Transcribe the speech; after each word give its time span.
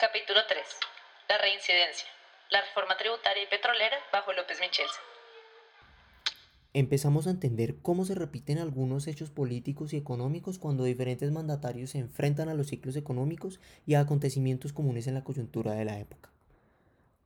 Capítulo 0.00 0.40
3. 0.48 0.62
La 1.28 1.36
reincidencia. 1.36 2.08
La 2.50 2.62
reforma 2.62 2.96
tributaria 2.96 3.42
y 3.42 3.46
petrolera 3.48 3.98
bajo 4.10 4.32
López 4.32 4.58
Michelsen. 4.58 5.04
Empezamos 6.72 7.26
a 7.26 7.30
entender 7.32 7.82
cómo 7.82 8.06
se 8.06 8.14
repiten 8.14 8.56
algunos 8.56 9.06
hechos 9.08 9.28
políticos 9.28 9.92
y 9.92 9.98
económicos 9.98 10.58
cuando 10.58 10.84
diferentes 10.84 11.30
mandatarios 11.32 11.90
se 11.90 11.98
enfrentan 11.98 12.48
a 12.48 12.54
los 12.54 12.68
ciclos 12.68 12.96
económicos 12.96 13.60
y 13.84 13.92
a 13.92 14.00
acontecimientos 14.00 14.72
comunes 14.72 15.06
en 15.06 15.12
la 15.12 15.22
coyuntura 15.22 15.72
de 15.72 15.84
la 15.84 15.98
época. 15.98 16.30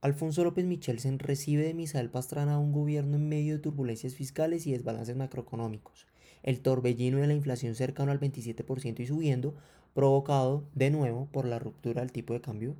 Alfonso 0.01 0.43
López 0.43 0.65
Michelsen 0.65 1.19
recibe 1.19 1.63
de 1.63 1.73
Misael 1.73 2.09
Pastrana 2.09 2.59
un 2.59 2.73
gobierno 2.73 3.15
en 3.15 3.29
medio 3.29 3.53
de 3.53 3.63
turbulencias 3.63 4.15
fiscales 4.15 4.67
y 4.67 4.73
desbalances 4.73 5.15
macroeconómicos. 5.15 6.07
El 6.43 6.61
torbellino 6.61 7.17
de 7.19 7.27
la 7.27 7.33
inflación 7.33 7.75
cercano 7.75 8.11
al 8.11 8.19
27% 8.19 8.99
y 8.99 9.07
subiendo, 9.07 9.55
provocado 9.93 10.63
de 10.73 10.89
nuevo 10.89 11.27
por 11.31 11.45
la 11.45 11.59
ruptura 11.59 12.01
del 12.01 12.11
tipo 12.11 12.33
de 12.33 12.41
cambio, 12.41 12.75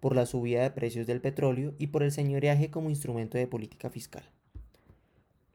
por 0.00 0.14
la 0.14 0.26
subida 0.26 0.62
de 0.62 0.70
precios 0.70 1.06
del 1.06 1.20
petróleo 1.20 1.74
y 1.78 1.88
por 1.88 2.02
el 2.02 2.12
señoreaje 2.12 2.70
como 2.70 2.90
instrumento 2.90 3.38
de 3.38 3.46
política 3.46 3.90
fiscal. 3.90 4.24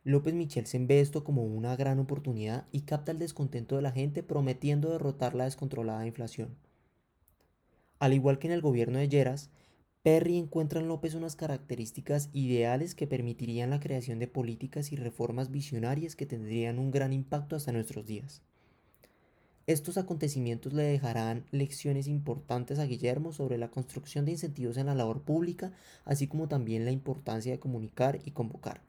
López 0.03 0.33
Michelsen 0.33 0.87
ve 0.87 1.01
esto 1.01 1.23
como 1.23 1.43
una 1.43 1.75
gran 1.75 1.99
oportunidad 1.99 2.65
y 2.71 2.81
capta 2.81 3.11
el 3.11 3.19
descontento 3.19 3.75
de 3.75 3.81
la 3.81 3.91
gente 3.91 4.23
prometiendo 4.23 4.89
derrotar 4.89 5.35
la 5.35 5.43
descontrolada 5.43 6.07
inflación. 6.07 6.55
Al 7.99 8.13
igual 8.13 8.39
que 8.39 8.47
en 8.47 8.53
el 8.53 8.61
gobierno 8.61 8.97
de 8.97 9.09
Lleras, 9.09 9.49
Perry 10.01 10.37
encuentra 10.37 10.79
en 10.79 10.87
López 10.87 11.13
unas 11.13 11.35
características 11.35 12.29
ideales 12.31 12.95
que 12.95 13.05
permitirían 13.05 13.69
la 13.69 13.81
creación 13.81 14.19
de 14.19 14.27
políticas 14.27 14.93
y 14.93 14.95
reformas 14.95 15.51
visionarias 15.51 16.15
que 16.15 16.25
tendrían 16.25 16.79
un 16.79 16.89
gran 16.89 17.11
impacto 17.11 17.57
hasta 17.57 17.73
nuestros 17.73 18.05
días. 18.05 18.41
Estos 19.67 19.97
acontecimientos 19.97 20.73
le 20.73 20.83
dejarán 20.83 21.45
lecciones 21.51 22.07
importantes 22.07 22.79
a 22.79 22.85
Guillermo 22.85 23.33
sobre 23.33 23.57
la 23.57 23.69
construcción 23.69 24.25
de 24.25 24.31
incentivos 24.31 24.77
en 24.77 24.87
la 24.87 24.95
labor 24.95 25.21
pública, 25.21 25.73
así 26.05 26.27
como 26.27 26.47
también 26.47 26.85
la 26.85 26.91
importancia 26.91 27.51
de 27.51 27.59
comunicar 27.59 28.19
y 28.23 28.31
convocar. 28.31 28.81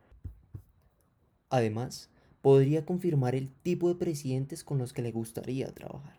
Además, 1.51 2.09
podría 2.41 2.87
confirmar 2.87 3.35
el 3.35 3.51
tipo 3.63 3.89
de 3.89 3.97
presidentes 3.97 4.63
con 4.63 4.79
los 4.79 4.93
que 4.93 5.03
le 5.03 5.11
gustaría 5.11 5.67
trabajar. 5.75 6.17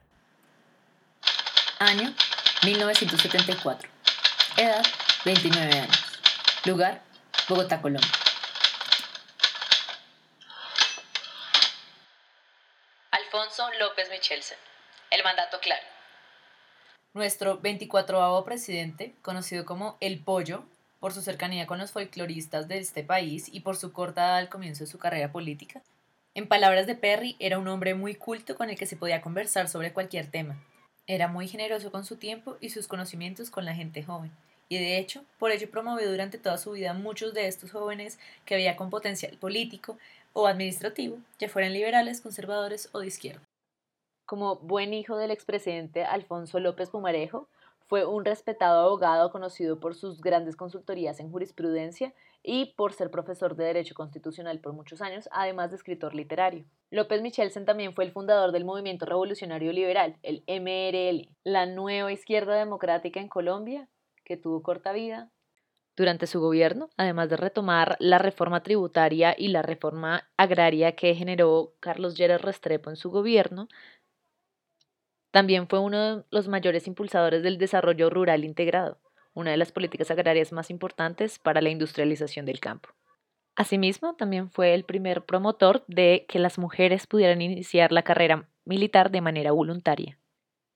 Año 1.79 2.13
1974. 2.63 4.00
Edad, 4.57 4.83
29 5.23 5.79
años. 5.79 5.97
Lugar, 6.65 7.01
Bogotá, 7.47 7.81
Colombia. 7.81 8.09
Alfonso 13.11 13.69
López 13.79 14.09
Michelsen. 14.09 14.57
El 15.09 15.23
mandato 15.23 15.59
claro. 15.59 15.81
Nuestro 17.13 17.59
24 17.59 18.43
presidente, 18.43 19.15
conocido 19.21 19.65
como 19.65 19.97
El 20.01 20.19
Pollo, 20.19 20.63
por 20.99 21.13
su 21.13 21.21
cercanía 21.21 21.65
con 21.65 21.79
los 21.79 21.91
folcloristas 21.91 22.67
de 22.67 22.77
este 22.77 23.03
país 23.03 23.49
y 23.51 23.61
por 23.61 23.77
su 23.77 23.93
corta 23.93 24.21
edad 24.21 24.37
al 24.37 24.49
comienzo 24.49 24.83
de 24.83 24.91
su 24.91 24.99
carrera 24.99 25.31
política, 25.31 25.81
en 26.33 26.47
palabras 26.47 26.87
de 26.87 26.95
Perry, 26.95 27.35
era 27.39 27.57
un 27.57 27.67
hombre 27.67 27.93
muy 27.93 28.15
culto 28.15 28.55
con 28.55 28.69
el 28.69 28.77
que 28.77 28.85
se 28.85 28.95
podía 28.95 29.21
conversar 29.21 29.67
sobre 29.67 29.91
cualquier 29.91 30.31
tema. 30.31 30.57
Era 31.07 31.27
muy 31.27 31.47
generoso 31.47 31.91
con 31.91 32.05
su 32.05 32.17
tiempo 32.17 32.57
y 32.61 32.69
sus 32.69 32.87
conocimientos 32.87 33.49
con 33.49 33.65
la 33.65 33.73
gente 33.73 34.03
joven, 34.03 34.31
y 34.69 34.77
de 34.77 34.97
hecho, 34.97 35.25
por 35.37 35.51
ello 35.51 35.69
promovió 35.69 36.09
durante 36.09 36.37
toda 36.37 36.57
su 36.57 36.71
vida 36.71 36.93
muchos 36.93 37.33
de 37.33 37.47
estos 37.47 37.71
jóvenes 37.71 38.19
que 38.45 38.55
había 38.55 38.77
con 38.77 38.89
potencial 38.89 39.37
político 39.37 39.97
o 40.31 40.47
administrativo, 40.47 41.17
ya 41.39 41.49
fueran 41.49 41.73
liberales, 41.73 42.21
conservadores 42.21 42.87
o 42.93 42.99
de 42.99 43.07
izquierda. 43.07 43.41
Como 44.25 44.55
buen 44.55 44.93
hijo 44.93 45.17
del 45.17 45.31
expresidente 45.31 46.05
Alfonso 46.05 46.61
López 46.61 46.89
Pumarejo, 46.89 47.49
fue 47.91 48.05
un 48.05 48.23
respetado 48.23 48.85
abogado 48.85 49.29
conocido 49.29 49.81
por 49.81 49.93
sus 49.93 50.21
grandes 50.21 50.55
consultorías 50.55 51.19
en 51.19 51.29
jurisprudencia 51.29 52.13
y 52.41 52.73
por 52.77 52.93
ser 52.93 53.11
profesor 53.11 53.57
de 53.57 53.65
Derecho 53.65 53.93
Constitucional 53.93 54.61
por 54.61 54.71
muchos 54.71 55.01
años, 55.01 55.27
además 55.33 55.71
de 55.71 55.75
escritor 55.75 56.15
literario. 56.15 56.63
López 56.91 57.21
Michelsen 57.21 57.63
también 57.63 57.93
fue 57.93 58.03
el 58.03 58.11
fundador 58.11 58.51
del 58.51 58.65
Movimiento 58.65 59.05
Revolucionario 59.05 59.71
Liberal, 59.71 60.17
el 60.23 60.43
MRL, 60.45 61.29
la 61.45 61.65
nueva 61.65 62.11
izquierda 62.11 62.55
democrática 62.55 63.21
en 63.21 63.29
Colombia, 63.29 63.87
que 64.25 64.35
tuvo 64.35 64.61
corta 64.61 64.91
vida. 64.91 65.31
Durante 65.95 66.27
su 66.27 66.41
gobierno, 66.41 66.89
además 66.97 67.29
de 67.29 67.37
retomar 67.37 67.95
la 67.99 68.17
reforma 68.17 68.61
tributaria 68.61 69.33
y 69.37 69.47
la 69.47 69.61
reforma 69.61 70.29
agraria 70.35 70.91
que 70.91 71.15
generó 71.15 71.75
Carlos 71.79 72.17
Lleras 72.17 72.41
Restrepo 72.41 72.89
en 72.89 72.97
su 72.97 73.09
gobierno, 73.09 73.69
también 75.31 75.69
fue 75.69 75.79
uno 75.79 76.17
de 76.17 76.23
los 76.29 76.49
mayores 76.49 76.87
impulsadores 76.87 77.41
del 77.41 77.57
desarrollo 77.57 78.09
rural 78.09 78.43
integrado, 78.43 78.99
una 79.33 79.51
de 79.51 79.57
las 79.57 79.71
políticas 79.71 80.11
agrarias 80.11 80.51
más 80.51 80.69
importantes 80.69 81.39
para 81.39 81.61
la 81.61 81.69
industrialización 81.69 82.45
del 82.45 82.59
campo. 82.59 82.89
Asimismo, 83.55 84.15
también 84.15 84.49
fue 84.49 84.73
el 84.73 84.85
primer 84.85 85.25
promotor 85.25 85.83
de 85.87 86.25
que 86.27 86.39
las 86.39 86.57
mujeres 86.57 87.07
pudieran 87.07 87.41
iniciar 87.41 87.91
la 87.91 88.03
carrera 88.03 88.49
militar 88.65 89.11
de 89.11 89.21
manera 89.21 89.51
voluntaria. 89.51 90.17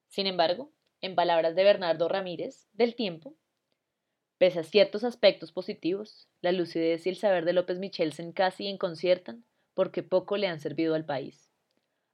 Sin 0.08 0.26
embargo, 0.26 0.70
en 1.00 1.14
palabras 1.14 1.54
de 1.54 1.64
Bernardo 1.64 2.08
Ramírez, 2.08 2.68
del 2.72 2.94
tiempo, 2.94 3.34
pese 4.38 4.60
a 4.60 4.64
ciertos 4.64 5.04
aspectos 5.04 5.52
positivos, 5.52 6.28
la 6.42 6.52
lucidez 6.52 7.06
y 7.06 7.10
el 7.10 7.16
saber 7.16 7.44
de 7.44 7.52
López 7.52 7.78
Michelsen 7.78 8.32
casi 8.32 8.66
enconciertan 8.66 9.44
porque 9.74 10.02
poco 10.02 10.36
le 10.36 10.48
han 10.48 10.60
servido 10.60 10.94
al 10.94 11.04
país. 11.04 11.50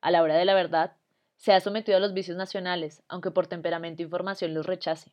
A 0.00 0.10
la 0.10 0.22
hora 0.22 0.36
de 0.36 0.44
la 0.44 0.54
verdad, 0.54 0.96
se 1.36 1.52
ha 1.52 1.60
sometido 1.60 1.96
a 1.96 2.00
los 2.00 2.14
vicios 2.14 2.36
nacionales, 2.36 3.02
aunque 3.08 3.30
por 3.30 3.46
temperamento 3.46 4.02
e 4.02 4.04
información 4.04 4.54
los 4.54 4.66
rechace. 4.66 5.12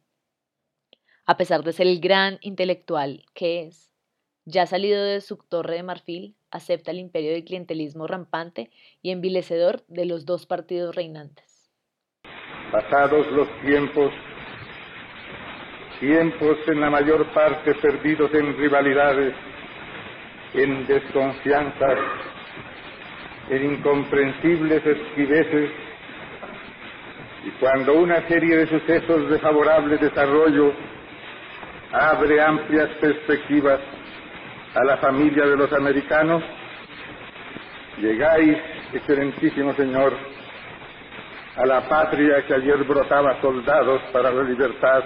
A 1.25 1.37
pesar 1.37 1.63
de 1.63 1.73
ser 1.73 1.87
el 1.87 1.99
gran 1.99 2.37
intelectual 2.41 3.25
que 3.33 3.63
es, 3.63 3.88
ya 4.45 4.65
salido 4.65 5.03
de 5.03 5.21
su 5.21 5.37
torre 5.37 5.75
de 5.75 5.83
marfil, 5.83 6.35
acepta 6.51 6.91
el 6.91 6.99
imperio 6.99 7.31
del 7.31 7.43
clientelismo 7.43 8.07
rampante 8.07 8.71
y 9.01 9.11
envilecedor 9.11 9.83
de 9.87 10.05
los 10.05 10.25
dos 10.25 10.45
partidos 10.45 10.95
reinantes. 10.95 11.71
Pasados 12.71 13.27
los 13.31 13.47
tiempos, 13.61 14.11
tiempos 15.99 16.57
en 16.67 16.81
la 16.81 16.89
mayor 16.89 17.31
parte 17.33 17.73
perdidos 17.75 18.33
en 18.33 18.57
rivalidades, 18.57 19.33
en 20.53 20.87
desconfianzas, 20.87 21.99
en 23.49 23.73
incomprensibles 23.73 24.85
esquiveces, 24.85 25.71
y 27.45 27.51
cuando 27.59 27.93
una 27.93 28.27
serie 28.27 28.57
de 28.57 28.67
sucesos 28.67 29.29
de 29.29 29.39
favorable 29.39 29.97
desarrollo 29.97 30.73
abre 31.91 32.41
amplias 32.41 32.89
perspectivas 32.99 33.79
a 34.75 34.83
la 34.83 34.97
familia 34.97 35.45
de 35.45 35.57
los 35.57 35.71
americanos, 35.73 36.43
llegáis, 37.97 38.57
excelentísimo 38.93 39.73
Señor, 39.73 40.13
a 41.57 41.65
la 41.65 41.81
patria 41.89 42.45
que 42.45 42.53
ayer 42.53 42.83
brotaba 42.83 43.41
soldados 43.41 44.01
para 44.13 44.31
la 44.31 44.43
libertad, 44.43 45.03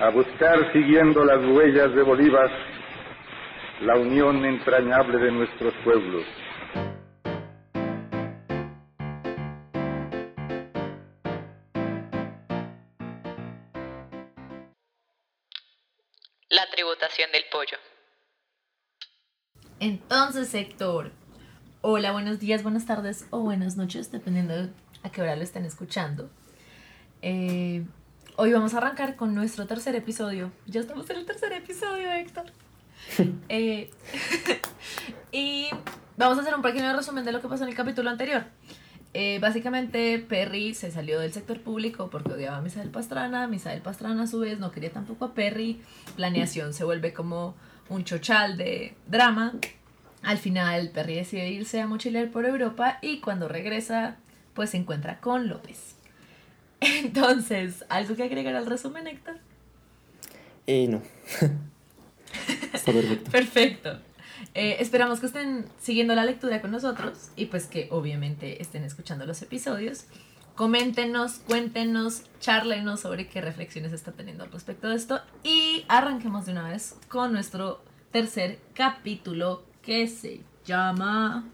a 0.00 0.10
buscar 0.10 0.72
siguiendo 0.72 1.24
las 1.24 1.44
huellas 1.44 1.92
de 1.94 2.02
Bolívar 2.02 2.50
la 3.80 3.96
unión 3.96 4.44
entrañable 4.44 5.18
de 5.18 5.30
nuestros 5.30 5.72
pueblos. 5.84 6.24
11 20.10 20.46
sector. 20.46 21.10
Hola, 21.82 22.12
buenos 22.12 22.40
días, 22.40 22.62
buenas 22.62 22.86
tardes 22.86 23.26
o 23.28 23.40
buenas 23.40 23.76
noches, 23.76 24.10
dependiendo 24.10 24.70
a 25.02 25.10
qué 25.10 25.20
hora 25.20 25.36
lo 25.36 25.42
estén 25.42 25.66
escuchando. 25.66 26.30
Eh, 27.20 27.84
hoy 28.36 28.52
vamos 28.54 28.72
a 28.72 28.78
arrancar 28.78 29.16
con 29.16 29.34
nuestro 29.34 29.66
tercer 29.66 29.94
episodio. 29.96 30.50
Ya 30.66 30.80
estamos 30.80 31.10
en 31.10 31.18
el 31.18 31.26
tercer 31.26 31.52
episodio, 31.52 32.10
Héctor. 32.10 32.46
Eh, 33.50 33.90
y 35.32 35.68
vamos 36.16 36.38
a 36.38 36.40
hacer 36.40 36.54
un 36.54 36.62
pequeño 36.62 36.96
resumen 36.96 37.24
de 37.26 37.32
lo 37.32 37.42
que 37.42 37.48
pasó 37.48 37.64
en 37.64 37.68
el 37.70 37.76
capítulo 37.76 38.08
anterior. 38.08 38.44
Eh, 39.12 39.38
básicamente, 39.40 40.18
Perry 40.18 40.74
se 40.74 40.90
salió 40.90 41.20
del 41.20 41.32
sector 41.32 41.60
público 41.60 42.08
porque 42.10 42.32
odiaba 42.32 42.56
a 42.56 42.60
Misael 42.62 42.90
Pastrana. 42.90 43.46
Misael 43.46 43.82
Pastrana, 43.82 44.22
a 44.22 44.26
su 44.26 44.40
vez, 44.40 44.58
no 44.58 44.70
quería 44.70 44.90
tampoco 44.90 45.26
a 45.26 45.34
Perry. 45.34 45.82
Planeación 46.16 46.72
se 46.72 46.84
vuelve 46.84 47.12
como 47.12 47.54
un 47.88 48.04
chochal 48.04 48.56
de 48.56 48.94
drama. 49.06 49.52
Al 50.22 50.38
final, 50.38 50.90
Perry 50.90 51.14
decide 51.14 51.48
irse 51.48 51.80
a 51.80 51.86
mochilear 51.86 52.30
por 52.30 52.44
Europa 52.44 52.98
y 53.02 53.20
cuando 53.20 53.48
regresa, 53.48 54.16
pues 54.54 54.70
se 54.70 54.76
encuentra 54.76 55.20
con 55.20 55.48
López. 55.48 55.96
Entonces, 56.80 57.84
¿algo 57.88 58.16
que 58.16 58.24
agregar 58.24 58.54
al 58.54 58.66
resumen, 58.66 59.06
Héctor? 59.06 59.38
Eh, 60.66 60.86
no. 60.88 61.02
Está 62.72 62.92
perfecto. 62.92 63.30
Perfecto. 63.30 63.98
Eh, 64.54 64.76
esperamos 64.80 65.20
que 65.20 65.26
estén 65.26 65.66
siguiendo 65.80 66.14
la 66.14 66.24
lectura 66.24 66.60
con 66.60 66.70
nosotros 66.70 67.30
y 67.36 67.46
pues 67.46 67.66
que 67.66 67.88
obviamente 67.90 68.60
estén 68.62 68.84
escuchando 68.84 69.26
los 69.26 69.42
episodios 69.42 70.06
coméntenos, 70.58 71.34
cuéntenos, 71.46 72.22
charlenos 72.40 72.98
sobre 72.98 73.28
qué 73.28 73.40
reflexiones 73.40 73.92
está 73.92 74.10
teniendo 74.10 74.42
al 74.42 74.50
respecto 74.50 74.88
de 74.88 74.96
esto 74.96 75.20
y 75.44 75.84
arranquemos 75.86 76.46
de 76.46 76.52
una 76.52 76.68
vez 76.68 76.96
con 77.06 77.32
nuestro 77.32 77.80
tercer 78.10 78.58
capítulo 78.74 79.62
que 79.88 80.06
se 80.06 80.40
llama 80.66 81.46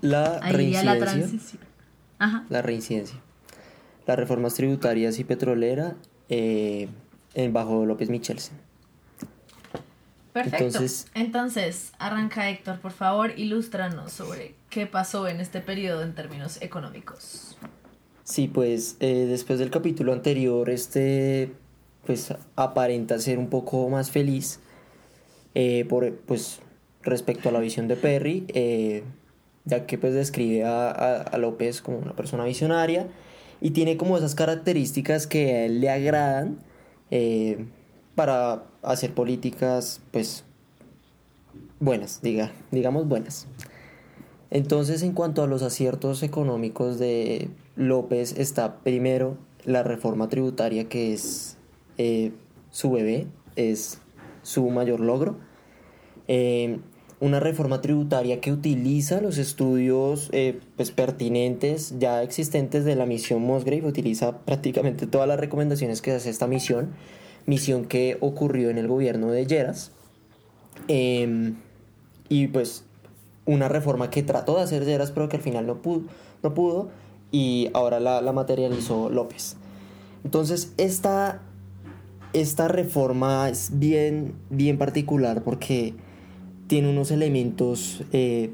La 0.00 0.38
la 0.38 0.52
reincidencia. 0.52 0.98
transición. 1.00 1.62
Ajá. 2.20 2.44
La 2.48 2.62
reincidencia. 2.62 3.16
Las 4.06 4.16
reformas 4.16 4.54
tributarias 4.54 5.18
y 5.18 5.24
petrolera 5.24 5.96
eh, 6.28 6.88
bajo 7.50 7.84
López 7.86 8.08
Michelsen. 8.08 8.56
Perfecto. 10.32 10.64
Entonces, 10.64 11.06
Entonces- 11.14 11.92
arranca 11.98 12.48
Héctor, 12.48 12.78
por 12.80 12.92
favor, 12.92 13.32
ilústranos 13.36 14.12
sobre 14.12 14.54
qué 14.70 14.86
pasó 14.86 15.26
en 15.26 15.40
este 15.40 15.60
periodo 15.60 16.02
en 16.02 16.14
términos 16.14 16.62
económicos. 16.62 17.56
Sí, 18.22 18.46
pues 18.46 18.96
eh, 19.00 19.26
después 19.28 19.58
del 19.58 19.70
capítulo 19.72 20.12
anterior, 20.12 20.70
este 20.70 21.52
pues 22.06 22.32
aparenta 22.54 23.18
ser 23.18 23.38
un 23.38 23.48
poco 23.48 23.88
más 23.88 24.10
feliz 24.12 24.60
eh, 25.54 25.84
por, 25.88 26.12
pues, 26.14 26.60
respecto 27.02 27.48
a 27.48 27.52
la 27.52 27.60
visión 27.60 27.86
de 27.88 27.96
Perry, 27.96 28.44
eh, 28.48 29.02
ya 29.64 29.86
que 29.86 29.98
pues 29.98 30.12
describe 30.14 30.64
a, 30.64 30.90
a- 30.90 31.38
López 31.38 31.80
como 31.82 31.98
una 31.98 32.14
persona 32.16 32.44
visionaria 32.44 33.08
y 33.60 33.70
tiene 33.70 33.96
como 33.96 34.16
esas 34.18 34.34
características 34.34 35.26
que 35.26 35.52
a 35.54 35.64
él 35.66 35.80
le 35.80 35.90
agradan 35.90 36.58
eh, 37.10 37.66
para 38.14 38.64
hacer 38.82 39.14
políticas 39.14 40.00
pues 40.10 40.44
buenas, 41.80 42.20
diga, 42.22 42.52
digamos 42.70 43.08
buenas. 43.08 43.46
Entonces, 44.50 45.02
en 45.02 45.12
cuanto 45.12 45.42
a 45.42 45.46
los 45.46 45.62
aciertos 45.62 46.22
económicos 46.22 46.98
de 46.98 47.48
López, 47.76 48.38
está 48.38 48.78
primero 48.78 49.36
la 49.64 49.82
reforma 49.82 50.28
tributaria, 50.28 50.88
que 50.88 51.12
es 51.12 51.56
su 52.70 52.90
bebé, 52.90 53.26
es 53.56 53.98
su 54.44 54.70
mayor 54.70 55.00
logro. 55.00 55.36
Eh, 56.28 56.78
una 57.20 57.40
reforma 57.40 57.80
tributaria 57.80 58.40
que 58.40 58.52
utiliza 58.52 59.20
los 59.20 59.38
estudios 59.38 60.28
eh, 60.32 60.60
pues, 60.76 60.90
pertinentes 60.90 61.98
ya 61.98 62.22
existentes 62.22 62.84
de 62.84 62.96
la 62.96 63.06
misión 63.06 63.42
Musgrave, 63.42 63.86
utiliza 63.86 64.38
prácticamente 64.38 65.06
todas 65.06 65.26
las 65.26 65.40
recomendaciones 65.40 66.02
que 66.02 66.12
hace 66.12 66.30
esta 66.30 66.46
misión, 66.46 66.92
misión 67.46 67.86
que 67.86 68.18
ocurrió 68.20 68.70
en 68.70 68.78
el 68.78 68.88
gobierno 68.88 69.30
de 69.30 69.46
Lleras. 69.46 69.90
Em, 70.88 71.56
y 72.28 72.48
pues 72.48 72.84
una 73.46 73.68
reforma 73.68 74.10
que 74.10 74.22
trató 74.22 74.56
de 74.56 74.62
hacer 74.62 74.84
Lleras, 74.84 75.10
pero 75.10 75.28
que 75.28 75.36
al 75.36 75.42
final 75.42 75.66
no 75.66 75.82
pudo, 75.82 76.02
no 76.42 76.52
pudo 76.52 76.90
y 77.30 77.70
ahora 77.74 78.00
la, 78.00 78.20
la 78.20 78.32
materializó 78.32 79.08
López. 79.08 79.56
Entonces, 80.24 80.72
esta, 80.78 81.42
esta 82.34 82.68
reforma 82.68 83.48
es 83.48 83.78
bien, 83.78 84.34
bien 84.50 84.76
particular 84.76 85.42
porque 85.42 85.94
tiene 86.66 86.90
unos 86.90 87.10
elementos, 87.10 88.02
eh, 88.12 88.50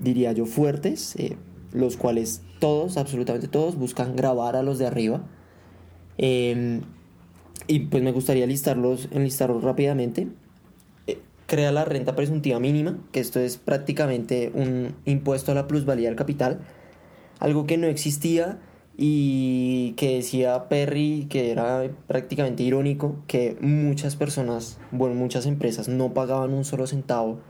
diría 0.00 0.32
yo, 0.32 0.46
fuertes, 0.46 1.14
eh, 1.16 1.36
los 1.72 1.96
cuales 1.96 2.42
todos, 2.58 2.96
absolutamente 2.96 3.48
todos, 3.48 3.76
buscan 3.76 4.16
grabar 4.16 4.56
a 4.56 4.62
los 4.62 4.78
de 4.78 4.86
arriba. 4.86 5.22
Em, 6.18 6.80
y 7.66 7.80
pues 7.80 8.02
me 8.02 8.12
gustaría 8.12 8.46
listarlos, 8.46 9.08
enlistarlos 9.12 9.62
rápidamente. 9.62 10.28
Eh, 11.06 11.18
Crea 11.46 11.70
la 11.70 11.84
renta 11.84 12.16
presuntiva 12.16 12.58
mínima, 12.60 12.98
que 13.12 13.20
esto 13.20 13.40
es 13.40 13.58
prácticamente 13.58 14.50
un 14.54 14.94
impuesto 15.04 15.52
a 15.52 15.54
la 15.54 15.68
plusvalía 15.68 16.08
del 16.08 16.16
capital, 16.16 16.60
algo 17.40 17.66
que 17.66 17.76
no 17.76 17.88
existía 17.88 18.58
y 18.96 19.92
que 19.96 20.16
decía 20.16 20.68
Perry 20.68 21.26
que 21.30 21.50
era 21.50 21.90
prácticamente 22.06 22.62
irónico 22.62 23.16
que 23.26 23.56
muchas 23.60 24.16
personas, 24.16 24.78
bueno, 24.90 25.14
muchas 25.14 25.46
empresas 25.46 25.88
no 25.88 26.12
pagaban 26.12 26.52
un 26.52 26.64
solo 26.64 26.86
centavo 26.86 27.40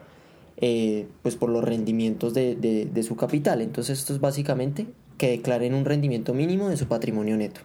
eh, 0.56 1.08
pues 1.22 1.34
por 1.36 1.50
los 1.50 1.64
rendimientos 1.64 2.34
de, 2.34 2.54
de- 2.54 3.02
su 3.02 3.16
capital. 3.16 3.60
Entonces 3.60 3.98
esto 3.98 4.12
es 4.14 4.20
básicamente 4.20 4.86
que 5.18 5.30
declaren 5.30 5.74
un 5.74 5.84
rendimiento 5.84 6.34
mínimo 6.34 6.68
de 6.68 6.76
su 6.76 6.86
patrimonio 6.86 7.36
neto. 7.36 7.60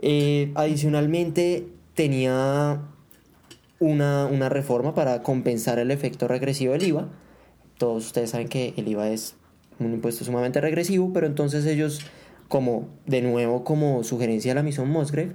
Eh, 0.00 0.50
adicionalmente 0.54 1.68
tenía 1.94 2.82
una, 3.78 4.26
una 4.26 4.48
reforma 4.48 4.94
para 4.94 5.22
compensar 5.22 5.78
el 5.78 5.90
efecto 5.90 6.26
regresivo 6.26 6.72
del 6.72 6.82
IVA. 6.82 7.08
Todos 7.78 8.06
ustedes 8.06 8.30
saben 8.30 8.48
que 8.48 8.74
el 8.76 8.88
IVA 8.88 9.10
es 9.10 9.36
un 9.80 9.94
impuesto 9.94 10.24
sumamente 10.24 10.60
regresivo, 10.60 11.12
pero 11.12 11.26
entonces 11.26 11.66
ellos, 11.66 12.00
como 12.48 12.88
de 13.06 13.22
nuevo 13.22 13.64
como 13.64 14.04
sugerencia 14.04 14.50
de 14.52 14.54
la 14.56 14.62
misión 14.62 14.88
Musgrave, 14.88 15.32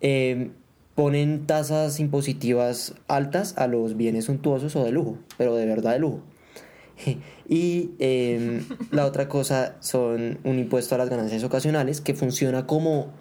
eh, 0.00 0.50
ponen 0.94 1.46
tasas 1.46 2.00
impositivas 2.00 2.94
altas 3.06 3.56
a 3.58 3.66
los 3.66 3.96
bienes 3.96 4.24
suntuosos 4.24 4.74
o 4.76 4.84
de 4.84 4.92
lujo, 4.92 5.18
pero 5.36 5.54
de 5.54 5.66
verdad 5.66 5.92
de 5.92 5.98
lujo. 6.00 6.20
Y 7.48 7.90
eh, 8.00 8.62
la 8.90 9.06
otra 9.06 9.28
cosa 9.28 9.76
son 9.78 10.38
un 10.42 10.58
impuesto 10.58 10.96
a 10.96 10.98
las 10.98 11.08
ganancias 11.08 11.44
ocasionales 11.44 12.00
que 12.00 12.14
funciona 12.14 12.66
como 12.66 13.12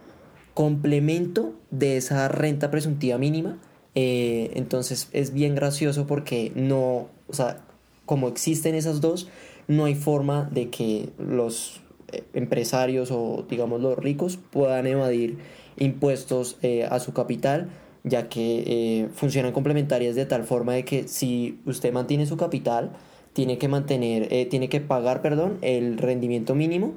complemento 0.56 1.54
de 1.70 1.98
esa 1.98 2.28
renta 2.28 2.72
presuntiva 2.72 3.20
mínima. 3.20 3.60
Eh, 3.94 4.50
entonces 4.56 5.10
es 5.12 5.32
bien 5.32 5.54
gracioso 5.54 6.08
porque 6.08 6.52
no, 6.56 7.08
o 7.28 7.34
sea, 7.34 7.62
como 8.08 8.28
existen 8.28 8.74
esas 8.74 9.00
dos, 9.00 9.28
no 9.68 9.86
hay 9.86 9.96
forma 9.96 10.50
de 10.52 10.70
que 10.70 11.10
los 11.18 11.82
eh, 12.12 12.24
empresarios 12.34 13.12
o 13.12 13.46
digamos 13.50 13.82
los 13.82 13.98
ricos 13.98 14.38
puedan 14.38 14.88
evadir 14.88 15.38
impuestos 15.78 16.58
eh, 16.62 16.86
a 16.90 17.00
su 17.00 17.14
capital 17.14 17.70
ya 18.06 18.30
que 18.30 18.64
eh, 18.68 19.10
funcionan 19.16 19.52
complementarias 19.52 20.16
de 20.16 20.28
tal 20.28 20.44
forma 20.44 20.74
de 20.74 20.86
que 20.86 21.08
si 21.08 21.60
usted 21.66 21.92
mantiene 21.92 22.28
su 22.28 22.38
capital 22.38 22.92
tiene 23.34 23.58
que 23.58 23.68
mantener 23.68 24.32
eh, 24.32 24.46
tiene 24.46 24.70
que 24.70 24.80
pagar 24.80 25.24
perdón 25.24 25.58
el 25.62 25.98
rendimiento 25.98 26.54
mínimo 26.54 26.94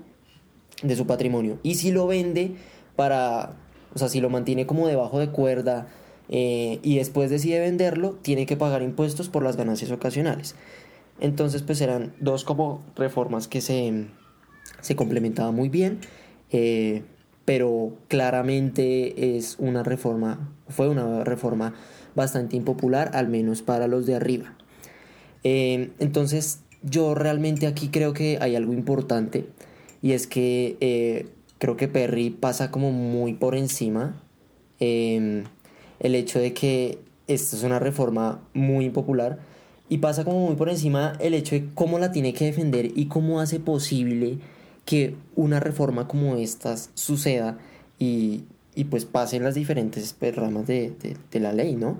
de 0.83 0.95
su 0.95 1.07
patrimonio. 1.07 1.59
Y 1.63 1.75
si 1.77 1.91
lo 1.91 2.07
vende 2.07 2.53
para 2.95 3.57
o 3.95 3.99
sea 3.99 4.09
si 4.09 4.21
lo 4.21 4.29
mantiene 4.29 4.67
como 4.67 4.87
debajo 4.87 5.19
de 5.19 5.31
cuerda 5.31 5.89
eh, 6.29 6.79
y 6.83 6.99
después 6.99 7.31
decide 7.31 7.59
venderlo 7.59 8.19
tiene 8.21 8.45
que 8.45 8.59
pagar 8.59 8.83
impuestos 8.83 9.31
por 9.31 9.43
las 9.43 9.57
ganancias 9.57 9.91
ocasionales 9.91 10.57
entonces 11.21 11.63
pues 11.63 11.81
eran 11.81 12.13
dos 12.21 12.45
como 12.45 12.83
reformas 12.97 13.49
que 13.49 13.61
se, 13.61 14.07
se 14.81 14.97
complementaban 14.97 15.55
muy 15.55 15.69
bien, 15.69 16.01
eh, 16.51 17.03
pero 17.45 17.97
claramente 18.09 19.37
es 19.37 19.57
una 19.59 19.83
reforma, 19.83 20.53
fue 20.69 20.89
una 20.89 21.25
reforma 21.25 21.75
bastante 22.15 22.57
impopular, 22.57 23.11
al 23.15 23.29
menos 23.29 23.63
para 23.63 23.87
los 23.87 24.07
de 24.07 24.15
arriba. 24.17 24.55
Eh, 25.45 25.91
entonces 25.99 26.61
yo 26.83 27.15
realmente 27.15 27.67
aquí 27.67 27.89
creo 27.89 28.13
que 28.13 28.39
hay 28.41 28.55
algo 28.55 28.73
importante 28.73 29.47
y 30.03 30.13
es 30.13 30.27
que 30.27 30.77
eh, 30.81 31.29
creo 31.59 31.77
que 31.77 31.89
Perry 31.89 32.31
pasa 32.31 32.71
como 32.71 32.93
muy 32.93 33.35
por 33.35 33.57
encima 33.57 34.23
el 34.81 35.45
hecho 36.01 36.39
de 36.39 36.55
que 36.55 37.01
esta 37.27 37.57
es 37.57 37.65
una 37.65 37.81
reforma 37.81 38.41
muy 38.55 38.85
impopular 38.85 39.41
y 39.89 39.99
pasa 39.99 40.25
como 40.25 40.47
muy 40.47 40.57
por 40.57 40.69
encima 40.69 41.15
el 41.21 41.35
hecho 41.35 41.55
de 41.55 41.69
cómo 41.75 41.99
la 41.99 42.13
tiene 42.13 42.33
que 42.35 42.45
defender 42.47 42.93
y 42.95 43.07
cómo 43.07 43.41
hace 43.41 43.61
posible 43.61 44.39
que 44.85 45.15
una 45.35 45.61
reforma 45.61 46.09
como 46.09 46.37
estas 46.37 46.91
suceda 46.95 47.59
y, 47.99 48.45
y 48.75 48.85
pues 48.85 49.05
pasen 49.05 49.43
las 49.45 49.55
diferentes 49.55 50.15
pues, 50.19 50.35
ramas 50.37 50.67
de, 50.67 50.93
de- 51.31 51.41
la 51.41 51.53
ley, 51.53 51.75
¿no? 51.75 51.99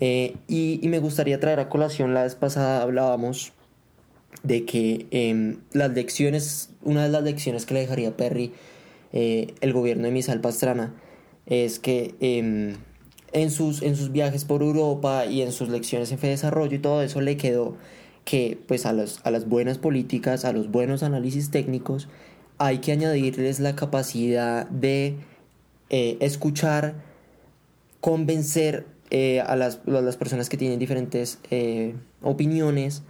Eh, 0.00 0.36
y, 0.46 0.80
me 0.88 1.00
gustaría 1.00 1.40
traer 1.40 1.58
a 1.60 1.68
colación, 1.68 2.14
la 2.14 2.22
vez 2.22 2.34
pasada 2.34 2.82
hablábamos 2.82 3.52
de 4.42 4.64
que 4.64 5.06
em, 5.10 5.56
las 5.72 5.90
lecciones, 5.92 6.70
una 6.82 7.02
de 7.04 7.08
las 7.08 7.22
lecciones 7.24 7.66
que 7.66 7.74
le 7.74 7.80
dejaría 7.80 8.16
Perry 8.16 8.52
eh, 9.12 9.54
el 9.60 9.72
gobierno 9.72 10.04
de 10.04 10.12
Misal 10.12 10.40
Pastrana 10.40 10.94
es 11.46 11.78
que 11.78 12.14
em, 12.20 12.76
en, 13.32 13.50
sus, 13.50 13.82
en 13.82 13.96
sus 13.96 14.12
viajes 14.12 14.44
por 14.44 14.62
Europa 14.62 15.26
y 15.26 15.42
en 15.42 15.52
sus 15.52 15.68
lecciones 15.68 16.10
en 16.12 16.18
Fe 16.18 16.28
Desarrollo 16.28 16.76
y 16.76 16.78
todo 16.78 17.02
eso 17.02 17.20
le 17.20 17.36
quedó 17.36 17.76
que 18.24 18.58
pues 18.66 18.84
a, 18.86 18.92
los- 18.92 19.20
a 19.24 19.30
las 19.30 19.48
buenas 19.48 19.78
políticas, 19.78 20.44
a 20.44 20.52
los 20.52 20.70
buenos 20.70 21.02
análisis 21.02 21.50
técnicos, 21.50 22.08
hay 22.58 22.78
que 22.78 22.92
añadirles 22.92 23.60
la 23.60 23.74
capacidad 23.76 24.66
de 24.68 25.16
eh, 25.90 26.16
escuchar, 26.20 26.94
convencer 28.00 28.86
eh, 29.10 29.40
a, 29.40 29.56
las, 29.56 29.80
a 29.86 29.90
las 30.00 30.16
personas 30.16 30.48
que 30.48 30.56
tienen 30.56 30.78
diferentes 30.78 31.38
eh, 31.50 31.94
opiniones 32.22 33.02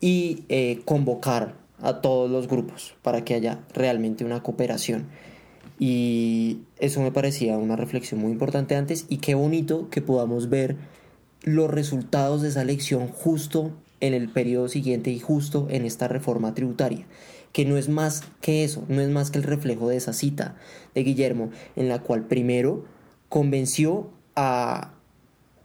y 0.00 0.44
eh, 0.48 0.80
convocar 0.84 1.54
a 1.82 2.00
todos 2.00 2.30
los 2.30 2.48
grupos 2.48 2.94
para 3.02 3.24
que 3.24 3.34
haya 3.34 3.60
realmente 3.74 4.24
una 4.24 4.42
cooperación. 4.42 5.06
Y 5.78 6.60
eso 6.78 7.00
me 7.02 7.12
parecía 7.12 7.58
una 7.58 7.76
reflexión 7.76 8.20
muy 8.20 8.32
importante 8.32 8.76
antes 8.76 9.06
y 9.08 9.18
qué 9.18 9.34
bonito 9.34 9.90
que 9.90 10.00
podamos 10.00 10.48
ver 10.48 10.76
los 11.42 11.70
resultados 11.70 12.42
de 12.42 12.48
esa 12.48 12.62
elección 12.62 13.08
justo 13.08 13.72
en 14.00 14.14
el 14.14 14.28
periodo 14.28 14.68
siguiente 14.68 15.10
y 15.10 15.18
justo 15.18 15.68
en 15.70 15.84
esta 15.84 16.08
reforma 16.08 16.54
tributaria, 16.54 17.06
que 17.52 17.64
no 17.64 17.76
es 17.76 17.88
más 17.88 18.24
que 18.40 18.64
eso, 18.64 18.84
no 18.88 19.00
es 19.00 19.08
más 19.08 19.30
que 19.30 19.38
el 19.38 19.44
reflejo 19.44 19.88
de 19.88 19.96
esa 19.96 20.12
cita 20.12 20.56
de 20.94 21.02
Guillermo, 21.02 21.50
en 21.76 21.88
la 21.88 22.00
cual 22.00 22.24
primero 22.26 22.84
convenció 23.28 24.10
a, 24.34 24.92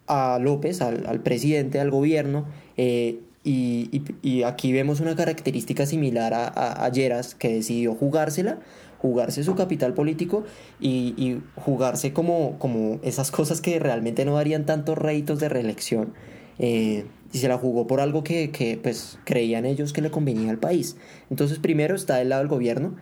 a 0.08 0.40
López, 0.40 0.82
al, 0.82 1.22
presidente, 1.22 1.80
al 1.80 1.92
gobierno, 1.92 2.46
eh, 2.78 3.20
y, 3.44 4.44
aquí 4.44 4.72
vemos 4.72 5.00
una 5.00 5.16
característica 5.16 5.88
similar 5.88 6.34
a, 6.34 6.86
a, 6.86 6.90
Lleras, 6.90 7.34
que 7.34 7.52
decidió 7.52 7.96
jugársela, 7.96 8.60
jugarse 9.02 9.44
su 9.44 9.56
capital 9.56 9.94
político 9.94 10.44
y, 10.80 11.40
jugarse 11.56 12.14
como, 12.14 12.60
como 12.60 13.00
esas 13.02 13.32
cosas 13.32 13.60
que 13.60 13.80
realmente 13.80 14.26
no 14.26 14.36
darían 14.36 14.66
tantos 14.66 14.98
réditos 14.98 15.40
de 15.40 15.50
reelección. 15.50 16.14
Eh, 16.60 17.06
y 17.34 17.38
se 17.40 17.48
la 17.48 17.58
jugó 17.58 17.88
por 17.88 18.02
algo 18.02 18.24
que, 18.24 18.52
que, 18.52 18.78
pues 18.78 19.18
creían 19.24 19.66
ellos 19.66 19.94
que 19.94 20.02
le 20.02 20.12
convenía 20.12 20.52
al 20.52 20.60
país. 20.60 20.98
Entonces 21.30 21.58
primero 21.58 21.96
está 21.96 22.18
del 22.18 22.30
lado 22.30 22.42
del 22.42 22.50
gobierno 22.50 22.96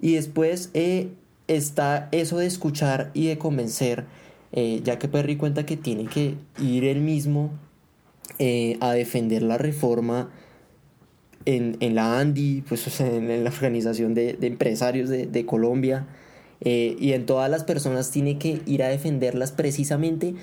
y 0.00 0.14
después 0.14 0.70
eh, 0.74 1.10
está 1.46 2.08
eso 2.10 2.38
de 2.38 2.46
escuchar 2.46 3.10
y 3.14 3.28
de 3.28 3.38
convencer, 3.38 4.06
eh, 4.52 4.80
ya 4.82 4.98
que 4.98 5.06
Perry 5.06 5.36
cuenta 5.36 5.66
que 5.66 5.76
tiene 5.76 6.06
que 6.06 6.34
ir 6.58 6.84
él 6.84 7.00
mismo 7.00 7.52
a 8.80 8.92
defender 8.92 9.42
la 9.42 9.58
reforma 9.58 10.30
en, 11.46 11.76
en 11.80 11.94
la 11.94 12.18
ANDI, 12.18 12.62
pues 12.68 13.00
en, 13.00 13.44
la 13.44 13.50
Organización 13.50 14.14
de, 14.14 14.34
de 14.34 14.46
Empresarios 14.46 15.08
de, 15.08 15.26
de 15.26 15.46
Colombia, 15.46 16.06
y 16.60 17.12
en 17.12 17.26
todas 17.26 17.50
las 17.50 17.62
personas 17.62 18.10
tiene 18.10 18.38
que 18.38 18.62
ir 18.64 18.82
a 18.82 18.88
defenderlas 18.88 19.52
precisamente 19.52 20.34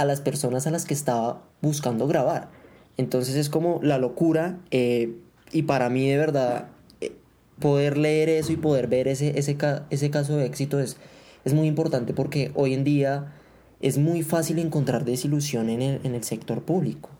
a 0.00 0.04
las 0.04 0.20
personas 0.22 0.66
a 0.66 0.70
las 0.70 0.86
que 0.86 0.94
estaba 0.94 1.42
buscando 1.60 2.08
grabar. 2.08 2.48
Entonces 2.96 3.36
es 3.36 3.50
como 3.50 3.80
la 3.82 3.98
locura 3.98 4.58
eh, 4.70 5.14
y 5.52 5.62
para 5.62 5.90
mí 5.90 6.08
de 6.08 6.16
verdad 6.16 6.68
eh, 7.00 7.12
poder 7.58 7.98
leer 7.98 8.30
eso 8.30 8.52
y 8.52 8.56
poder 8.56 8.88
ver 8.88 9.08
ese, 9.08 9.38
ese, 9.38 9.58
ese 9.90 10.10
caso 10.10 10.36
de 10.36 10.46
éxito 10.46 10.80
es, 10.80 10.96
es 11.44 11.52
muy 11.52 11.66
importante 11.66 12.14
porque 12.14 12.50
hoy 12.54 12.74
en 12.74 12.84
día 12.84 13.34
es 13.80 13.98
muy 13.98 14.22
fácil 14.22 14.58
encontrar 14.58 15.04
desilusión 15.04 15.68
en 15.68 15.82
el, 15.82 16.00
en 16.04 16.14
el 16.14 16.24
sector 16.24 16.62
público. 16.62 17.10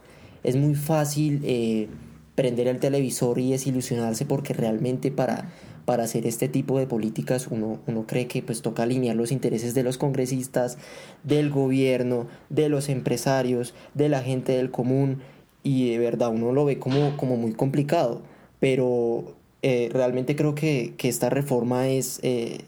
Es 0.43 0.57
muy 0.57 0.75
fácil 0.75 1.41
eh, 1.45 1.89
prender 2.35 2.69
el 2.69 2.79
televisor 2.79 3.39
y 3.39 3.51
desilusionarse 3.51 4.25
porque 4.25 4.55
realmente 4.55 5.11
para, 5.11 5.51
para 5.85 6.05
hacer 6.05 6.27
este 6.27 6.49
tipo 6.49 6.79
de 6.79 6.87
políticas 6.87 7.49
uno, 7.51 7.81
uno 7.87 8.07
cree 8.07 8.27
que 8.27 8.43
pues 8.43 8.63
toca 8.63 8.85
alinear 8.85 9.17
los 9.17 9.33
intereses 9.33 9.75
de 9.75 9.83
los 9.83 9.99
congresistas, 9.99 10.79
del 11.25 11.51
gobierno, 11.51 12.29
de 12.49 12.69
los 12.69 12.89
empresarios, 12.89 13.75
de 13.95 14.09
la 14.09 14.23
gente 14.23 14.53
del 14.53 14.71
común 14.71 15.23
y 15.63 15.91
de 15.91 15.99
verdad 15.99 16.31
uno 16.31 16.53
lo 16.53 16.65
ve 16.65 16.79
como, 16.79 17.17
como 17.17 17.37
muy 17.37 17.53
complicado, 17.53 18.23
pero 18.59 19.35
eh, 19.63 19.91
realmente 19.93 20.37
creo 20.37 20.55
que, 20.55 20.95
esta 21.03 21.29
reforma 21.29 21.89
es, 21.89 22.21
eh, 22.23 22.63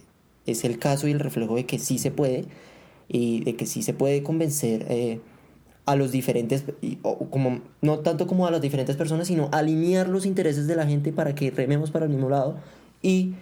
es 0.47 0.65
el 0.65 0.79
caso 0.79 1.09
y 1.09 1.13
el 1.13 1.21
reflejo 1.21 1.57
de 1.57 1.65
que 1.65 1.79
sí 1.79 1.99
se 1.99 2.11
puede 2.11 2.45
y 3.09 3.45
de 3.45 3.57
que 3.57 3.67
sí 3.67 3.83
se 3.83 3.95
puede 3.95 4.23
convencer 4.23 4.87
eh, 4.89 5.21
a 5.85 5.97
los 5.97 6.13
diferentes, 6.13 6.65
como, 7.31 7.61
no 7.81 7.99
tanto 8.01 8.27
como 8.27 8.47
a 8.47 8.51
las 8.51 8.61
diferentes 8.61 8.97
personas, 8.97 9.27
sino 9.27 9.49
alinear 9.53 10.09
los 10.09 10.27
intereses 10.27 10.67
de 10.67 10.77
la 10.77 10.87
gente 10.87 11.13
para 11.13 11.35
que 11.35 11.51
rememos 11.51 11.91
para 11.91 12.05
el 12.05 12.11
mismo 12.11 12.29
lado 12.29 12.57
y 13.03 13.35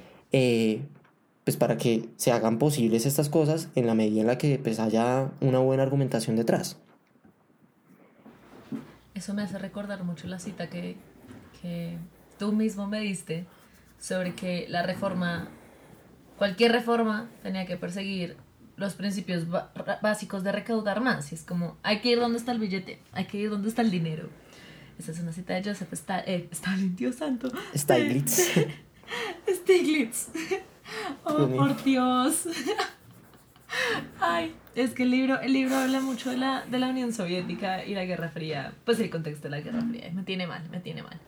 pues 1.45 1.57
para 1.57 1.77
que 1.77 2.09
se 2.17 2.33
hagan 2.33 2.59
posibles 2.59 3.07
estas 3.07 3.29
cosas 3.29 3.69
en 3.75 3.87
la 3.87 3.95
medida 3.95 4.21
en 4.21 4.27
la 4.27 4.39
que 4.39 4.59
pues 4.59 4.79
haya 4.79 5.31
una 5.41 5.59
buena 5.59 5.83
argumentación 5.83 6.37
detrás. 6.37 6.77
Eso 9.15 9.35
me 9.35 9.43
hace 9.43 9.59
recordar 9.59 10.05
mucho 10.05 10.29
la 10.29 10.39
cita 10.39 10.71
que, 10.71 10.97
tú 12.39 12.53
mismo 12.53 12.87
me 12.87 13.01
diste 13.01 13.47
sobre 13.99 14.35
que 14.35 14.67
la 14.69 14.83
reforma, 14.83 15.49
cualquier 16.39 16.73
reforma 16.73 17.29
tenía 17.43 17.67
que 17.67 17.77
perseguir 17.77 18.37
los 18.81 18.95
principios 18.95 19.47
básicos 20.01 20.43
de 20.43 20.53
recaudar 20.53 21.01
más. 21.01 21.31
Y 21.31 21.35
es 21.35 21.45
como, 21.45 21.77
hay 21.83 22.01
que 22.01 22.09
ir 22.09 22.19
donde 22.19 22.39
está 22.39 22.53
el 22.53 22.59
billete, 22.59 22.99
hay 23.13 23.27
que 23.27 23.37
ir 23.37 23.51
donde 23.51 23.69
está 23.69 23.83
el 23.83 23.91
dinero. 23.91 24.29
Esa 24.99 25.13
es 25.13 25.21
una 25.21 25.33
cita 25.33 25.55
de 25.55 25.63
Joseph 25.63 25.93
eh, 26.27 26.49
Stalin, 26.51 26.97
Dios 26.97 27.17
santo. 27.17 27.51
Stiglitz. 27.77 28.53
Stiglitz. 29.49 30.29
Oh, 31.23 31.47
por 31.47 31.85
Dios. 31.85 32.49
Ay, 34.21 34.53
es 34.75 34.91
que 34.91 35.05
el 35.05 35.13
libro, 35.13 35.41
el 35.41 35.53
libro 35.53 35.77
habla 35.77 36.01
mucho 36.01 36.31
de 36.31 36.37
la, 36.37 36.65
de 36.67 36.81
la 36.81 36.89
Unión 36.89 37.13
Soviética 37.13 37.85
y 37.85 37.95
la 37.95 38.05
Guerra 38.05 38.29
Fría. 38.29 38.73
Pues 38.85 38.99
el 38.99 39.09
contexto 39.09 39.45
de 39.45 39.51
la 39.51 39.61
Guerra 39.61 39.83
Fría. 39.83 40.11
Me 40.13 40.25
tiene 40.25 40.49
mal, 40.49 40.69
me 40.69 40.81
tiene 40.81 41.05
mal. 41.05 41.21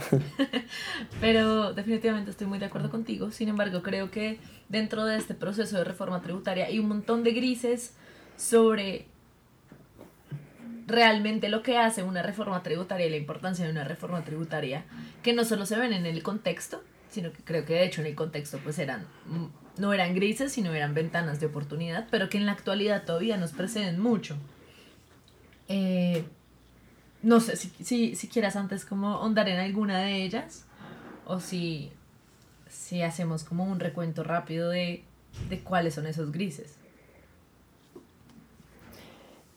Pero 1.20 1.72
definitivamente 1.72 2.30
estoy 2.30 2.46
muy 2.46 2.58
de 2.58 2.66
acuerdo 2.66 2.90
contigo. 2.90 3.30
Sin 3.30 3.48
embargo, 3.48 3.82
creo 3.82 4.10
que 4.10 4.38
dentro 4.68 5.04
de 5.04 5.16
este 5.16 5.34
proceso 5.34 5.78
de 5.78 5.84
reforma 5.84 6.22
tributaria 6.22 6.66
hay 6.66 6.78
un 6.78 6.88
montón 6.88 7.24
de 7.24 7.32
grises 7.32 7.94
sobre 8.36 9.06
realmente 10.86 11.48
lo 11.48 11.62
que 11.62 11.78
hace 11.78 12.02
una 12.02 12.22
reforma 12.22 12.62
tributaria 12.62 13.06
y 13.06 13.10
la 13.10 13.16
importancia 13.16 13.64
de 13.64 13.70
una 13.70 13.84
reforma 13.84 14.24
tributaria 14.24 14.84
que 15.22 15.32
no 15.32 15.44
solo 15.44 15.66
se 15.66 15.76
ven 15.76 15.92
en 15.92 16.06
el 16.06 16.22
contexto, 16.22 16.82
sino 17.10 17.32
que 17.32 17.42
creo 17.44 17.64
que 17.64 17.74
de 17.74 17.84
hecho 17.84 18.00
en 18.00 18.08
el 18.08 18.14
contexto 18.14 18.58
pues 18.58 18.78
eran 18.78 19.06
no 19.78 19.92
eran 19.92 20.14
grises, 20.14 20.52
sino 20.52 20.74
eran 20.74 20.94
ventanas 20.94 21.40
de 21.40 21.46
oportunidad, 21.46 22.06
pero 22.10 22.28
que 22.28 22.38
en 22.38 22.46
la 22.46 22.52
actualidad 22.52 23.04
todavía 23.04 23.36
nos 23.36 23.52
preceden 23.52 23.98
mucho. 23.98 24.36
Eh, 25.68 26.24
no 27.22 27.40
sé 27.40 27.56
si, 27.56 28.14
si, 28.14 28.28
quieras 28.28 28.56
antes 28.56 28.84
como 28.84 29.08
ahondar 29.08 29.48
en 29.48 29.58
alguna 29.58 29.98
de 29.98 30.22
ellas 30.22 30.64
o 31.26 31.40
si, 31.40 31.90
si 32.68 33.02
hacemos 33.02 33.44
como 33.44 33.64
un 33.64 33.80
recuento 33.80 34.24
rápido 34.24 34.70
de, 34.70 35.04
cuáles 35.64 35.94
son 35.94 36.06
esos 36.06 36.32
grises. 36.32 36.76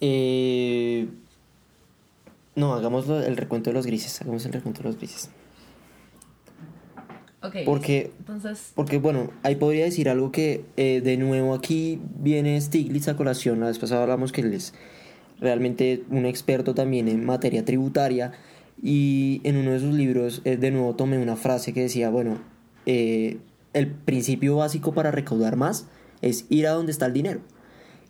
Eh, 0.02 1.08
no, 2.56 2.74
hagamos 2.74 3.08
el 3.08 3.38
recuento 3.38 3.70
de 3.70 3.76
los 3.76 3.86
grises, 3.86 4.22
hagamos 4.22 4.46
el 4.46 4.54
recuento 4.54 4.80
de 4.84 4.90
los 4.90 4.98
grises 4.98 5.30
porque, 7.66 8.12
entonces... 8.20 8.72
porque, 8.74 9.00
bueno, 9.00 9.32
ahí 9.44 9.56
podría 9.56 9.84
decir 9.84 10.08
algo 10.08 10.32
que 10.32 10.64
eh, 10.78 11.02
de 11.04 11.18
nuevo 11.18 11.54
aquí 11.54 12.00
viene 12.20 12.60
Stiglitz 12.60 13.10
a 13.10 13.18
colación. 13.18 13.60
La 13.60 13.68
vez 13.68 13.80
pasada 13.80 14.04
hablamos 14.04 14.32
que 14.32 14.42
él 14.42 14.54
es 14.54 14.74
realmente 15.40 16.04
un 16.10 16.26
experto 16.26 16.74
también 16.74 17.08
en 17.08 17.26
materia 17.26 17.66
tributaria. 17.66 18.34
Y 18.82 19.42
en 19.44 19.58
uno 19.58 19.72
de 19.72 19.80
sus 19.80 19.94
libros, 19.94 20.42
eh, 20.44 20.58
de 20.58 20.72
nuevo 20.72 20.96
tomé 20.96 21.18
una 21.18 21.36
frase 21.36 21.74
que 21.74 21.82
decía, 21.82 22.10
bueno, 22.10 22.40
eh, 22.86 23.38
el 23.74 23.88
principio 23.88 24.58
básico 24.58 24.94
para 24.94 25.12
recaudar 25.12 25.56
más 25.56 25.88
es 26.22 26.46
ir 26.50 26.68
a 26.68 26.72
donde 26.72 26.92
está 26.92 27.06
el 27.06 27.14
dinero. 27.14 27.42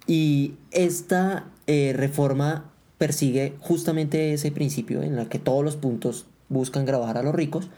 Y 0.07 0.55
esta 0.71 1.49
reforma 1.65 2.71
persigue 2.97 3.53
justamente 3.59 4.33
ese 4.33 4.51
principio 4.51 5.01
en 5.01 5.15
la 5.15 5.29
que 5.29 5.39
todos 5.39 5.63
los 5.63 5.77
puntos 5.77 6.25
buscan 6.49 6.85
grabar 6.85 7.17
a 7.17 7.23
los 7.23 7.33
ricos 7.33 7.69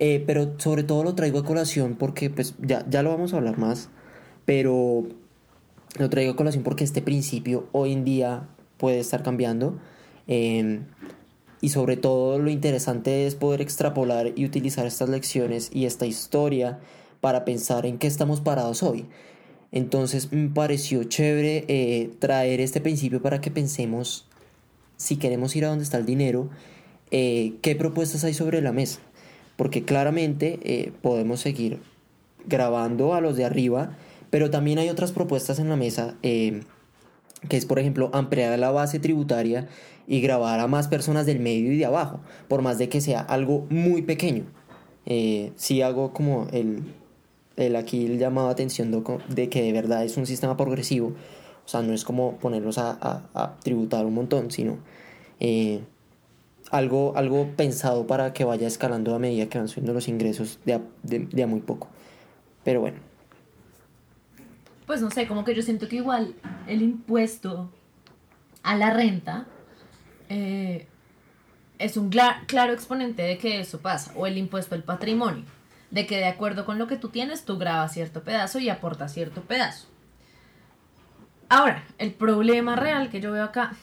eh, 0.00 0.22
pero 0.26 0.54
sobre 0.58 0.84
todo 0.84 1.02
lo 1.02 1.14
traigo 1.14 1.40
a 1.40 1.44
colación 1.44 1.96
porque 1.96 2.30
pues 2.30 2.54
ya, 2.60 2.84
ya 2.88 3.02
lo 3.02 3.10
vamos 3.10 3.34
a 3.34 3.38
hablar 3.38 3.58
más, 3.58 3.88
pero 4.44 5.04
lo 5.98 6.10
traigo 6.10 6.32
a 6.32 6.36
colación 6.36 6.62
porque 6.62 6.84
este 6.84 7.02
principio 7.02 7.66
hoy 7.72 7.92
en 7.92 8.04
día 8.04 8.48
puede 8.78 9.00
estar 9.00 9.22
cambiando. 9.22 9.78
Em, 10.26 10.84
y 11.60 11.70
sobre 11.70 11.96
todo 11.96 12.38
lo 12.38 12.50
interesante 12.50 13.26
es 13.26 13.34
poder 13.34 13.60
extrapolar 13.60 14.32
y 14.36 14.44
utilizar 14.44 14.86
estas 14.86 15.08
lecciones 15.08 15.70
y 15.72 15.86
esta 15.86 16.06
historia 16.06 16.78
para 17.20 17.44
pensar 17.44 17.84
en 17.84 17.98
qué 17.98 18.06
estamos 18.06 18.40
parados 18.40 18.82
hoy. 18.82 19.06
Entonces 19.72 20.32
me 20.32 20.48
pareció 20.48 21.04
chévere 21.04 21.64
eh, 21.68 22.10
traer 22.20 22.60
este 22.60 22.80
principio 22.80 23.20
para 23.20 23.40
que 23.40 23.50
pensemos 23.50 24.26
si 24.96 25.16
queremos 25.16 25.54
ir 25.56 25.64
a 25.64 25.68
donde 25.68 25.84
está 25.84 25.98
el 25.98 26.06
dinero, 26.06 26.48
eh, 27.10 27.54
qué 27.62 27.76
propuestas 27.76 28.24
hay 28.24 28.34
sobre 28.34 28.62
la 28.62 28.72
mesa 28.72 29.00
porque 29.58 29.84
claramente 29.84 30.60
eh, 30.62 30.92
podemos 31.02 31.40
seguir 31.40 31.80
grabando 32.46 33.14
a 33.14 33.20
los 33.20 33.36
de 33.36 33.44
arriba, 33.44 33.90
pero 34.30 34.50
también 34.50 34.78
hay 34.78 34.88
otras 34.88 35.10
propuestas 35.10 35.58
en 35.58 35.68
la 35.68 35.74
mesa, 35.74 36.14
eh, 36.22 36.60
que 37.48 37.56
es 37.56 37.66
por 37.66 37.78
ejemplo 37.78 38.10
ampliar 38.12 38.58
la 38.58 38.70
base 38.70 38.98
tributaria 38.98 39.68
y 40.06 40.20
grabar 40.20 40.60
a 40.60 40.66
más 40.66 40.88
personas 40.88 41.26
del 41.26 41.40
medio 41.40 41.72
y 41.72 41.78
de 41.78 41.84
abajo, 41.84 42.20
por 42.48 42.62
más 42.62 42.78
de 42.78 42.88
que 42.88 43.00
sea 43.00 43.20
algo 43.20 43.66
muy 43.70 44.02
pequeño. 44.02 44.44
Eh, 45.06 45.52
si 45.56 45.82
hago 45.82 46.12
como 46.12 46.48
el, 46.52 46.82
el 47.56 47.76
aquí 47.76 48.06
el 48.06 48.18
llamado 48.18 48.48
a 48.48 48.52
atención 48.52 48.90
de, 49.28 49.48
que 49.48 49.62
de 49.62 49.72
verdad 49.72 50.04
es 50.04 50.16
un 50.16 50.26
sistema 50.26 50.56
progresivo, 50.56 51.08
o 51.08 51.68
sea, 51.68 51.82
no 51.82 51.92
es 51.92 52.04
como 52.04 52.36
ponerlos 52.38 52.78
a, 52.78 52.98
a, 53.34 53.58
tributar 53.60 54.06
un 54.06 54.14
montón, 54.14 54.50
sino 54.50 54.78
algo, 56.70 57.12
algo 57.16 57.48
pensado 57.56 58.06
para 58.06 58.32
que 58.32 58.44
vaya 58.44 58.66
escalando 58.66 59.14
a 59.14 59.18
medida 59.18 59.48
que 59.48 59.58
van 59.58 59.68
subiendo 59.68 59.92
los 59.92 60.08
ingresos 60.08 60.58
de 60.64 60.74
a, 60.74 61.46
muy 61.46 61.60
poco. 61.60 61.88
Pero 62.64 62.80
bueno. 62.80 63.07
Pues 64.88 65.02
no 65.02 65.10
sé, 65.10 65.28
como 65.28 65.44
que 65.44 65.54
yo 65.54 65.60
siento 65.60 65.86
que 65.86 65.96
igual 65.96 66.34
el 66.66 66.80
impuesto 66.80 67.70
a 68.62 68.74
la 68.74 68.88
renta 68.88 69.46
eh, 70.30 70.88
es 71.78 71.98
un 71.98 72.08
claro 72.08 72.72
exponente 72.72 73.20
de 73.22 73.36
que 73.36 73.60
eso 73.60 73.80
pasa, 73.80 74.12
o 74.16 74.26
el 74.26 74.38
impuesto 74.38 74.74
al 74.74 74.82
patrimonio. 74.82 75.44
de 75.90 76.06
que 76.06 76.16
de 76.16 76.26
acuerdo 76.26 76.64
con 76.64 76.78
lo 76.78 76.86
que 76.86 76.96
tú 76.96 77.10
tienes, 77.10 77.44
tú 77.44 77.58
grabas 77.58 77.92
cierto 77.92 78.22
pedazo 78.22 78.58
y 78.58 78.70
aportas 78.70 79.12
cierto 79.12 79.42
pedazo. 79.42 79.88
Ahora, 81.50 81.84
el 81.98 82.12
problema 82.12 82.74
real 82.74 83.10
que 83.10 83.20
yo 83.20 83.30
veo 83.32 83.44
acá, 83.44 83.74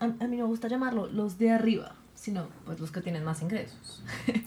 a, 0.00 0.04
a 0.04 0.26
mí 0.26 0.36
me 0.38 0.42
gusta 0.42 0.68
llamarlo 0.68 1.06
los 1.06 1.38
de 1.38 1.50
arriba, 1.50 1.94
sino 2.14 2.48
pues 2.64 2.80
los 2.80 2.90
que 2.90 3.02
tienen 3.02 3.24
más 3.24 3.42
ingresos. 3.42 4.02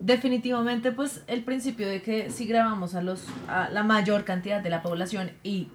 Definitivamente, 0.00 0.92
pues 0.92 1.22
el 1.26 1.44
principio 1.44 1.86
de 1.86 2.00
que 2.00 2.30
si 2.30 2.46
grabamos 2.46 2.94
a, 2.94 3.02
los, 3.02 3.26
a 3.48 3.68
la 3.68 3.82
mayor 3.82 4.24
cantidad 4.24 4.62
de 4.62 4.70
la 4.70 4.82
población 4.82 5.30
y 5.42 5.68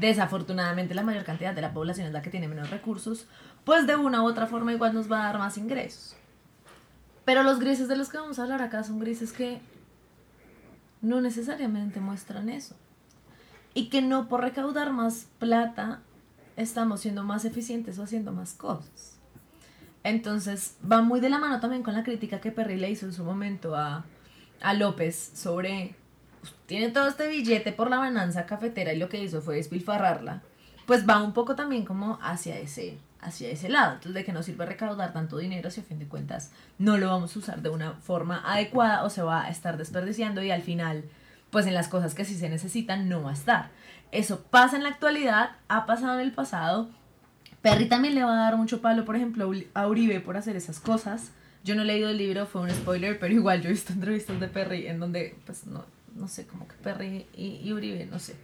desafortunadamente 0.00 0.94
la 0.94 1.02
mayor 1.02 1.24
cantidad 1.24 1.54
de 1.54 1.60
la 1.60 1.74
población 1.74 2.06
es 2.06 2.14
la 2.14 2.22
que 2.22 2.30
tiene 2.30 2.48
menos 2.48 2.70
recursos, 2.70 3.26
pues 3.64 3.86
de 3.86 3.94
una 3.94 4.22
u 4.22 4.26
otra 4.26 4.46
forma 4.46 4.72
igual 4.72 4.94
nos 4.94 5.12
va 5.12 5.20
a 5.20 5.26
dar 5.26 5.38
más 5.38 5.58
ingresos. 5.58 6.16
Pero 7.26 7.42
los 7.42 7.58
grises 7.58 7.88
de 7.88 7.96
los 7.96 8.08
que 8.08 8.16
vamos 8.16 8.38
a 8.38 8.44
hablar 8.44 8.62
acá 8.62 8.84
son 8.84 9.00
grises 9.00 9.32
que 9.32 9.60
no 11.02 11.20
necesariamente 11.20 12.00
muestran 12.00 12.48
eso. 12.48 12.74
Y 13.74 13.90
que 13.90 14.00
no 14.00 14.28
por 14.28 14.40
recaudar 14.40 14.94
más 14.94 15.26
plata 15.38 16.00
estamos 16.56 17.00
siendo 17.00 17.22
más 17.22 17.44
eficientes 17.44 17.98
o 17.98 18.04
haciendo 18.04 18.32
más 18.32 18.54
cosas. 18.54 19.17
Entonces 20.04 20.76
va 20.90 21.02
muy 21.02 21.20
de 21.20 21.28
la 21.28 21.38
mano 21.38 21.60
también 21.60 21.82
con 21.82 21.94
la 21.94 22.04
crítica 22.04 22.40
que 22.40 22.52
Perry 22.52 22.76
le 22.76 22.90
hizo 22.90 23.06
en 23.06 23.12
su 23.12 23.24
momento 23.24 23.74
a, 23.76 24.04
a 24.60 24.74
López 24.74 25.32
sobre, 25.34 25.94
pues, 26.40 26.54
tiene 26.66 26.90
todo 26.90 27.08
este 27.08 27.28
billete 27.28 27.72
por 27.72 27.90
la 27.90 27.98
bananza 27.98 28.46
cafetera 28.46 28.92
y 28.92 28.98
lo 28.98 29.08
que 29.08 29.22
hizo 29.22 29.40
fue 29.40 29.56
despilfarrarla. 29.56 30.42
Pues 30.86 31.06
va 31.06 31.22
un 31.22 31.32
poco 31.32 31.54
también 31.54 31.84
como 31.84 32.18
hacia 32.22 32.58
ese, 32.58 32.98
hacia 33.20 33.50
ese 33.50 33.68
lado. 33.68 33.94
Entonces, 33.94 34.14
de 34.14 34.24
que 34.24 34.32
no 34.32 34.42
sirve 34.42 34.64
recaudar 34.64 35.12
tanto 35.12 35.36
dinero 35.36 35.70
si 35.70 35.80
a 35.80 35.84
fin 35.84 35.98
de 35.98 36.08
cuentas 36.08 36.52
no 36.78 36.96
lo 36.96 37.08
vamos 37.08 37.34
a 37.34 37.38
usar 37.38 37.62
de 37.62 37.68
una 37.68 37.92
forma 37.92 38.42
adecuada 38.44 39.04
o 39.04 39.10
se 39.10 39.22
va 39.22 39.44
a 39.44 39.50
estar 39.50 39.76
desperdiciando 39.76 40.42
y 40.42 40.50
al 40.50 40.62
final, 40.62 41.04
pues 41.50 41.66
en 41.66 41.74
las 41.74 41.88
cosas 41.88 42.14
que 42.14 42.24
sí 42.24 42.34
se 42.34 42.48
necesitan 42.48 43.08
no 43.08 43.22
va 43.22 43.30
a 43.30 43.34
estar. 43.34 43.70
Eso 44.12 44.42
pasa 44.50 44.76
en 44.76 44.84
la 44.84 44.88
actualidad, 44.90 45.56
ha 45.68 45.84
pasado 45.84 46.14
en 46.14 46.20
el 46.20 46.32
pasado. 46.32 46.88
Perry 47.62 47.88
también 47.88 48.14
le 48.14 48.24
va 48.24 48.32
a 48.32 48.44
dar 48.44 48.56
mucho 48.56 48.80
palo, 48.80 49.04
por 49.04 49.16
ejemplo, 49.16 49.50
a 49.74 49.86
Uribe 49.86 50.20
por 50.20 50.36
hacer 50.36 50.56
esas 50.56 50.80
cosas. 50.80 51.32
Yo 51.64 51.74
no 51.74 51.82
he 51.82 51.84
leído 51.84 52.08
el 52.10 52.18
libro, 52.18 52.46
fue 52.46 52.62
un 52.62 52.70
spoiler, 52.70 53.18
pero 53.18 53.34
igual 53.34 53.62
yo 53.62 53.68
he 53.68 53.72
visto 53.72 53.92
entrevistas 53.92 54.38
de 54.40 54.48
Perry 54.48 54.86
en 54.86 55.00
donde, 55.00 55.36
pues 55.44 55.66
no, 55.66 55.84
no 56.14 56.28
sé, 56.28 56.46
como 56.46 56.68
que 56.68 56.74
Perry 56.76 57.26
y, 57.36 57.60
y 57.64 57.72
Uribe, 57.72 58.06
no 58.06 58.18
sé. 58.18 58.36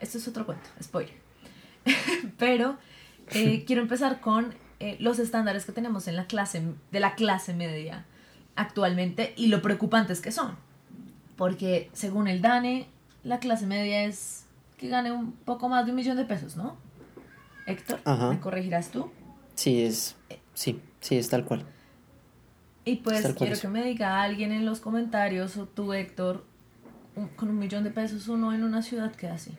Esto 0.00 0.18
es 0.18 0.28
otro 0.28 0.46
cuento, 0.46 0.68
spoiler. 0.82 1.14
pero 2.38 2.78
eh, 3.30 3.64
quiero 3.66 3.82
empezar 3.82 4.20
con 4.20 4.54
eh, 4.80 4.96
los 5.00 5.18
estándares 5.18 5.64
que 5.64 5.72
tenemos 5.72 6.08
en 6.08 6.16
la 6.16 6.26
clase, 6.26 6.62
de 6.90 7.00
la 7.00 7.14
clase 7.14 7.54
media 7.54 8.04
actualmente 8.56 9.34
y 9.36 9.48
lo 9.48 9.62
preocupantes 9.62 10.20
que 10.20 10.32
son. 10.32 10.56
Porque 11.36 11.90
según 11.92 12.28
el 12.28 12.42
DANE, 12.42 12.88
la 13.24 13.38
clase 13.38 13.66
media 13.66 14.04
es 14.04 14.44
que 14.76 14.88
gane 14.88 15.12
un 15.12 15.32
poco 15.32 15.68
más 15.68 15.84
de 15.84 15.92
un 15.92 15.96
millón 15.96 16.16
de 16.16 16.24
pesos, 16.24 16.56
¿no? 16.56 16.76
Héctor, 17.68 18.00
Ajá. 18.04 18.30
¿me 18.30 18.40
corregirás 18.40 18.90
tú? 18.90 19.10
Sí, 19.54 19.82
es. 19.82 20.16
Sí, 20.54 20.80
sí, 21.00 21.16
es 21.16 21.28
tal 21.28 21.44
cual. 21.44 21.64
Y 22.84 22.96
pues 22.96 23.20
cual 23.22 23.34
quiero 23.34 23.60
que 23.60 23.68
me 23.68 23.84
diga 23.84 24.22
alguien 24.22 24.50
en 24.52 24.64
los 24.64 24.80
comentarios 24.80 25.56
o 25.56 25.66
tú, 25.66 25.92
Héctor, 25.92 26.44
un- 27.16 27.28
con 27.28 27.48
un 27.50 27.58
millón 27.58 27.84
de 27.84 27.90
pesos 27.90 28.28
uno 28.28 28.52
en 28.54 28.64
una 28.64 28.82
ciudad 28.82 29.14
que 29.14 29.28
hace. 29.28 29.52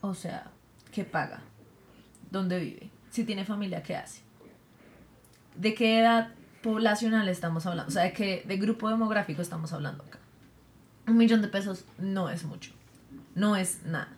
O 0.00 0.14
sea, 0.14 0.50
¿qué 0.92 1.04
paga? 1.04 1.40
¿Dónde 2.30 2.58
vive? 2.60 2.90
Si 3.10 3.24
tiene 3.24 3.44
familia, 3.44 3.82
¿qué 3.82 3.96
hace? 3.96 4.22
¿De 5.56 5.74
qué 5.74 5.98
edad 6.00 6.32
poblacional 6.62 7.28
estamos 7.28 7.66
hablando? 7.66 7.88
O 7.88 7.92
sea, 7.92 8.04
¿de 8.04 8.12
qué 8.12 8.44
de 8.46 8.56
grupo 8.56 8.88
demográfico 8.88 9.42
estamos 9.42 9.72
hablando 9.72 10.04
acá? 10.04 10.18
Un 11.06 11.16
millón 11.16 11.42
de 11.42 11.48
pesos 11.48 11.84
no 11.98 12.30
es 12.30 12.44
mucho. 12.44 12.72
No 13.34 13.56
es 13.56 13.82
nada. 13.84 14.08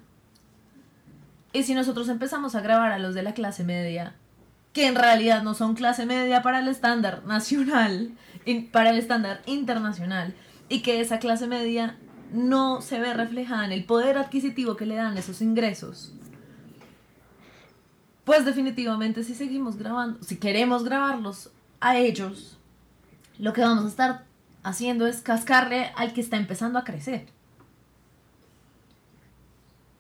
Y 1.52 1.64
si 1.64 1.74
nosotros 1.74 2.08
empezamos 2.08 2.54
a 2.54 2.60
grabar 2.60 2.92
a 2.92 2.98
los 2.98 3.14
de 3.14 3.22
la 3.22 3.34
clase 3.34 3.64
media, 3.64 4.14
que 4.72 4.86
en 4.86 4.94
realidad 4.94 5.42
no 5.42 5.54
son 5.54 5.74
clase 5.74 6.06
media 6.06 6.42
para 6.42 6.60
el 6.60 6.68
estándar 6.68 7.24
nacional, 7.24 8.12
para 8.72 8.90
el 8.90 8.98
estándar 8.98 9.42
internacional, 9.46 10.34
y 10.68 10.82
que 10.82 11.00
esa 11.00 11.18
clase 11.18 11.48
media 11.48 11.96
no 12.32 12.80
se 12.80 13.00
ve 13.00 13.12
reflejada 13.12 13.64
en 13.64 13.72
el 13.72 13.84
poder 13.84 14.16
adquisitivo 14.16 14.76
que 14.76 14.86
le 14.86 14.94
dan 14.94 15.18
esos 15.18 15.42
ingresos, 15.42 16.12
pues 18.24 18.44
definitivamente 18.44 19.24
si 19.24 19.34
seguimos 19.34 19.76
grabando, 19.76 20.22
si 20.22 20.36
queremos 20.36 20.84
grabarlos 20.84 21.50
a 21.80 21.96
ellos, 21.96 22.58
lo 23.38 23.52
que 23.52 23.62
vamos 23.62 23.84
a 23.84 23.88
estar 23.88 24.24
haciendo 24.62 25.08
es 25.08 25.20
cascarle 25.22 25.90
al 25.96 26.12
que 26.12 26.20
está 26.20 26.36
empezando 26.36 26.78
a 26.78 26.84
crecer. 26.84 27.26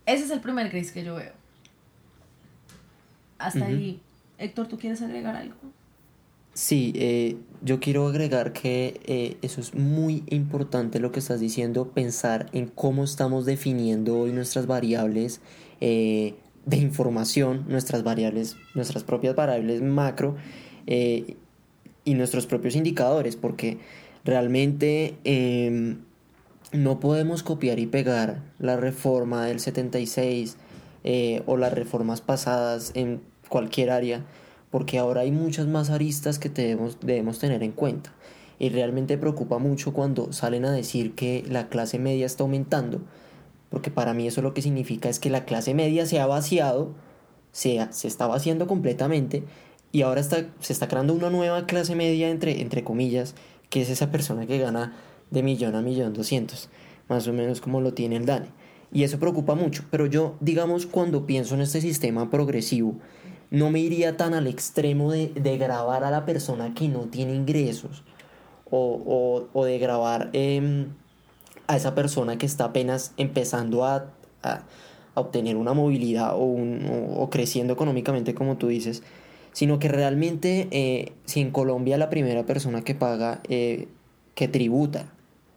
Ese 0.06 0.24
es 0.24 0.30
el 0.30 0.40
primer 0.40 0.70
gris 0.70 0.92
que 0.92 1.02
yo 1.02 1.16
veo. 1.16 1.39
Hasta 3.40 3.66
ahí. 3.66 4.00
Héctor, 4.38 4.68
¿tú 4.68 4.78
quieres 4.78 5.02
agregar 5.02 5.36
algo? 5.36 5.56
Sí, 6.54 6.92
eh, 6.96 7.36
yo 7.62 7.80
quiero 7.80 8.06
agregar 8.06 8.52
que 8.52 9.00
eh, 9.04 9.36
eso 9.42 9.60
es 9.60 9.74
muy 9.74 10.24
importante 10.28 10.98
lo 10.98 11.12
que 11.12 11.20
estás 11.20 11.40
diciendo, 11.40 11.88
pensar 11.92 12.48
en 12.52 12.66
cómo 12.66 13.04
estamos 13.04 13.46
definiendo 13.46 14.18
hoy 14.18 14.32
nuestras 14.32 14.66
variables 14.66 15.40
eh, 15.80 16.34
de 16.66 16.76
información, 16.76 17.64
nuestras 17.68 18.02
variables, 18.02 18.56
nuestras 18.74 19.04
propias 19.04 19.34
variables 19.34 19.82
macro 19.82 20.36
eh, 20.86 21.36
y 22.04 22.14
nuestros 22.14 22.46
propios 22.46 22.76
indicadores, 22.76 23.36
porque 23.36 23.78
realmente 24.24 25.16
em, 25.24 25.98
no 26.72 27.00
podemos 27.00 27.42
copiar 27.42 27.78
y 27.78 27.86
pegar 27.86 28.42
la 28.58 28.76
reforma 28.76 29.46
del 29.46 29.60
76 29.60 30.56
eh, 31.02 31.42
o 31.46 31.56
las 31.56 31.72
reformas 31.72 32.20
pasadas 32.20 32.92
en 32.94 33.22
cualquier 33.50 33.90
área, 33.90 34.24
porque 34.70 34.98
ahora 34.98 35.22
hay 35.22 35.32
muchas 35.32 35.66
más 35.66 35.90
aristas 35.90 36.38
que 36.38 36.48
debemos, 36.48 36.96
debemos 37.00 37.38
tener 37.38 37.62
en 37.62 37.72
cuenta. 37.72 38.14
Y 38.58 38.70
realmente 38.70 39.18
preocupa 39.18 39.58
mucho 39.58 39.92
cuando 39.92 40.32
salen 40.32 40.64
a 40.64 40.72
decir 40.72 41.14
que 41.14 41.44
la 41.48 41.68
clase 41.68 41.98
media 41.98 42.24
está 42.24 42.44
aumentando, 42.44 43.02
porque 43.68 43.90
para 43.90 44.14
mí 44.14 44.26
eso 44.26 44.40
lo 44.40 44.54
que 44.54 44.62
significa 44.62 45.10
es 45.10 45.18
que 45.18 45.28
la 45.28 45.44
clase 45.44 45.74
media 45.74 46.06
se 46.06 46.20
ha 46.20 46.26
vaciado, 46.26 46.94
se, 47.52 47.86
se 47.90 48.08
está 48.08 48.26
vaciando 48.26 48.66
completamente, 48.66 49.44
y 49.92 50.02
ahora 50.02 50.20
está, 50.20 50.46
se 50.60 50.72
está 50.72 50.88
creando 50.88 51.14
una 51.14 51.30
nueva 51.30 51.66
clase 51.66 51.96
media, 51.96 52.30
entre, 52.30 52.60
entre 52.60 52.84
comillas, 52.84 53.34
que 53.70 53.82
es 53.82 53.90
esa 53.90 54.10
persona 54.10 54.46
que 54.46 54.58
gana 54.58 54.94
de 55.30 55.42
millón 55.42 55.74
a 55.74 55.82
millón 55.82 56.12
doscientos, 56.12 56.68
más 57.08 57.26
o 57.26 57.32
menos 57.32 57.60
como 57.60 57.80
lo 57.80 57.92
tiene 57.92 58.16
el 58.16 58.26
DANE. 58.26 58.48
Y 58.92 59.04
eso 59.04 59.18
preocupa 59.18 59.54
mucho, 59.54 59.84
pero 59.90 60.06
yo, 60.06 60.36
digamos, 60.40 60.86
cuando 60.86 61.26
pienso 61.26 61.54
en 61.54 61.60
este 61.60 61.80
sistema 61.80 62.30
progresivo, 62.30 62.96
no 63.50 63.70
me 63.70 63.80
iría 63.80 64.16
tan 64.16 64.34
al 64.34 64.46
extremo 64.46 65.10
de, 65.12 65.28
de 65.28 65.58
grabar 65.58 66.04
a 66.04 66.10
la 66.10 66.24
persona 66.24 66.72
que 66.74 66.88
no 66.88 67.00
tiene 67.06 67.34
ingresos 67.34 68.02
o, 68.70 69.48
o- 69.52 69.64
de 69.64 69.78
grabar 69.78 70.30
em, 70.32 70.86
a 71.66 71.76
esa 71.76 71.94
persona 71.94 72.38
que 72.38 72.46
está 72.46 72.66
apenas 72.66 73.12
empezando 73.16 73.84
a, 73.84 74.10
a- 74.42 74.62
obtener 75.14 75.56
una 75.56 75.72
movilidad 75.74 76.34
o, 76.36 76.56
o- 77.22 77.30
creciendo 77.30 77.72
económicamente, 77.72 78.34
como 78.34 78.56
tú 78.56 78.68
dices, 78.68 79.02
sino 79.52 79.80
que 79.80 79.88
realmente 79.88 80.68
eh, 80.70 81.12
si 81.24 81.40
en 81.40 81.50
Colombia 81.50 81.98
la 81.98 82.08
primera 82.10 82.46
persona 82.46 82.82
que 82.82 82.94
paga, 82.94 83.40
eh, 83.48 83.88
que 84.36 84.46
tributa, 84.46 85.12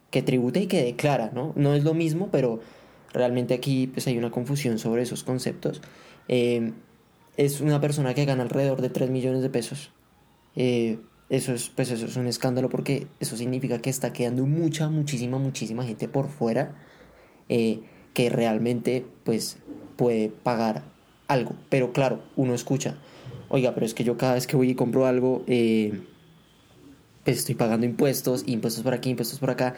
que 0.10 0.23
tributa 0.23 0.60
y 0.60 0.65
que 0.67 0.84
declara, 0.84 1.29
¿no? 1.34 1.53
No 1.56 1.75
es 1.75 1.84
lo 1.84 1.93
mismo, 1.93 2.29
pero 2.32 2.60
realmente 3.13 3.53
aquí 3.53 3.86
pues 3.88 4.08
hay 4.08 4.17
una 4.17 4.32
confusión 4.32 4.79
sobre 4.79 5.03
esos 5.03 5.23
conceptos. 5.23 5.82
Eh, 6.27 6.73
es 7.38 7.62
una 7.62 7.82
persona 7.82 8.13
que 8.13 8.26
gana 8.26 8.43
alrededor 8.43 8.82
de 8.82 8.89
3 8.89 9.10
millones 9.10 9.41
de 9.41 9.50
pesos. 9.50 9.91
Eh, 10.56 11.00
eso 11.30 11.54
es, 11.54 11.69
pues 11.69 11.89
eso 11.89 12.06
es 12.06 12.15
un 12.15 12.28
escándalo 12.28 12.69
porque 12.69 13.08
eso 13.19 13.36
significa 13.38 13.80
que 13.80 13.89
está 13.89 14.13
quedando 14.13 14.46
mucha, 14.46 14.89
muchísima, 14.89 15.39
muchísima 15.39 15.84
gente 15.84 16.08
por 16.08 16.30
fuera 16.30 16.76
eh, 17.50 17.82
que 18.13 18.30
realmente 18.30 19.06
pues 19.24 19.58
puede 19.96 20.30
pagar 20.30 20.84
algo. 21.28 21.56
Pero 21.69 21.91
claro, 21.91 22.22
uno 22.36 22.54
escucha, 22.54 22.98
oiga, 23.50 23.74
pero 23.74 23.86
es 23.86 23.93
que 23.93 24.04
yo 24.04 24.17
cada 24.17 24.36
vez 24.36 24.46
que 24.46 24.56
voy 24.56 24.69
y 24.69 24.76
compro 24.76 25.08
algo, 25.08 25.43
eh, 25.48 26.02
pues 27.24 27.39
estoy 27.39 27.56
pagando 27.56 27.86
impuestos, 27.86 28.43
impuestos 28.46 28.84
por 28.84 28.93
aquí, 28.93 29.10
impuestos 29.10 29.39
por 29.39 29.50
acá. 29.50 29.76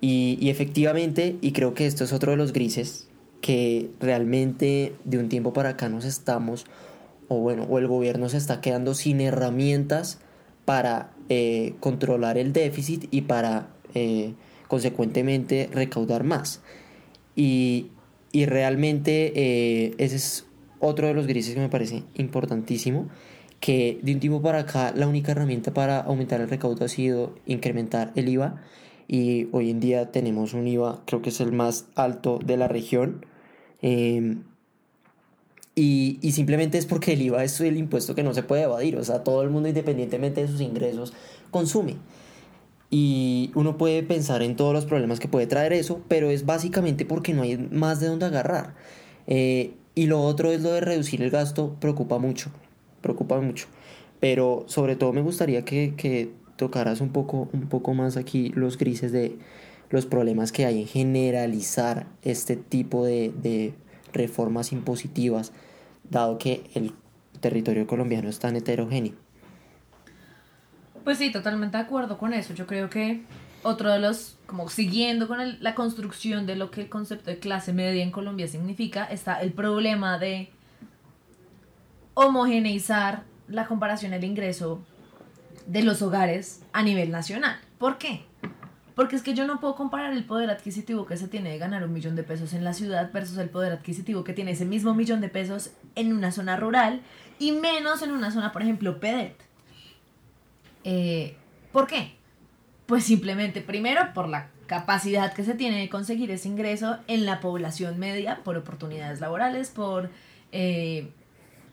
Y, 0.00 0.36
y 0.40 0.50
efectivamente, 0.50 1.36
y 1.40 1.52
creo 1.52 1.74
que 1.74 1.86
esto 1.86 2.02
es 2.02 2.12
otro 2.12 2.32
de 2.32 2.36
los 2.36 2.52
grises, 2.52 3.08
que 3.42 3.90
realmente 4.00 4.94
de 5.04 5.18
un 5.18 5.28
tiempo 5.28 5.52
para 5.52 5.70
acá 5.70 5.90
nos 5.90 6.06
estamos, 6.06 6.64
o 7.28 7.40
bueno, 7.40 7.64
o 7.64 7.78
el 7.78 7.86
gobierno 7.86 8.30
se 8.30 8.38
está 8.38 8.62
quedando 8.62 8.94
sin 8.94 9.20
herramientas 9.20 10.18
para 10.64 11.10
eh, 11.28 11.74
controlar 11.80 12.38
el 12.38 12.54
déficit 12.54 13.08
y 13.10 13.22
para 13.22 13.68
eh, 13.94 14.32
consecuentemente 14.68 15.68
recaudar 15.72 16.24
más. 16.24 16.62
Y, 17.36 17.88
y 18.30 18.46
realmente 18.46 19.32
eh, 19.34 19.94
ese 19.98 20.16
es 20.16 20.46
otro 20.78 21.08
de 21.08 21.14
los 21.14 21.26
grises 21.26 21.54
que 21.54 21.60
me 21.60 21.68
parece 21.68 22.04
importantísimo, 22.14 23.08
que 23.60 23.98
de 24.02 24.14
un 24.14 24.20
tiempo 24.20 24.40
para 24.40 24.60
acá 24.60 24.92
la 24.96 25.06
única 25.06 25.32
herramienta 25.32 25.74
para 25.74 26.00
aumentar 26.00 26.40
el 26.40 26.48
recaudo 26.48 26.84
ha 26.84 26.88
sido 26.88 27.34
incrementar 27.46 28.12
el 28.16 28.28
IVA 28.28 28.60
y 29.08 29.48
hoy 29.52 29.70
en 29.70 29.80
día 29.80 30.10
tenemos 30.10 30.54
un 30.54 30.66
IVA, 30.66 31.02
creo 31.06 31.22
que 31.22 31.28
es 31.30 31.40
el 31.40 31.52
más 31.52 31.86
alto 31.94 32.38
de 32.44 32.56
la 32.56 32.68
región. 32.68 33.26
Em, 33.82 34.42
y, 35.74 36.18
y, 36.22 36.32
simplemente 36.32 36.78
es 36.78 36.86
porque 36.86 37.14
el 37.14 37.22
IVA 37.22 37.44
es 37.44 37.60
el 37.60 37.76
impuesto 37.76 38.14
que 38.14 38.22
no 38.22 38.34
se 38.34 38.42
puede 38.42 38.62
evadir, 38.62 38.96
o 38.96 39.04
sea, 39.04 39.24
todo 39.24 39.42
el 39.42 39.50
mundo 39.50 39.68
independientemente 39.68 40.42
de 40.42 40.48
sus 40.48 40.60
ingresos 40.60 41.12
consume. 41.50 41.96
Y 42.90 43.50
uno 43.54 43.78
puede 43.78 44.02
pensar 44.02 44.42
en 44.42 44.54
todos 44.54 44.74
los 44.74 44.84
problemas 44.84 45.18
que 45.18 45.26
puede 45.26 45.46
traer 45.46 45.72
eso, 45.72 46.02
pero 46.08 46.28
es 46.28 46.44
básicamente 46.44 47.06
porque 47.06 47.32
no 47.32 47.40
hay 47.40 47.56
más 47.56 48.00
de 48.00 48.08
dónde 48.08 48.26
agarrar. 48.26 48.74
Eh, 49.26 49.72
y 49.94 50.06
lo 50.06 50.20
otro 50.22 50.52
es 50.52 50.60
lo 50.60 50.72
de 50.72 50.82
reducir 50.82 51.22
el 51.22 51.30
gasto, 51.30 51.74
preocupa 51.80 52.18
mucho, 52.18 52.50
preocupa 53.00 53.40
mucho. 53.40 53.66
Pero 54.20 54.64
sobre 54.68 54.94
todo 54.96 55.14
me 55.14 55.22
gustaría 55.22 55.64
que, 55.64 55.94
que 55.96 56.32
tocaras 56.56 57.00
un 57.00 57.10
poco, 57.10 57.48
un 57.54 57.68
poco 57.68 57.94
más 57.94 58.18
aquí 58.18 58.50
los 58.54 58.76
grises 58.76 59.10
de 59.10 59.38
los 59.92 60.06
problemas 60.06 60.52
que 60.52 60.64
hay 60.64 60.80
en 60.80 60.88
generalizar 60.88 62.06
este 62.22 62.56
tipo 62.56 63.04
de, 63.04 63.74
reformas 64.12 64.72
impositivas, 64.72 65.52
dado 66.10 66.36
que 66.36 66.70
el 66.74 66.92
territorio 67.40 67.86
colombiano 67.86 68.28
es 68.28 68.38
tan 68.38 68.56
heterogéneo. 68.56 69.14
Pues 71.04 71.16
sí, 71.18 71.32
totalmente 71.32 71.78
de 71.78 71.82
acuerdo 71.82 72.18
con 72.18 72.34
eso. 72.34 72.52
Yo 72.52 72.66
creo 72.66 72.90
que 72.90 73.22
otro 73.62 73.90
de 73.90 73.98
los, 73.98 74.36
como 74.46 74.68
siguiendo 74.68 75.28
con 75.28 75.38
la 75.62 75.74
construcción 75.74 76.46
de 76.46 76.56
lo 76.56 76.70
que 76.70 76.82
el 76.82 76.88
concepto 76.88 77.30
de 77.30 77.38
clase 77.38 77.72
media 77.72 78.02
en 78.02 78.10
Colombia 78.10 78.48
significa, 78.48 79.04
está 79.04 79.40
el 79.40 79.52
problema 79.52 80.18
de 80.18 80.50
homogeneizar 82.14 83.24
la 83.48 83.66
comparación 83.66 84.12
del 84.12 84.24
ingreso 84.24 84.82
de 85.66 85.82
los 85.82 86.02
hogares 86.02 86.62
a 86.72 86.82
nivel 86.82 87.10
nacional. 87.10 87.58
¿Por 87.78 87.98
qué? 87.98 88.24
Porque 88.94 89.16
es 89.16 89.22
que 89.22 89.34
yo 89.34 89.46
no 89.46 89.60
puedo 89.60 89.74
comparar 89.74 90.12
el 90.12 90.24
poder 90.24 90.50
adquisitivo 90.50 91.06
que 91.06 91.16
se 91.16 91.28
tiene 91.28 91.50
de 91.50 91.58
ganar 91.58 91.84
un 91.84 91.92
millón 91.92 92.14
de 92.14 92.22
pesos 92.22 92.52
en 92.52 92.64
la 92.64 92.74
ciudad 92.74 93.10
versus 93.12 93.38
el 93.38 93.48
poder 93.48 93.72
adquisitivo 93.72 94.22
que 94.24 94.34
tiene 94.34 94.50
ese 94.50 94.66
mismo 94.66 94.94
millón 94.94 95.20
de 95.20 95.28
pesos 95.28 95.70
en 95.94 96.12
una 96.12 96.30
zona 96.30 96.56
rural 96.56 97.00
y 97.38 97.52
menos 97.52 98.02
en 98.02 98.12
una 98.12 98.30
zona, 98.30 98.52
por 98.52 98.62
ejemplo, 98.62 99.00
PEDET. 99.00 99.36
Eh, 100.84 101.36
¿Por 101.72 101.86
qué? 101.86 102.14
Pues 102.86 103.04
simplemente, 103.04 103.62
primero, 103.62 104.12
por 104.12 104.28
la 104.28 104.48
capacidad 104.66 105.32
que 105.32 105.44
se 105.44 105.54
tiene 105.54 105.80
de 105.80 105.88
conseguir 105.88 106.30
ese 106.30 106.48
ingreso 106.48 106.98
en 107.06 107.24
la 107.24 107.40
población 107.40 107.98
media, 107.98 108.40
por 108.44 108.56
oportunidades 108.56 109.20
laborales, 109.20 109.70
por 109.70 110.10
eh, 110.52 111.10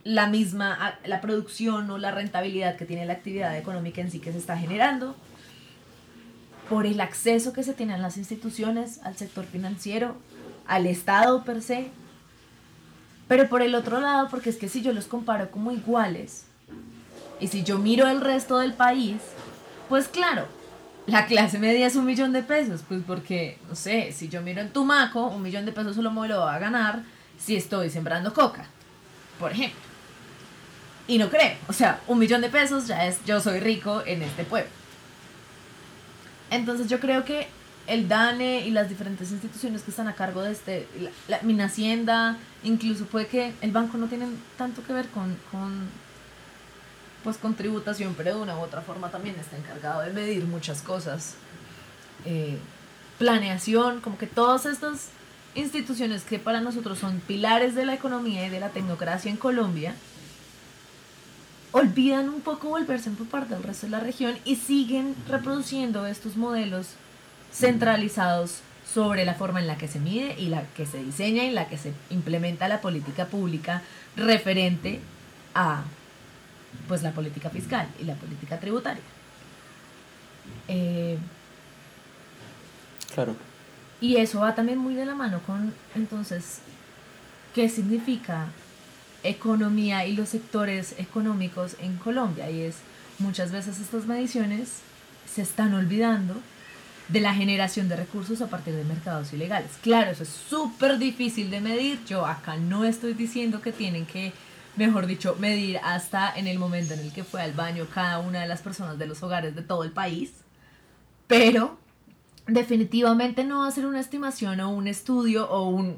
la 0.04 0.28
misma, 0.28 0.98
la 1.06 1.22
producción 1.22 1.90
o 1.92 1.98
la 1.98 2.12
rentabilidad 2.12 2.78
que 2.78 2.86
tiene 2.86 3.06
la 3.06 3.14
actividad 3.14 3.58
económica 3.58 4.02
en 4.02 4.10
sí 4.10 4.20
que 4.20 4.32
se 4.32 4.38
está 4.38 4.58
generando 4.58 5.16
por 6.70 6.86
el 6.86 7.02
acceso 7.02 7.52
que 7.52 7.64
se 7.64 7.74
tiene 7.74 7.96
a 7.96 7.98
las 7.98 8.18
instituciones, 8.18 9.02
al 9.04 9.18
sector 9.18 9.46
financiero, 9.46 10.16
al 10.68 10.86
Estado 10.86 11.44
per 11.44 11.62
se. 11.62 11.90
Pero 13.28 13.50
por 13.50 13.62
el 13.62 13.76
otro 13.76 14.00
lado, 14.00 14.28
porque 14.30 14.50
es 14.50 14.58
que 14.58 14.70
si 14.70 14.82
yo 14.82 14.94
los 14.94 15.06
comparo 15.06 15.52
como 15.52 15.72
iguales, 15.72 16.46
y 17.40 17.48
si 17.48 17.64
yo 17.64 17.78
miro 17.78 18.08
el 18.08 18.22
resto 18.22 18.60
del 18.60 18.74
país, 18.74 19.18
pues 19.88 20.08
claro, 20.08 20.46
la 21.08 21.26
clase 21.26 21.58
media 21.58 21.88
es 21.88 21.96
un 21.96 22.06
millón 22.06 22.34
de 22.34 22.44
pesos, 22.44 22.82
pues 22.88 23.02
porque, 23.06 23.58
no 23.68 23.76
sé, 23.76 24.12
si 24.12 24.30
yo 24.30 24.42
miro 24.42 24.62
en 24.62 24.72
Tumaco, 24.72 25.28
un 25.28 25.42
millón 25.42 25.66
de 25.66 25.72
pesos 25.72 25.96
solo 25.96 26.12
me 26.12 26.28
lo 26.28 26.40
va 26.40 26.56
a 26.56 26.60
ganar 26.60 27.04
si 27.38 27.56
estoy 27.56 27.90
sembrando 27.90 28.34
coca, 28.34 28.66
por 29.40 29.52
ejemplo. 29.52 29.80
Y 31.08 31.18
no 31.18 31.30
creo, 31.30 31.56
o 31.68 31.74
sea, 31.74 32.02
un 32.08 32.20
millón 32.20 32.42
de 32.42 32.50
pesos 32.50 32.88
ya 32.88 33.08
es 33.08 33.24
yo 33.26 33.40
soy 33.40 33.60
rico 33.60 34.04
en 34.06 34.22
este 34.22 34.44
pueblo. 34.44 34.79
Entonces 36.52 36.88
yo 36.88 37.00
creo 37.00 37.26
que 37.26 37.48
el 37.88 38.08
DANE 38.08 38.68
y 38.68 38.72
las 38.72 38.88
diferentes 38.88 39.32
instituciones 39.32 39.82
que 39.82 39.90
están 39.90 40.08
a 40.08 40.14
cargo 40.14 40.44
de 40.44 40.52
este, 40.52 40.88
la, 41.28 41.40
la 41.42 41.66
Hacienda, 41.66 42.38
incluso 42.64 43.06
puede 43.06 43.28
que 43.28 43.54
el 43.62 43.72
banco 43.72 43.98
no 43.98 44.08
tienen 44.08 44.38
tanto 44.58 44.84
que 44.84 44.94
ver 44.94 45.08
con, 45.08 45.36
con, 45.52 45.88
pues 47.24 47.38
con 47.38 47.56
tributación, 47.56 48.14
pero 48.16 48.36
de 48.36 48.42
una 48.42 48.58
u 48.58 48.62
otra 48.62 48.82
forma 48.82 49.10
también 49.10 49.36
está 49.40 49.58
encargado 49.58 50.02
de 50.02 50.14
medir 50.14 50.46
muchas 50.46 50.82
cosas. 50.82 51.36
Eh, 52.26 52.58
planeación, 53.18 54.02
como 54.02 54.18
que 54.18 54.28
todas 54.28 54.66
estas 54.66 55.10
instituciones 55.56 56.24
que 56.24 56.38
para 56.38 56.62
nosotros 56.62 57.00
son 57.00 57.20
pilares 57.22 57.74
de 57.74 57.86
la 57.86 57.96
economía 57.96 58.46
y 58.46 58.50
de 58.50 58.60
la 58.60 58.70
tecnocracia 58.70 59.32
en 59.32 59.38
Colombia, 59.38 59.96
olvidan 61.72 62.30
un 62.30 62.42
poco 62.42 62.70
volverse 62.70 63.10
por 63.12 63.28
parte 63.28 63.54
del 63.54 63.64
resto 63.64 63.86
de 63.86 63.92
la 63.92 64.00
región 64.00 64.38
y 64.46 64.56
siguen 64.56 65.16
reproduciendo 65.28 66.06
estos 66.06 66.36
modelos 66.36 66.88
centralizados 67.52 68.62
sobre 68.92 69.24
la 69.26 69.36
forma 69.36 69.60
en 69.60 69.68
la 69.68 69.78
que 69.78 69.88
se 69.88 70.00
mide 70.00 70.36
y 70.40 70.48
la 70.48 70.64
que 70.76 70.86
se 70.86 71.04
diseña 71.04 71.44
y 71.44 71.52
la 71.52 71.68
que 71.68 71.78
se 71.78 71.94
implementa 72.10 72.68
la 72.68 72.82
política 72.82 73.26
pública 73.26 73.84
referente 74.16 75.00
a 75.54 75.84
pues 76.88 77.04
la 77.04 77.12
política 77.12 77.50
fiscal 77.50 77.88
y 78.00 78.04
la 78.04 78.16
política 78.16 78.60
tributaria. 78.60 79.04
Eh, 80.68 81.18
claro. 83.14 83.36
Y 84.02 84.18
eso 84.18 84.40
va 84.40 84.56
también 84.56 84.80
muy 84.80 84.96
de 84.96 85.06
la 85.06 85.14
mano 85.14 85.40
con 85.46 85.74
entonces 85.96 86.60
qué 87.54 87.70
significa 87.70 88.48
economía 89.24 90.06
y 90.06 90.16
los 90.16 90.30
sectores 90.30 90.96
económicos 90.98 91.76
en 91.80 91.98
Colombia. 91.98 92.50
Y 92.50 92.62
es 92.62 92.78
muchas 93.20 93.52
veces 93.52 93.80
estas 93.80 94.06
mediciones 94.06 94.82
se 95.32 95.42
están 95.42 95.74
olvidando 95.74 96.36
de 97.10 97.22
la 97.22 97.34
generación 97.34 97.90
de 97.90 97.96
recursos 97.96 98.42
a 98.42 98.48
partir 98.48 98.76
de 98.76 98.84
mercados 98.84 99.34
ilegales. 99.34 99.72
Claro, 99.82 100.12
eso 100.12 100.24
es 100.24 100.30
súper 100.30 101.00
difícil 101.00 101.50
de 101.50 101.60
medir. 101.60 102.00
Yo 102.06 102.26
acá 102.26 102.56
no 102.58 102.86
estoy 102.86 103.14
diciendo 103.14 103.62
que 103.62 103.72
tienen 103.72 104.06
que, 104.06 104.32
mejor 104.76 105.08
dicho, 105.08 105.36
medir 105.40 105.80
hasta 105.84 106.32
en 106.36 106.48
el 106.48 106.60
momento 106.60 106.94
en 106.94 107.00
el 107.00 107.12
que 107.12 107.24
fue 107.24 107.42
al 107.42 107.54
baño 107.54 107.88
cada 107.94 108.20
una 108.20 108.42
de 108.42 108.48
las 108.48 108.62
personas 108.62 109.00
de 109.00 109.08
los 109.08 109.24
hogares 109.24 109.56
de 109.56 109.64
todo 109.64 109.84
el 109.84 109.92
país. 109.92 110.32
Pero 111.28 111.80
definitivamente 112.46 113.44
no 113.44 113.70
ser 113.72 113.86
una 113.86 114.00
estimación 114.00 114.60
o 114.60 114.70
un 114.70 114.88
estudio 114.88 115.50
o 115.50 115.68
un 115.68 115.98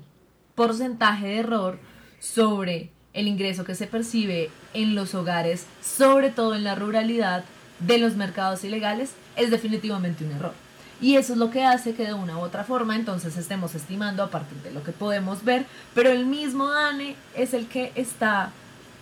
porcentaje 0.56 1.28
de 1.28 1.38
error 1.38 1.80
sobre 2.20 2.92
el 3.14 3.28
ingreso 3.28 3.64
que 3.64 3.76
se 3.76 3.88
percibe 3.88 4.50
en 4.74 4.96
los 4.96 5.16
hogares, 5.16 5.66
sobre 5.84 6.30
todo 6.30 6.56
en 6.56 6.64
la 6.64 6.76
ruralidad, 6.76 7.44
de 7.80 7.98
los 7.98 8.16
mercados 8.16 8.64
ilegales, 8.64 9.12
es 9.36 9.50
definitivamente 9.50 10.24
un 10.24 10.32
error. 10.32 10.54
Y 11.02 11.16
eso 11.16 11.34
es 11.34 11.40
lo 11.40 11.50
que 11.50 11.66
hace 11.66 11.96
que 11.96 12.06
de 12.06 12.14
una 12.14 12.38
u 12.38 12.42
otra 12.42 12.64
forma 12.64 12.96
entonces 12.96 13.36
estemos 13.36 13.74
estimando 13.74 14.22
a 14.24 14.30
partir 14.30 14.60
de 14.60 14.72
lo 14.72 14.84
que 14.84 14.92
podemos 14.92 15.44
ver, 15.44 15.66
pero 15.96 16.12
el 16.12 16.28
mismo 16.28 16.70
DANE 16.70 17.16
es 17.36 17.56
el 17.56 17.68
que 17.68 17.92
está 17.96 18.52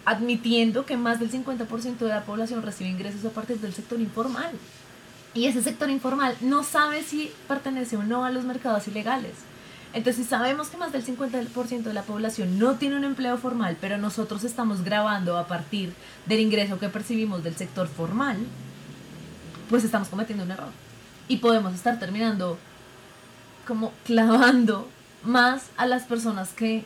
admitiendo 0.06 0.86
que 0.86 0.96
más 0.96 1.20
del 1.20 1.30
50% 1.30 1.98
de 1.98 2.08
la 2.08 2.24
población 2.24 2.64
recibe 2.64 2.90
ingresos 2.90 3.26
a 3.26 3.32
partir 3.32 3.60
del 3.60 3.74
sector 3.74 4.00
informal. 4.00 4.52
Y 5.34 5.46
ese 5.46 5.62
sector 5.62 5.90
informal 5.90 6.36
no 6.40 6.64
sabe 6.64 7.04
si 7.04 7.32
pertenece 7.48 7.98
o 7.98 8.04
no 8.04 8.24
a 8.24 8.32
los 8.32 8.46
mercados 8.46 8.88
ilegales. 8.88 9.34
Entonces, 9.92 10.24
si 10.24 10.30
sabemos 10.30 10.70
que 10.70 10.78
más 10.78 10.92
del 10.92 11.04
50% 11.04 11.82
de 11.84 11.94
la 11.94 12.04
población 12.04 12.60
no 12.60 12.76
tiene 12.76 12.96
un 12.96 13.04
empleo 13.04 13.38
formal, 13.38 13.76
pero 13.82 13.98
nosotros 13.98 14.44
estamos 14.44 14.84
grabando 14.84 15.38
a 15.38 15.48
partir 15.48 15.94
del 16.28 16.42
ingreso 16.42 16.78
que 16.78 16.90
percibimos 16.90 17.44
del 17.44 17.56
sector 17.56 17.88
formal, 17.88 18.38
pues 19.70 19.84
estamos 19.84 20.08
cometiendo 20.08 20.44
un 20.44 20.52
error. 20.52 20.70
Y 21.28 21.38
podemos 21.38 21.74
estar 21.74 21.98
terminando 21.98 22.60
como 23.68 23.92
clavando 24.06 24.88
más 25.24 25.70
a 25.76 25.88
las 25.88 26.04
personas 26.04 26.50
que 26.54 26.84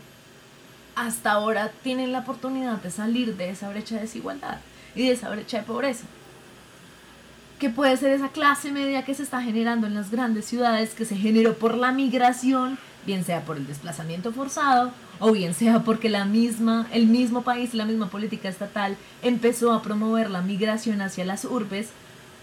hasta 0.96 1.32
ahora 1.32 1.72
tienen 1.84 2.12
la 2.12 2.20
oportunidad 2.20 2.82
de 2.82 2.92
salir 2.92 3.36
de 3.36 3.50
esa 3.50 3.70
brecha 3.70 3.96
de 3.96 4.02
desigualdad 4.02 4.60
y 4.96 5.08
de 5.08 5.14
esa 5.14 5.30
brecha 5.30 5.58
de 5.58 5.64
pobreza. 5.64 6.06
Que 7.60 7.70
puede 7.70 7.98
ser 7.98 8.12
esa 8.12 8.30
clase 8.30 8.72
media 8.72 9.04
que 9.04 9.14
se 9.14 9.24
está 9.24 9.42
generando 9.42 9.88
en 9.88 9.94
las 9.94 10.10
grandes 10.10 10.46
ciudades, 10.46 10.94
que 10.94 11.06
se 11.06 11.16
generó 11.16 11.56
por 11.58 11.76
la 11.76 11.92
migración 11.92 12.78
bien 13.06 13.24
sea 13.24 13.46
por 13.46 13.58
el 13.58 13.68
desplazamiento 13.68 14.32
forzado 14.32 14.92
o 15.20 15.32
bien 15.32 15.54
sea 15.54 15.80
porque 15.80 16.10
la 16.10 16.26
misma, 16.26 16.88
el 16.92 17.08
mismo 17.08 17.44
país, 17.44 17.74
la 17.74 17.86
misma 17.86 18.10
política 18.10 18.50
estatal 18.50 18.98
empezó 19.22 19.74
a 19.74 19.82
promover 19.82 20.30
la 20.30 20.42
migración 20.42 21.02
hacia 21.02 21.26
las 21.26 21.46
urbes, 21.46 21.90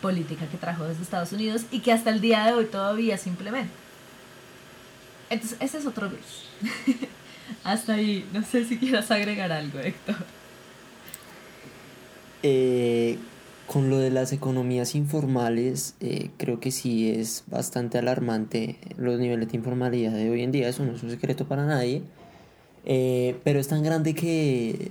política 0.01 0.47
que 0.47 0.57
trajo 0.57 0.85
desde 0.85 1.03
Estados 1.03 1.33
Unidos 1.33 1.63
y 1.71 1.81
que 1.81 1.93
hasta 1.93 2.11
el 2.11 2.21
día 2.21 2.45
de 2.47 2.55
hoy 2.55 2.65
todavía 2.65 3.19
se 3.19 3.29
implementa. 3.29 3.73
Entonces, 5.29 5.59
ese 5.61 5.79
es 5.79 5.87
otro 5.87 6.09
luz. 6.09 6.47
hasta 7.65 7.95
ahí, 7.95 8.27
no 8.33 8.43
sé 8.43 8.65
si 8.65 8.79
quieras 8.79 9.11
agregar 9.11 9.53
algo, 9.53 9.79
Héctor. 9.79 10.17
Eh, 12.43 13.19
con 13.71 13.89
lo 13.89 13.99
de 13.99 14.11
las 14.11 14.33
economías 14.33 14.97
informales, 14.97 15.95
eh, 16.01 16.31
creo 16.39 16.59
que 16.59 16.73
sí 16.73 17.09
es 17.09 17.45
bastante 17.47 17.99
alarmante 17.99 18.79
los 18.97 19.21
niveles 19.21 19.49
de 19.49 19.59
informalidad 19.59 20.11
de 20.11 20.29
hoy 20.29 20.43
en 20.43 20.51
día, 20.51 20.69
eso 20.69 20.85
no 20.85 20.91
es 20.91 21.05
un 21.05 21.11
secreto 21.11 21.47
para 21.47 21.65
nadie, 21.65 22.03
eh, 22.85 23.39
pero 23.45 23.61
es 23.61 23.69
tan 23.69 23.85
grande 23.85 24.17
que 24.17 24.91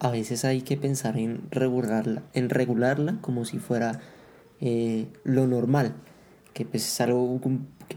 a 0.00 0.10
veces 0.10 0.44
hay 0.44 0.62
que 0.62 0.76
pensar 0.76 1.16
en 1.18 1.42
regularla, 1.52 2.24
en 2.32 2.50
regularla 2.50 3.18
como 3.20 3.44
si 3.44 3.60
fuera 3.60 4.00
eh, 4.60 5.06
lo 5.22 5.46
normal, 5.46 5.94
que 6.52 6.64
pues 6.64 6.84
es 6.84 7.00
algo 7.00 7.40
que 7.40 7.96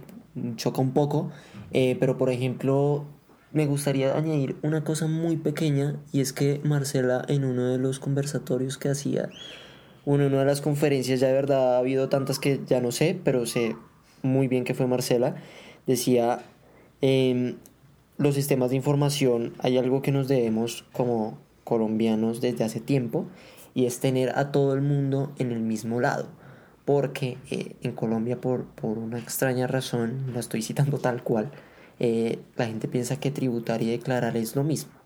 choca 0.58 0.80
un 0.80 0.92
poco, 0.92 1.32
pero 1.72 2.20
por 2.20 2.30
ejemplo 2.30 3.08
me 3.52 3.66
gustaría 3.66 4.16
añadir 4.16 4.58
una 4.62 4.84
cosa 4.84 5.08
muy 5.08 5.38
pequeña 5.38 5.96
y 6.12 6.22
es 6.22 6.34
que 6.34 6.62
Marcela 6.64 7.26
en 7.30 7.46
uno 7.46 7.66
de 7.72 7.80
los 7.80 7.98
conversatorios 7.98 8.78
que 8.78 8.90
hacía, 8.90 9.30
en 10.16 10.22
una 10.22 10.40
de 10.40 10.46
las 10.46 10.62
conferencias, 10.62 11.20
ya 11.20 11.28
de 11.28 11.34
verdad 11.34 11.76
ha 11.76 11.80
habido 11.80 12.10
tantas 12.10 12.40
que 12.40 12.60
ya 12.66 12.82
no 12.82 12.92
sé, 12.92 13.20
pero 13.24 13.46
sé 13.46 13.76
muy 14.22 14.48
bien 14.48 14.64
que 14.64 14.74
fue 14.74 14.88
Marcela, 14.88 15.36
decía, 15.88 16.42
em, 17.02 17.58
los 18.18 18.36
sistemas 18.36 18.72
de 18.72 18.76
información, 18.76 19.54
hay 19.60 19.78
algo 19.78 20.02
que 20.02 20.12
nos 20.12 20.28
debemos 20.28 20.86
como 20.92 21.38
colombianos 21.64 22.42
desde 22.42 22.64
hace 22.64 22.80
tiempo 22.80 23.28
y 23.74 23.86
es 23.86 24.00
tener 24.00 24.38
a 24.38 24.52
todo 24.52 24.74
el 24.74 24.82
mundo 24.82 25.32
en 25.38 25.52
el 25.52 25.62
mismo 25.62 26.02
lado. 26.02 26.28
Porque 26.86 27.38
eh, 27.52 27.76
en 27.84 27.92
Colombia, 27.92 28.42
por, 28.42 28.66
por 28.66 28.98
una 28.98 29.20
extraña 29.20 29.68
razón, 29.68 30.32
la 30.34 30.40
estoy 30.40 30.64
citando 30.64 30.98
tal 30.98 31.24
cual, 31.24 31.52
eh, 32.00 32.40
la 32.56 32.66
gente 32.66 32.88
piensa 32.88 33.20
que 33.20 33.32
tributar 33.32 33.82
y 33.82 33.92
declarar 33.92 34.36
es 34.38 34.56
lo 34.56 34.64
mismo. 34.64 34.99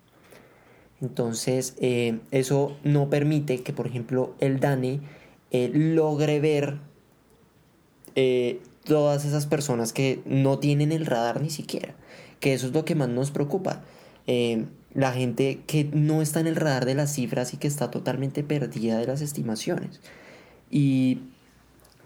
Entonces, 1.04 1.76
eh, 1.80 2.20
eso 2.32 2.76
no 2.84 3.12
permite 3.12 3.62
que, 3.62 3.74
por 3.74 3.86
ejemplo, 3.86 4.34
el 4.40 4.60
DANE 4.60 5.02
logre 5.52 6.40
ver 6.40 6.80
todas 8.86 9.26
esas 9.26 9.46
personas 9.46 9.94
que 9.94 10.24
no 10.26 10.58
tienen 10.58 10.92
el 10.92 11.06
radar 11.06 11.42
ni 11.42 11.52
siquiera. 11.52 11.94
Que 12.40 12.54
eso 12.54 12.66
es 12.66 12.74
lo 12.74 12.86
que 12.86 12.96
más 12.96 13.10
nos 13.10 13.30
preocupa 13.30 13.84
la 14.26 15.12
gente 15.12 15.62
que 15.68 15.84
no 15.84 16.22
está 16.22 16.40
en 16.40 16.48
el 16.48 16.56
radar 16.56 16.86
de 16.86 16.96
las 16.96 17.14
cifras 17.14 17.54
y 17.54 17.58
que 17.58 17.68
está 17.68 17.92
totalmente 17.92 18.44
perdida 18.44 18.98
de 18.98 19.06
las 19.06 19.22
estimaciones. 19.22 20.02
Y 20.72 21.20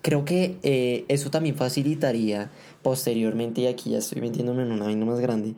creo 0.02 0.26
que 0.26 0.58
eh, 0.64 1.06
eso 1.10 1.30
también 1.30 1.56
facilitaría 1.56 2.50
posteriormente, 2.82 3.62
y 3.62 3.68
aquí 3.68 3.92
ya 3.92 3.98
estoy 3.98 4.22
metiéndome 4.22 4.64
en 4.64 4.72
una 4.72 4.86
vaina 4.86 5.06
más 5.06 5.20
grande, 5.20 5.56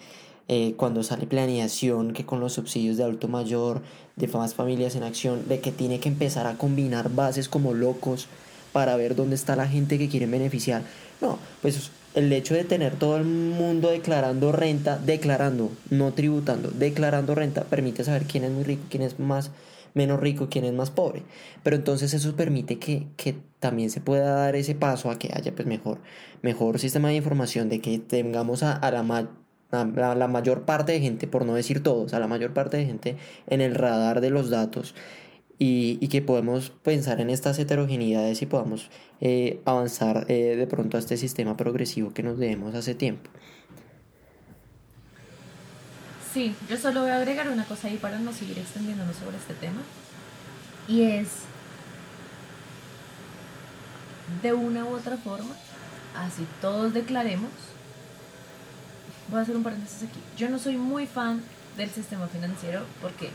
eh, 0.51 0.73
cuando 0.77 1.03
sale 1.03 1.27
planeación, 1.27 2.11
que 2.11 2.25
con 2.25 2.39
los 2.39 2.53
subsidios 2.53 2.97
de 2.97 3.03
alto 3.03 3.27
mayor, 3.27 3.83
de 4.15 4.27
más 4.29 4.55
familias 4.55 4.95
en 4.95 5.03
acción, 5.03 5.47
de 5.47 5.59
que 5.59 5.71
tiene 5.71 5.99
que 5.99 6.09
empezar 6.09 6.47
a 6.47 6.57
combinar 6.57 7.13
bases 7.13 7.47
como 7.47 7.75
locos 7.75 8.27
para 8.73 8.95
ver 8.95 9.15
dónde 9.15 9.35
está 9.35 9.55
la 9.55 9.67
gente 9.67 9.99
que 9.99 10.09
quieren 10.09 10.31
beneficiar. 10.31 10.81
No, 11.21 11.37
pues 11.61 11.91
el 12.15 12.33
hecho 12.33 12.55
de 12.55 12.63
tener 12.63 12.95
todo 12.95 13.17
el 13.17 13.25
mundo 13.25 13.91
declarando 13.91 14.51
renta, 14.51 14.97
declarando, 14.97 15.69
no 15.91 16.13
tributando, 16.13 16.71
declarando 16.71 17.35
renta, 17.35 17.65
permite 17.65 18.03
saber 18.03 18.23
quién 18.23 18.43
es 18.43 18.49
muy 18.51 18.63
rico, 18.63 18.81
quién 18.89 19.03
es 19.03 19.19
más 19.19 19.51
menos 19.93 20.19
rico, 20.19 20.47
quién 20.49 20.65
es 20.65 20.73
más 20.73 20.89
pobre. 20.89 21.21
Pero 21.61 21.75
entonces 21.75 22.11
eso 22.15 22.35
permite 22.35 22.79
que, 22.79 23.07
también 23.59 23.91
se 23.91 24.01
pueda 24.01 24.31
dar 24.33 24.55
ese 24.55 24.73
paso 24.73 25.11
a 25.11 25.19
que 25.19 25.29
haya 25.31 25.53
pues 25.53 25.67
mejor, 25.67 25.99
mejor 26.41 26.79
sistema 26.79 27.09
de 27.09 27.15
información, 27.15 27.69
de 27.69 27.81
que 27.81 27.99
tengamos 27.99 28.63
a, 28.63 28.73
a 28.73 28.89
la, 28.89 29.03
a 29.71 29.85
la 29.85 30.27
mayor 30.27 30.63
parte 30.63 30.93
de 30.93 30.99
gente, 30.99 31.27
por 31.27 31.45
no 31.45 31.53
decir 31.53 31.83
todos, 31.83 32.13
a 32.13 32.19
la 32.19 32.27
mayor 32.27 32.53
parte 32.53 32.77
de 32.77 32.85
gente 32.85 33.17
en 33.47 33.61
el 33.61 33.75
radar 33.75 34.21
de 34.21 34.29
los 34.29 34.49
datos 34.49 34.95
y, 35.59 36.07
que 36.07 36.21
podemos 36.21 36.69
pensar 36.69 37.19
en 37.19 37.29
estas 37.29 37.59
heterogeneidades 37.59 38.41
y 38.41 38.45
podamos 38.45 38.89
eh, 39.19 39.61
avanzar 39.65 40.25
eh, 40.29 40.55
de 40.55 40.67
pronto 40.67 40.95
a 40.95 41.01
este 41.01 41.17
sistema 41.17 41.57
progresivo 41.57 42.13
que 42.13 42.23
nos 42.23 42.39
debemos 42.39 42.73
hace 42.75 42.95
tiempo. 42.95 43.29
Sí, 46.33 46.55
yo 46.69 46.77
solo 46.77 47.01
voy 47.01 47.09
a 47.09 47.17
agregar 47.17 47.49
una 47.49 47.65
cosa 47.65 47.89
ahí 47.89 47.97
para 47.97 48.19
no 48.19 48.31
seguir 48.31 48.57
extendiéndonos 48.57 49.17
sobre 49.17 49.35
este 49.35 49.53
tema. 49.55 49.81
Y 50.87 51.03
es, 51.03 51.27
de 54.41 54.53
una 54.53 54.85
u 54.85 54.95
otra 54.95 55.17
forma, 55.17 55.55
así 56.15 56.45
todos 56.61 56.93
declaremos, 56.93 57.51
voy 59.29 59.39
a 59.39 59.43
hacer 59.43 59.55
un 59.55 59.63
paréntesis 59.63 60.09
aquí, 60.09 60.19
yo 60.37 60.49
no 60.49 60.59
soy 60.59 60.77
muy 60.77 61.07
fan 61.07 61.41
del 61.77 61.89
sistema 61.89 62.27
financiero 62.27 62.85
porque 63.01 63.29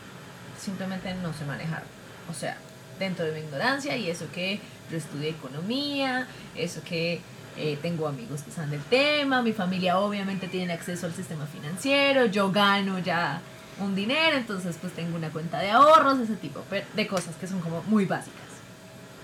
simplemente 0.61 1.15
no 1.15 1.33
sé 1.33 1.45
manejarlo. 1.45 1.89
O 2.31 2.35
sea, 2.35 2.57
dentro 2.99 3.25
de 3.25 3.33
mi 3.33 3.41
ignorancia 3.41 3.97
y 3.97 4.09
eso 4.09 4.27
que 4.33 4.61
yo 4.91 4.97
estudié 4.97 5.31
economía, 5.31 6.27
eso 6.55 6.83
que 6.85 7.21
eh, 7.57 7.79
tengo 7.81 8.09
amigos 8.09 8.43
que 8.43 8.51
saben 8.51 8.71
del 8.71 8.83
tema, 8.83 9.43
mi 9.43 9.53
familia 9.53 9.99
obviamente 9.99 10.49
tiene 10.49 10.73
acceso 10.73 11.07
al 11.07 11.15
sistema 11.15 11.47
financiero, 11.47 12.27
yo 12.27 12.51
gano 12.51 12.99
ya 12.99 13.41
un 13.81 13.95
dinero, 13.95 14.37
entonces 14.37 14.77
pues 14.81 14.93
tengo 14.93 15.17
una 15.17 15.31
cuenta 15.31 15.59
de 15.59 15.71
ahorros, 15.71 16.21
ese 16.21 16.37
tipo 16.37 16.63
de 16.95 17.07
cosas 17.07 17.35
que 17.37 17.47
son 17.47 17.61
como 17.61 17.83
muy 17.85 18.05
básicas. 18.05 18.41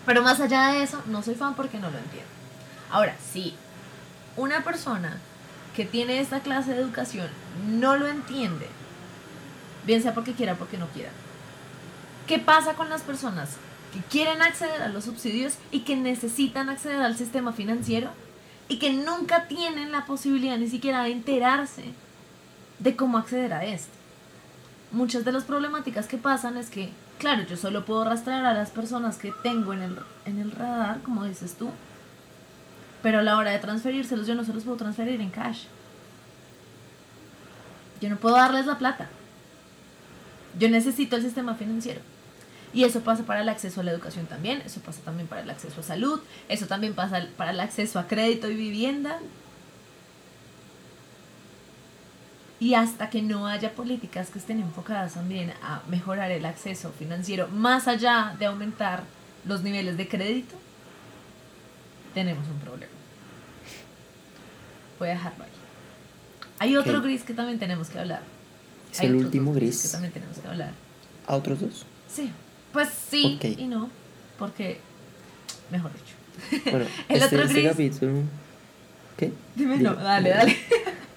Pero 0.07 0.23
más 0.23 0.41
allá 0.41 0.73
de 0.73 0.83
eso, 0.83 1.03
no 1.07 1.23
soy 1.23 1.35
fan 1.35 1.55
porque 1.55 1.79
no 1.79 1.91
lo 1.91 1.99
entiendo. 1.99 2.31
Ahora, 2.91 3.17
si 3.33 3.55
una 4.37 4.65
persona 4.65 5.19
que 5.75 5.85
tiene 5.85 6.21
esta 6.21 6.41
clase 6.41 6.75
de 6.75 6.81
educación 6.81 7.29
no 7.69 7.97
lo 7.97 8.07
entiende, 8.07 8.67
bien 9.87 10.03
sea 10.03 10.15
porque 10.15 10.33
quiera 10.33 10.55
o 10.55 10.57
porque 10.57 10.79
no 10.79 10.89
quiera, 10.89 11.11
¿Qué 12.31 12.39
pasa 12.39 12.75
con 12.75 12.89
las 12.89 13.03
personas 13.03 13.57
que 13.93 13.99
quieren 14.03 14.41
acceder 14.41 14.83
a 14.83 14.89
los 14.89 15.07
subsidios 15.07 15.55
y 15.73 15.81
que 15.81 15.97
necesitan 15.97 16.69
acceder 16.69 17.01
al 17.01 17.17
sistema 17.17 17.53
financiero 17.53 18.11
y 18.69 18.79
que 18.79 18.93
nunca 18.93 19.49
tienen 19.49 19.91
la 19.91 20.07
posibilidad 20.07 20.57
ni 20.57 20.69
siquiera 20.69 21.03
de 21.03 21.11
enterarse 21.11 21.83
de 22.79 22.95
cómo 22.95 23.19
acceder 23.19 23.53
a 23.53 23.65
esto? 23.65 23.91
Muchas 24.93 25.25
de 25.25 25.33
las 25.33 25.43
problemáticas 25.43 26.07
que 26.07 26.19
pasan 26.19 26.57
es 26.57 26.71
que, 26.71 26.91
claro, 27.19 27.43
yo 27.51 27.57
solo 27.57 27.85
puedo 27.85 28.05
rastrear 28.05 28.47
a 28.47 28.55
las 28.55 28.71
personas 28.71 29.19
que 29.19 29.33
tengo 29.43 29.73
en 29.73 29.83
el, 29.83 29.99
en 30.25 30.39
el 30.39 30.53
radar, 30.53 31.03
como 31.03 31.25
dices 31.25 31.57
tú, 31.59 31.71
pero 33.03 33.21
a 33.21 33.23
la 33.23 33.37
hora 33.37 33.51
de 33.51 33.59
transferírselos 33.59 34.27
yo 34.27 34.35
no 34.35 34.45
se 34.45 34.53
los 34.53 34.65
puedo 34.65 34.77
transferir 34.77 35.21
en 35.21 35.31
cash. 35.31 35.65
Yo 38.01 38.09
no 38.09 38.17
puedo 38.17 38.37
darles 38.37 38.67
la 38.67 38.79
plata. 38.79 39.09
Yo 40.59 40.69
necesito 40.69 41.17
el 41.17 41.23
sistema 41.23 41.55
financiero. 41.55 42.01
Y 42.73 42.85
eso 42.85 43.01
pasa 43.01 43.25
para 43.25 43.43
el 43.43 43.49
acceso 43.49 43.81
a 43.81 43.85
la 43.85 43.91
educación 43.91 44.27
también, 44.27 44.63
eso 44.65 44.81
pasa 44.81 45.01
también 45.03 45.27
para 45.27 45.43
el 45.43 45.51
acceso 45.51 45.81
a 45.81 45.85
salud, 45.85 46.21
eso 46.49 46.67
también 46.67 46.95
pasa 46.95 47.27
para 47.37 47.51
el 47.51 47.59
acceso 47.59 47.99
a 47.99 48.07
crédito 48.07 48.49
y 48.49 48.55
vivienda. 48.55 49.19
Y 52.61 52.75
hasta 52.75 53.11
que 53.11 53.23
no 53.23 53.47
haya 53.47 53.73
políticas 53.73 54.31
que 54.31 54.39
estén 54.39 54.61
enfocadas 54.61 55.15
también 55.15 55.53
a 55.63 55.83
mejorar 55.89 56.31
el 56.31 56.45
acceso 56.45 56.93
financiero, 56.93 57.49
más 57.49 57.89
allá 57.89 58.37
de 58.39 58.47
aumentar 58.47 59.03
los 59.47 59.63
niveles 59.63 59.97
de 59.97 60.07
crédito, 60.07 60.55
tenemos 62.15 62.47
un 62.49 62.59
problema. 62.59 62.93
Voy 64.99 65.09
a 65.09 65.13
dejarlo 65.13 65.45
ahí. 65.45 65.51
Hay 66.59 66.77
otro 66.77 67.01
gris 67.01 67.23
que 67.23 67.33
también 67.33 67.59
tenemos 67.59 67.89
que 67.89 67.99
hablar. 67.99 68.23
¿Es 68.93 69.01
el 69.01 69.15
último 69.15 69.53
gris? 69.55 69.83
Que 69.83 69.89
también 69.89 70.13
tenemos 70.13 70.39
que 70.39 70.49
hablar. 70.49 70.73
¿A 71.27 71.37
otros 71.37 71.61
dos? 71.61 71.87
Sí. 72.13 72.31
Pues 72.73 72.89
sí 73.11 73.39
y 73.59 73.67
no, 73.67 73.91
porque, 74.39 74.79
mejor 75.71 75.91
dicho. 75.93 76.61
Bueno, 76.71 76.87
el 77.09 77.23
este, 77.23 77.37
otro 77.37 77.49
este 77.49 77.65
capítulo... 77.65 78.13
¿Qué? 79.17 79.33
Dime, 79.55 79.79
no, 79.79 79.95
dale, 79.95 80.31
dale. 80.31 80.57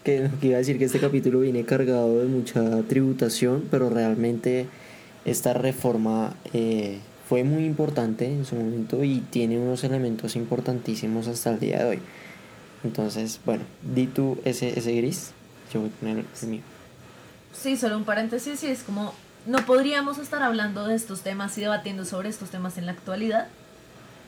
Que, 0.04 0.30
iba 0.42 0.56
a 0.56 0.58
decir 0.58 0.78
que 0.78 0.84
este 0.84 1.00
capítulo 1.00 1.40
viene 1.40 1.64
cargado 1.64 2.20
de 2.20 2.26
mucha 2.26 2.82
tributación, 2.90 3.64
pero 3.72 3.90
realmente 3.90 4.68
esta 5.24 5.54
reforma 5.54 6.36
eh, 6.52 7.00
fue 7.34 7.44
muy 7.44 7.66
importante 7.66 8.28
en 8.28 8.46
su 8.46 8.56
momento 8.56 9.04
y 9.04 9.22
tiene 9.22 9.58
unos 9.58 9.84
elementos 9.84 10.36
importantísimos 10.36 11.28
hasta 11.28 11.50
el 11.50 11.60
día 11.60 11.80
de 11.80 11.86
hoy. 11.86 12.00
Entonces, 12.84 13.40
bueno, 13.44 13.64
di 13.82 14.06
tú 14.06 14.38
ese, 14.46 14.78
ese 14.78 14.94
gris, 14.94 15.32
yo 15.74 15.80
voy 15.80 15.90
a 15.90 16.00
poner 16.00 16.26
el 16.44 16.48
mío. 16.48 16.62
Sí, 17.52 17.76
solo 17.76 17.98
un 17.98 18.04
paréntesis 18.04 18.64
y 18.64 18.68
es 18.68 18.84
como 18.84 19.16
no 19.48 19.66
podríamos 19.66 20.20
estar 20.20 20.44
hablando 20.44 20.86
de 20.86 20.94
estos 20.94 21.22
temas 21.22 21.58
y 21.58 21.62
debatiendo 21.62 22.06
sobre 22.06 22.30
estos 22.30 22.52
temas 22.52 22.78
en 22.78 22.86
la 22.86 22.92
actualidad 22.92 23.48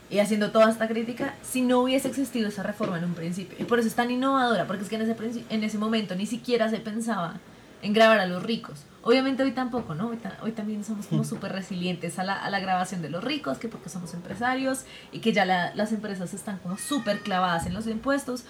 y 0.09 0.17
haciendo 0.17 0.49
toda 0.49 0.71
esta 0.71 0.87
crítica 0.87 1.35
si 1.43 1.61
no 1.61 1.81
hubiese 1.81 2.07
existido 2.07 2.47
esa 2.47 2.63
reforma 2.63 2.97
en 2.97 3.03
un 3.03 3.13
principio. 3.13 3.55
Y 3.59 3.65
por 3.65 3.77
eso 3.77 3.87
es 3.87 3.93
tan 3.93 4.09
innovadora, 4.09 4.65
porque 4.65 4.81
es 4.81 4.89
que 4.89 4.95
en 4.95 5.03
ese, 5.03 5.15
en 5.51 5.63
ese 5.63 5.77
momento 5.77 6.15
ni 6.15 6.25
siquiera 6.25 6.71
se 6.71 6.79
pensaba 6.79 7.35
en 7.83 7.93
grabar 7.93 8.17
a 8.19 8.25
los 8.25 8.41
ricos. 8.41 8.79
Obviamente 9.05 9.43
hoy 9.43 9.51
tampoco, 9.51 9.93
¿no? 9.93 10.11
Hoy, 10.41 10.51
también 10.53 10.83
somos 10.83 11.05
como 11.05 11.23
súper 11.23 11.51
resilientes 11.51 12.17
a 12.17 12.23
la, 12.23 12.33
a 12.33 12.49
la, 12.49 12.59
grabación 12.59 13.03
de 13.03 13.11
los 13.11 13.23
ricos, 13.23 13.59
que 13.59 13.67
porque 13.67 13.87
somos 13.87 14.15
empresarios 14.15 14.85
y 15.11 15.19
que 15.19 15.31
ya 15.31 15.45
las 15.45 15.91
empresas 15.91 16.33
están 16.33 16.57
como 16.57 16.75
súper 16.79 17.19
clavadas 17.19 17.67
en 17.67 17.75
los 17.75 17.85
impuestos. 17.85 18.45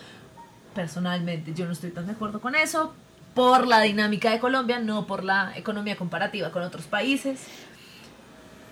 Personalmente 0.73 1.53
yo 1.53 1.65
no 1.65 1.73
estoy 1.73 1.91
tan 1.91 2.05
de 2.05 2.13
acuerdo 2.13 2.39
con 2.39 2.55
eso, 2.55 2.93
por 3.33 3.67
la 3.67 3.81
dinámica 3.81 4.31
de 4.31 4.39
Colombia, 4.39 4.79
no 4.79 5.05
por 5.07 5.25
la 5.25 5.51
economía 5.57 5.97
comparativa 5.97 6.51
con 6.51 6.63
otros 6.63 6.85
países. 6.85 7.41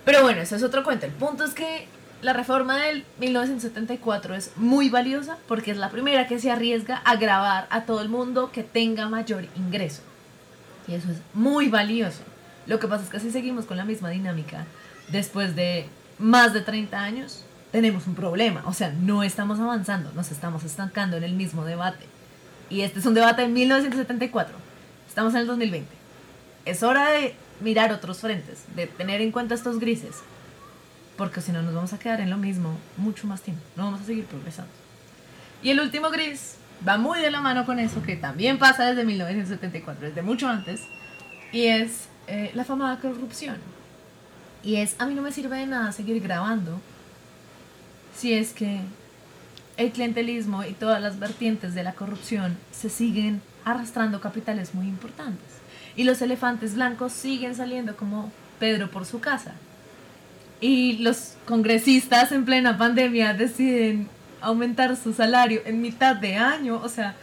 Pero 0.05 0.21
bueno, 0.21 0.41
eso 0.41 0.55
es 0.55 0.63
otro 0.63 0.85
cuento. 0.85 1.05
El 1.05 1.11
punto 1.11 1.43
es 1.43 1.53
que 1.53 1.89
la 2.21 2.31
reforma 2.31 2.77
del 2.77 3.03
1974 3.19 4.35
es 4.35 4.51
muy 4.55 4.87
valiosa 4.87 5.37
porque 5.49 5.71
es 5.71 5.77
la 5.77 5.89
primera 5.89 6.27
que 6.27 6.39
se 6.39 6.49
arriesga 6.49 7.01
a 7.03 7.17
grabar 7.17 7.67
a 7.71 7.83
todo 7.83 8.01
el 8.01 8.07
mundo 8.07 8.53
que 8.53 8.63
tenga 8.63 9.09
mayor 9.09 9.49
ingreso. 9.57 10.01
Y 10.87 10.93
eso 10.95 11.11
es 11.11 11.17
muy 11.33 11.69
valioso. 11.69 12.21
Lo 12.65 12.79
que 12.79 12.87
pasa 12.87 13.03
es 13.03 13.09
que 13.09 13.19
si 13.19 13.31
seguimos 13.31 13.65
con 13.65 13.77
la 13.77 13.85
misma 13.85 14.09
dinámica 14.09 14.65
después 15.09 15.55
de 15.55 15.87
más 16.17 16.53
de 16.53 16.61
30 16.61 17.01
años, 17.01 17.45
tenemos 17.71 18.07
un 18.07 18.15
problema. 18.15 18.63
O 18.65 18.73
sea, 18.73 18.91
no 18.91 19.23
estamos 19.23 19.59
avanzando, 19.59 20.11
nos 20.13 20.31
estamos 20.31 20.63
estancando 20.63 21.17
en 21.17 21.23
el 21.23 21.33
mismo 21.33 21.65
debate. 21.65 22.05
Y 22.69 22.81
este 22.81 22.99
es 22.99 23.05
un 23.05 23.13
debate 23.13 23.43
de 23.43 23.47
1974. 23.49 24.55
Estamos 25.07 25.33
en 25.33 25.41
el 25.41 25.47
2020. 25.47 25.89
Es 26.65 26.83
hora 26.83 27.09
de 27.11 27.35
mirar 27.59 27.91
otros 27.91 28.19
frentes, 28.19 28.63
de 28.75 28.87
tener 28.87 29.21
en 29.21 29.31
cuenta 29.31 29.55
estos 29.55 29.79
grises. 29.79 30.21
Porque 31.17 31.41
si 31.41 31.51
no 31.51 31.61
nos 31.61 31.73
vamos 31.73 31.93
a 31.93 31.99
quedar 31.99 32.21
en 32.21 32.29
lo 32.29 32.37
mismo 32.37 32.77
mucho 32.97 33.27
más 33.27 33.41
tiempo. 33.41 33.61
No 33.75 33.85
vamos 33.85 34.01
a 34.01 34.05
seguir 34.05 34.25
progresando. 34.25 34.71
Y 35.61 35.69
el 35.69 35.79
último 35.79 36.09
gris 36.09 36.57
va 36.87 36.97
muy 36.97 37.19
de 37.19 37.31
la 37.31 37.41
mano 37.41 37.65
con 37.65 37.79
eso, 37.79 38.01
que 38.03 38.15
también 38.15 38.59
pasa 38.59 38.85
desde 38.85 39.05
1974, 39.05 40.07
desde 40.07 40.21
mucho 40.21 40.47
antes, 40.47 40.81
y 41.51 41.65
es 41.65 42.07
eh, 42.27 42.51
la 42.53 42.65
famada 42.65 42.99
corrupción. 42.99 43.57
Y 44.63 44.77
es, 44.77 44.95
a 44.99 45.05
mí 45.05 45.13
no 45.13 45.21
me 45.21 45.31
sirve 45.31 45.57
de 45.57 45.65
nada 45.65 45.91
seguir 45.91 46.21
grabando 46.21 46.79
si 48.15 48.33
es 48.33 48.53
que 48.53 48.79
el 49.77 49.91
clientelismo 49.91 50.63
y 50.63 50.73
todas 50.73 51.01
las 51.01 51.19
vertientes 51.19 51.73
de 51.73 51.83
la 51.83 51.93
corrupción 51.93 52.57
se 52.71 52.89
siguen 52.89 53.41
arrastrando 53.65 54.21
capitales 54.21 54.73
muy 54.73 54.87
importantes. 54.87 55.47
Y 55.95 56.03
los 56.03 56.21
elefantes 56.21 56.75
blancos 56.75 57.11
siguen 57.11 57.55
saliendo 57.55 57.95
como 57.95 58.31
Pedro 58.59 58.89
por 58.89 59.05
su 59.05 59.19
casa. 59.19 59.53
Y 60.61 60.99
los 60.99 61.35
congresistas 61.45 62.31
en 62.31 62.45
plena 62.45 62.77
pandemia 62.77 63.33
deciden 63.33 64.07
aumentar 64.43 64.95
su 64.95 65.13
salario 65.13 65.61
en 65.65 65.81
mitad 65.81 66.15
de 66.15 66.35
año. 66.35 66.79
O 66.83 66.89
sea, 66.89 67.15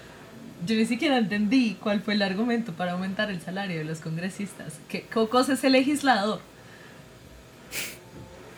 yo 0.66 0.74
ni 0.74 0.86
siquiera 0.86 1.18
entendí 1.18 1.76
cuál 1.80 2.00
fue 2.00 2.14
el 2.14 2.22
argumento 2.22 2.72
para 2.72 2.92
aumentar 2.92 3.30
el 3.30 3.40
salario 3.40 3.78
de 3.78 3.84
los 3.84 4.00
congresistas. 4.00 4.74
¿Qué 4.88 5.04
cosa 5.04 5.54
es 5.54 5.64
el 5.64 5.72
legislador? 5.72 6.40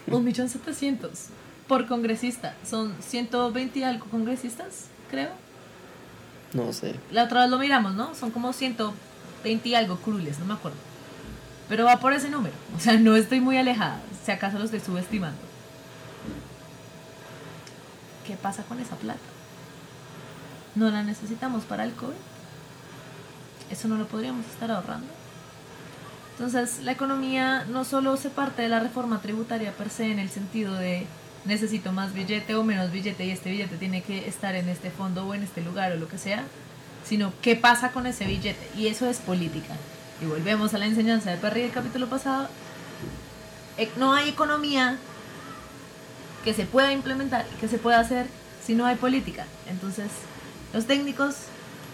Un 0.07 0.25
millón 0.25 0.49
setecientos 0.49 1.27
por 1.69 1.87
congresista. 1.87 2.55
Son 2.69 2.95
120 3.01 3.79
y 3.79 3.83
algo 3.83 4.07
congresistas, 4.07 4.87
creo. 5.11 5.31
No 6.53 6.73
sé. 6.73 6.97
La 7.11 7.25
otra 7.25 7.43
vez 7.43 7.51
lo 7.51 7.59
miramos, 7.59 7.95
¿no? 7.95 8.15
Son 8.15 8.31
como 8.31 8.53
120 8.53 9.69
y 9.69 9.75
algo 9.75 9.97
crules, 9.97 10.39
no 10.39 10.45
me 10.45 10.55
acuerdo. 10.55 10.79
Pero 11.69 11.85
va 11.85 11.99
por 11.99 12.13
ese 12.13 12.29
número. 12.29 12.55
O 12.77 12.81
sea, 12.81 12.99
no 12.99 13.17
estoy 13.17 13.41
muy 13.41 13.57
alejada. 13.57 14.01
Si 14.25 14.31
acaso 14.31 14.59
lo 14.59 14.65
estoy 14.65 14.81
subestimando. 14.81 15.52
¿Qué 18.27 18.37
pasa 18.37 18.63
con 18.63 18.81
esa 18.81 18.97
plata? 18.97 19.21
¿No 20.75 20.91
la 20.91 21.03
necesitamos 21.03 21.65
para 21.65 21.85
el 21.85 21.93
COVID? 21.93 22.15
¿Eso 23.71 23.89
no 23.89 23.97
lo 23.97 24.07
podríamos 24.07 24.47
estar 24.47 24.71
ahorrando? 24.71 25.09
Entonces, 26.33 26.81
la 26.83 26.93
economía 26.93 27.65
no 27.65 27.85
solo 27.85 28.17
se 28.17 28.31
parte 28.31 28.63
de 28.63 28.69
la 28.69 28.81
reforma 28.81 29.21
tributaria 29.21 29.73
per 29.73 29.91
se 29.91 30.11
en 30.11 30.19
el 30.19 30.31
sentido 30.31 30.75
de 30.75 31.07
necesito 31.45 31.93
más 31.93 32.15
billete 32.15 32.55
o 32.55 32.65
menos 32.65 32.93
billete 32.93 33.25
y 33.25 33.31
este 33.31 33.51
billete 33.51 33.77
tiene 33.77 34.03
que 34.03 34.29
estar 34.29 34.55
en 34.55 34.69
este 34.69 34.91
fondo 34.91 35.27
o 35.27 35.35
en 35.35 35.43
este 35.43 35.61
lugar 35.61 35.93
o 35.93 35.97
lo 35.97 36.09
que 36.09 36.19
sea, 36.19 36.45
sino 37.05 37.33
qué 37.43 37.57
pasa 37.57 37.93
con 37.93 38.07
ese 38.07 38.25
billete. 38.25 38.71
Y 38.77 38.87
eso 38.87 39.09
es 39.09 39.19
política. 39.19 39.75
Y 40.21 40.27
volvemos 40.27 40.73
a 40.75 40.79
la 40.79 40.87
enseñanza 40.87 41.31
de 41.31 41.37
Perry 41.37 41.63
del 41.63 41.73
capítulo 41.73 42.09
pasado. 42.09 42.49
E, 43.77 43.91
no 43.97 44.15
hay 44.15 44.29
economía 44.29 44.99
que 46.45 46.55
se 46.55 46.67
pueda 46.67 46.93
implementar 46.93 47.47
y 47.55 47.61
que 47.61 47.69
se 47.69 47.79
pueda 47.79 48.01
hacer 48.01 48.27
si 48.65 48.75
no 48.75 48.87
hay 48.87 48.97
política. 48.97 49.47
Entonces, 49.69 50.09
los 50.73 50.87
técnicos 50.87 51.37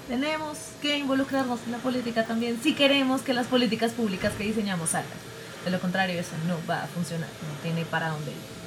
tenemos 0.08 0.58
que 0.80 0.98
involucrarnos 0.98 1.60
en 1.66 1.72
la 1.72 1.78
política 1.78 2.26
también 2.26 2.58
si 2.62 2.74
queremos 2.74 3.22
que 3.22 3.34
las 3.34 3.46
políticas 3.46 3.92
públicas 3.92 4.32
que 4.34 4.44
diseñamos 4.44 4.90
salgan. 4.90 5.18
De 5.64 5.70
lo 5.70 5.80
contrario, 5.80 6.18
eso 6.18 6.32
no 6.46 6.56
va 6.68 6.84
a 6.84 6.86
funcionar, 6.86 7.28
no 7.28 7.62
tiene 7.62 7.84
para 7.84 8.08
dónde 8.08 8.30
ir. 8.30 8.58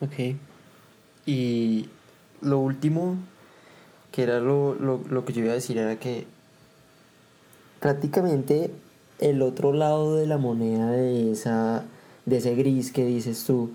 Ok. 0.00 0.36
Y 1.26 1.88
lo 2.40 2.58
último, 2.58 3.16
que 4.12 4.22
era 4.22 4.40
lo, 4.40 4.74
lo, 4.74 5.24
que 5.24 5.32
yo 5.32 5.42
iba 5.42 5.52
a 5.52 5.54
decir, 5.54 5.78
era 5.78 5.96
que 5.96 6.26
prácticamente 7.80 8.70
el 9.18 9.42
otro 9.42 9.72
lado 9.72 10.16
de 10.16 10.26
la 10.26 10.38
moneda 10.38 10.90
de, 10.90 11.32
esa, 11.32 11.84
de 12.28 12.38
ese 12.38 12.54
gris 12.54 12.92
que 12.92 13.04
dices 13.04 13.44
tú, 13.44 13.70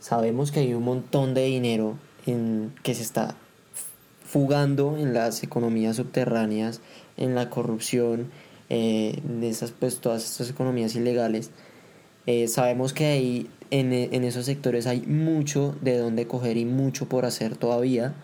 sabemos 0.00 0.52
que 0.52 0.60
hay 0.60 0.74
un 0.74 0.84
montón 0.84 1.34
de 1.34 1.44
dinero 1.44 1.96
en, 2.26 2.74
que 2.82 2.94
se 2.94 3.02
está 3.02 3.36
fugando 4.24 4.96
en 4.96 5.14
las 5.14 5.42
economías 5.42 5.96
subterráneas, 5.96 6.80
en 7.16 7.34
la 7.34 7.50
corrupción, 7.50 8.30
eh, 8.70 9.20
de 9.22 9.48
esas, 9.48 9.70
pues, 9.72 9.98
todas 10.00 10.24
estas 10.24 10.50
economías 10.50 10.94
ilegales. 10.94 11.50
Eh, 12.26 12.48
sabemos 12.48 12.92
que 12.92 13.04
hay 13.04 13.50
en, 13.70 13.92
en, 13.92 14.24
esos 14.24 14.46
sectores 14.46 14.86
hay 14.86 15.02
mucho 15.02 15.74
de 15.82 15.98
dónde 15.98 16.26
coger 16.26 16.56
y 16.56 16.64
mucho 16.64 17.08
por 17.08 17.24
hacer 17.24 17.56
todavía. 17.56 18.14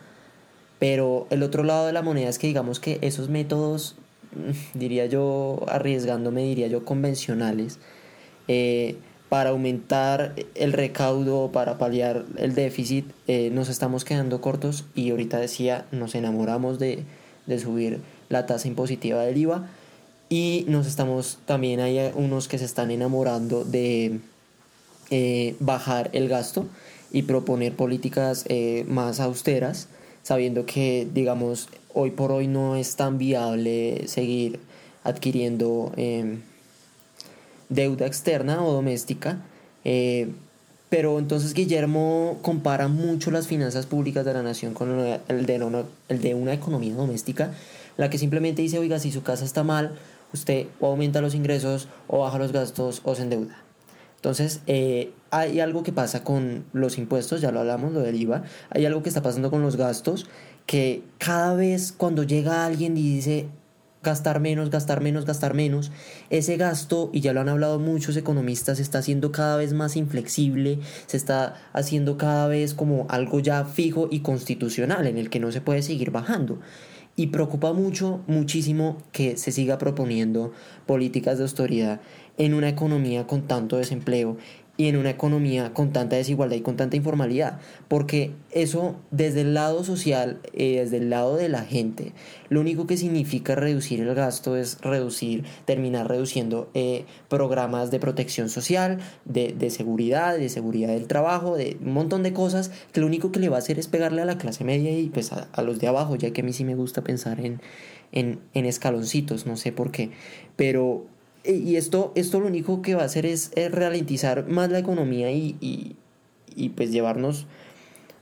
Pero 0.79 1.27
el 1.31 1.43
otro 1.43 1.63
lado 1.63 1.87
de 1.87 1.93
la 1.93 2.03
moneda 2.03 2.29
es 2.29 2.39
que 2.39 2.47
digamos 2.47 2.81
que 2.81 2.99
esos 3.03 3.29
métodos, 3.29 3.97
diría 4.75 5.07
yo, 5.07 5.65
arriesgándome, 5.69 6.43
diría 6.45 6.69
yo, 6.69 6.85
convencionales, 6.85 7.79
eh, 8.49 8.97
para 9.31 9.51
aumentar 9.51 10.35
el 10.57 10.73
recaudo, 10.73 11.53
para 11.53 11.79
paliar 11.79 12.25
el 12.37 12.55
déficit, 12.55 13.07
eh, 13.29 13.49
nos 13.51 13.69
estamos 13.69 14.05
quedando 14.05 14.41
cortos 14.41 14.85
y 14.97 15.11
ahorita 15.11 15.39
decía, 15.39 15.87
nos 15.93 16.17
enamoramos 16.17 16.81
de, 16.81 17.05
de 17.47 17.59
subir 17.61 18.01
la 18.29 18.45
tasa 18.47 18.67
impositiva 18.69 19.23
del 19.23 19.39
IVA 19.39 19.71
y 20.29 20.65
nos 20.69 20.89
estamos, 20.89 21.39
también 21.47 21.79
hay 21.81 22.11
unos 22.15 22.49
que 22.49 22.59
se 22.59 22.65
están 22.65 22.91
enamorando 22.91 23.65
de 23.65 24.19
eh, 25.11 25.55
bajar 25.61 26.11
el 26.13 26.29
gasto 26.29 26.67
y 27.13 27.23
proponer 27.23 27.75
políticas 27.75 28.45
eh, 28.49 28.85
más 28.89 29.21
austeras, 29.21 29.87
sabiendo 30.25 30.67
que, 30.67 31.09
digamos, 31.15 31.69
hoy 31.95 32.11
por 32.11 32.33
hoy 32.33 32.49
no 32.49 32.75
es 32.75 32.97
tan 32.97 33.19
viable 33.19 34.09
seguir 34.09 34.59
adquiriendo 35.03 35.93
em, 35.97 36.43
deuda 37.71 38.07
externa 38.07 38.63
o 38.63 38.73
doméstica. 38.73 39.39
Eh, 39.85 40.29
pero 40.91 41.21
entonces 41.21 41.55
Guillermo 41.55 42.39
compara 42.43 42.89
mucho 42.89 43.31
las 43.31 43.47
finanzas 43.47 43.87
públicas 43.87 44.25
de 44.27 44.35
la 44.35 44.43
nación 44.43 44.75
con 44.75 44.91
el 45.29 45.47
de, 45.47 46.35
una, 46.35 46.53
economía 46.53 46.95
doméstica, 46.95 47.53
la 47.97 48.11
que 48.11 48.19
simplemente 48.19 48.61
dice, 48.61 48.81
oiga, 48.81 48.99
si 48.99 49.13
su 49.13 49.23
casa 49.23 49.45
está 49.45 49.63
mal, 49.63 49.93
usted 50.35 50.67
o 50.81 50.89
aumenta 50.89 51.21
los 51.21 51.37
ingresos 51.37 51.89
o 52.09 52.19
baja 52.19 52.39
los 52.39 52.51
gastos 52.53 53.03
o 53.05 53.15
se 53.15 53.23
endeuda. 53.23 53.57
Entonces, 54.17 54.61
eh, 54.67 55.13
hay 55.31 55.61
algo 55.61 55.85
que 55.85 55.93
pasa 55.93 56.25
con 56.25 56.65
los 56.73 56.99
impuestos, 56.99 57.41
ya 57.41 57.53
lo 57.53 57.61
hablamos, 57.61 57.93
lo 57.93 58.01
del 58.01 58.21
IVA, 58.21 58.43
hay 58.71 58.85
algo 58.85 59.03
que 59.03 59.09
está 59.09 59.23
pasando 59.23 59.49
con 59.51 59.63
los 59.63 59.77
gastos, 59.77 60.27
que 60.67 61.03
cada 61.19 61.55
vez 61.55 61.95
cuando 61.97 62.25
llega 62.25 62.67
alguien 62.67 62.97
y 62.97 63.15
dice 63.15 63.47
gastar 64.03 64.41
menos, 64.41 64.71
gastar 64.71 65.01
menos, 65.01 65.27
gastar 65.27 65.55
menos, 65.55 65.91
ese 66.31 66.57
gasto, 66.57 67.11
y 67.13 67.21
ya 67.21 67.33
lo 67.33 67.41
han 67.41 67.49
hablado 67.49 67.79
muchos 67.79 68.17
economistas, 68.17 68.79
se 68.79 68.83
está 68.83 68.99
haciendo 68.99 69.33
cada 69.33 69.57
vez 69.57 69.73
más 69.73 69.97
inflexible, 69.97 70.79
se 71.07 71.17
está 71.17 71.55
haciendo 71.73 72.17
cada 72.17 72.49
vez 72.49 72.75
como 72.75 73.07
algo 73.11 73.41
ya 73.41 73.65
fijo 73.65 74.09
y 74.11 74.21
constitucional 74.21 75.07
en 75.07 75.19
el 75.19 75.31
que 75.31 75.41
no 75.41 75.53
se 75.53 75.61
puede 75.61 75.83
seguir 75.83 76.11
bajando. 76.11 76.61
Y 77.17 77.27
preocupa 77.27 77.73
mucho, 77.75 78.21
muchísimo 78.29 78.97
que 79.13 79.37
se 79.37 79.53
siga 79.53 79.77
proponiendo 79.77 80.53
políticas 80.87 81.37
de 81.37 81.45
autoridad 81.45 82.01
en 82.39 82.55
una 82.55 82.71
economía 82.71 83.27
con 83.27 83.47
tanto 83.47 83.77
desempleo 83.77 84.39
y 84.81 84.89
en 84.89 84.97
una 84.97 85.11
economía 85.11 85.75
con 85.75 85.93
tanta 85.93 86.17
desigualdad 86.17 86.57
y 86.57 86.63
con 86.63 86.79
tanta 86.79 86.97
informalidad, 86.97 87.61
porque 87.87 88.33
eso 88.51 88.97
desde 89.11 89.43
el 89.43 89.53
lado 89.53 89.85
social, 89.85 90.41
eh, 90.55 90.81
desde 90.81 90.97
el 90.97 91.11
lado 91.11 91.37
de 91.37 91.51
la 91.51 91.65
gente, 91.65 92.15
lo 92.49 92.63
único 92.63 92.87
que 92.87 92.97
significa 92.97 93.55
reducir 93.55 94.01
el 94.01 94.15
gasto 94.15 94.57
es 94.57 94.81
reducir, 94.81 95.45
terminar 95.67 96.09
reduciendo 96.09 96.71
eh, 96.73 97.05
programas 97.29 97.91
de 97.91 98.01
protección 98.01 98.49
social, 98.49 99.01
de, 99.27 99.53
de, 99.53 99.69
seguridad, 99.69 100.39
de 100.39 100.49
seguridad 100.49 100.89
del 100.89 101.09
trabajo, 101.09 101.59
de 101.59 101.77
un 101.85 101.93
montón 101.93 102.23
de 102.23 102.33
cosas 102.33 102.71
que 102.93 103.03
lo 103.03 103.07
único 103.07 103.33
que 103.33 103.41
le 103.41 103.51
va 103.51 103.57
a 103.57 103.59
hacer 103.59 103.79
es 103.79 103.87
pegarle 103.87 104.23
a 104.23 104.25
la 104.25 104.39
clase 104.39 104.65
media 104.65 104.99
y 104.99 105.11
pues 105.11 105.31
a, 105.31 105.63
los 105.63 105.79
de 105.79 105.89
abajo, 105.89 106.17
ya 106.17 106.31
que 106.31 106.41
a 106.41 106.45
mí 106.45 106.55
sí 106.55 106.65
me 106.65 106.75
gusta 106.75 107.05
pensar 107.05 107.39
en, 107.45 107.61
en, 108.13 108.41
escaloncitos, 108.55 109.45
no 109.45 109.59
sé 109.59 109.73
por 109.73 109.91
qué, 109.91 110.11
pero 110.57 111.05
y 111.45 111.77
esto, 111.77 112.13
esto 112.15 112.41
lo 112.41 112.47
único 112.47 112.83
que 112.83 112.95
va 112.95 113.03
a 113.03 113.07
hacer 113.07 113.27
es, 113.27 113.53
ralentizar 113.71 114.47
más 114.49 114.71
la 114.71 114.79
economía 114.79 115.31
y, 115.33 115.57
y, 115.61 115.97
y, 116.55 116.71
pues 116.71 116.93
llevarnos 116.93 117.47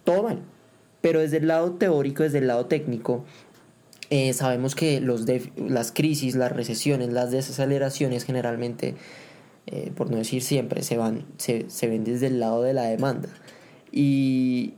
todo 0.05 0.23
mal. 0.23 0.43
Pero 1.01 1.21
desde 1.21 1.39
el 1.39 1.49
lado 1.49 1.73
teórico, 1.73 2.23
desde 2.23 2.39
el 2.39 2.47
lado 2.47 2.67
técnico, 2.67 3.25
eh, 4.11 4.33
sabemos 4.33 4.75
que 4.75 5.01
los 5.01 5.27
las 5.57 5.93
crisis, 5.93 6.35
las 6.35 6.53
recesiones, 6.53 7.13
las 7.13 7.31
desaceleraciones 7.31 8.25
generalmente, 8.25 8.95
eh, 9.67 9.93
por 9.95 10.11
no 10.11 10.17
decir 10.17 10.43
siempre, 10.43 10.83
se, 10.83 10.97
van, 10.97 11.27
se, 11.37 11.69
se, 11.69 11.89
ven 11.89 12.05
desde 12.05 12.29
el 12.29 12.41
lado 12.41 12.63
de 12.63 12.73
la 12.73 12.85
demanda. 12.85 13.29
Y, 13.93 14.75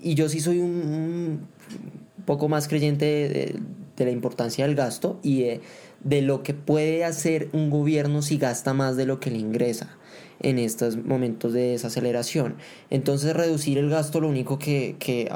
y 0.00 0.14
yo 0.14 0.28
sí 0.28 0.40
soy 0.40 0.58
un, 0.58 0.70
un 0.70 1.48
poco 2.24 2.48
más 2.48 2.68
creyente 2.68 3.04
de, 3.04 3.56
de, 3.96 4.04
la 4.04 4.10
importancia 4.10 4.66
del 4.66 4.74
gasto 4.74 5.18
y 5.22 5.44
de 6.00 6.22
lo 6.22 6.42
que 6.42 6.54
puede 6.54 7.04
hacer 7.04 7.48
un 7.52 7.70
gobierno 7.70 8.22
si 8.22 8.38
gasta 8.38 8.74
más 8.74 8.96
de 8.96 9.06
lo 9.06 9.20
que 9.20 9.30
le 9.30 9.38
ingresa. 9.38 9.96
en 10.40 10.58
estos 10.58 10.96
momentos 10.96 11.52
de 11.52 11.68
desaceleración. 11.68 12.56
Entonces 12.90 13.32
reducir 13.36 13.78
el 13.78 13.88
gasto 13.88 14.20
lo 14.20 14.28
único 14.28 14.58
que, 14.58 14.96
que 14.98 15.30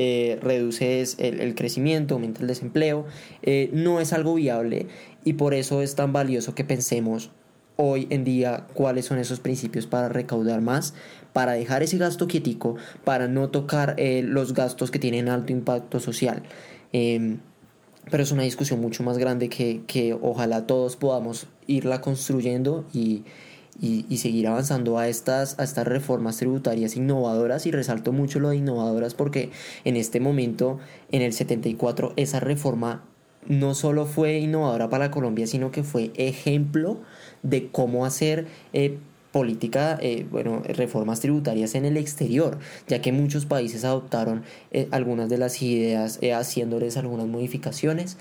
eh, 0.00 0.38
reduce 0.40 1.00
es 1.00 1.16
el, 1.18 1.56
crecimiento, 1.56 2.14
aumenta 2.14 2.42
el 2.42 2.46
desempleo, 2.46 3.06
eh, 3.42 3.68
no 3.72 3.98
es 3.98 4.12
algo 4.12 4.34
viable 4.34 4.86
y 5.24 5.32
por 5.32 5.54
eso 5.54 5.82
es 5.82 5.96
tan 5.96 6.12
valioso 6.12 6.54
que 6.54 6.62
pensemos 6.62 7.32
hoy 7.74 8.06
en 8.10 8.22
día 8.22 8.66
cuáles 8.74 9.06
son 9.06 9.18
esos 9.18 9.40
principios 9.40 9.88
para 9.88 10.08
recaudar 10.08 10.60
más, 10.60 10.94
para 11.32 11.52
dejar 11.52 11.82
ese 11.82 11.98
gasto 11.98 12.28
quietico, 12.28 12.76
para 13.02 13.26
no 13.26 13.50
tocar 13.50 13.96
eh, 13.98 14.22
los 14.22 14.54
gastos 14.54 14.92
que 14.92 15.00
tienen 15.00 15.28
alto 15.28 15.52
impacto 15.52 15.98
social. 15.98 16.44
Em, 16.92 17.40
pero 18.10 18.22
es 18.22 18.32
una 18.32 18.42
discusión 18.42 18.80
mucho 18.80 19.02
más 19.02 19.18
grande 19.18 19.48
que, 19.48 19.82
que 19.86 20.14
ojalá 20.14 20.66
todos 20.66 20.96
podamos 20.96 21.46
irla 21.66 22.00
construyendo 22.00 22.86
y, 22.92 23.24
y, 23.80 24.16
seguir 24.16 24.48
avanzando 24.48 24.98
a 24.98 25.08
estas, 25.08 25.58
a 25.58 25.64
estas 25.64 25.86
reformas 25.86 26.38
tributarias 26.38 26.96
innovadoras. 26.96 27.66
Y 27.66 27.70
resalto 27.70 28.12
mucho 28.12 28.40
lo 28.40 28.50
de 28.50 28.56
innovadoras 28.56 29.14
porque 29.14 29.50
en 29.84 29.96
este 29.96 30.20
momento, 30.20 30.78
en 31.12 31.22
el 31.22 31.32
74, 31.32 32.12
esa 32.16 32.40
reforma 32.40 33.04
no 33.46 33.74
solo 33.74 34.06
fue 34.06 34.38
innovadora 34.38 34.88
para 34.88 35.10
Colombia, 35.10 35.46
sino 35.46 35.70
que 35.70 35.82
fue 35.82 36.10
ejemplo 36.16 36.98
de 37.42 37.68
cómo 37.68 38.04
hacer 38.04 38.46
eh, 38.72 38.98
política, 39.32 39.98
eh, 40.00 40.26
bueno, 40.30 40.62
reformas 40.64 41.20
tributarias 41.20 41.74
en 41.74 41.84
el 41.84 41.96
exterior, 41.96 42.58
ya 42.86 43.00
que 43.00 43.12
muchos 43.12 43.46
países 43.46 43.84
adoptaron 43.84 44.42
eh, 44.70 44.88
algunas 44.90 45.28
de 45.28 45.38
las 45.38 45.60
ideas 45.62 46.18
haciéndoles 46.34 46.96
algunas 46.96 47.26
modificaciones. 47.26 48.16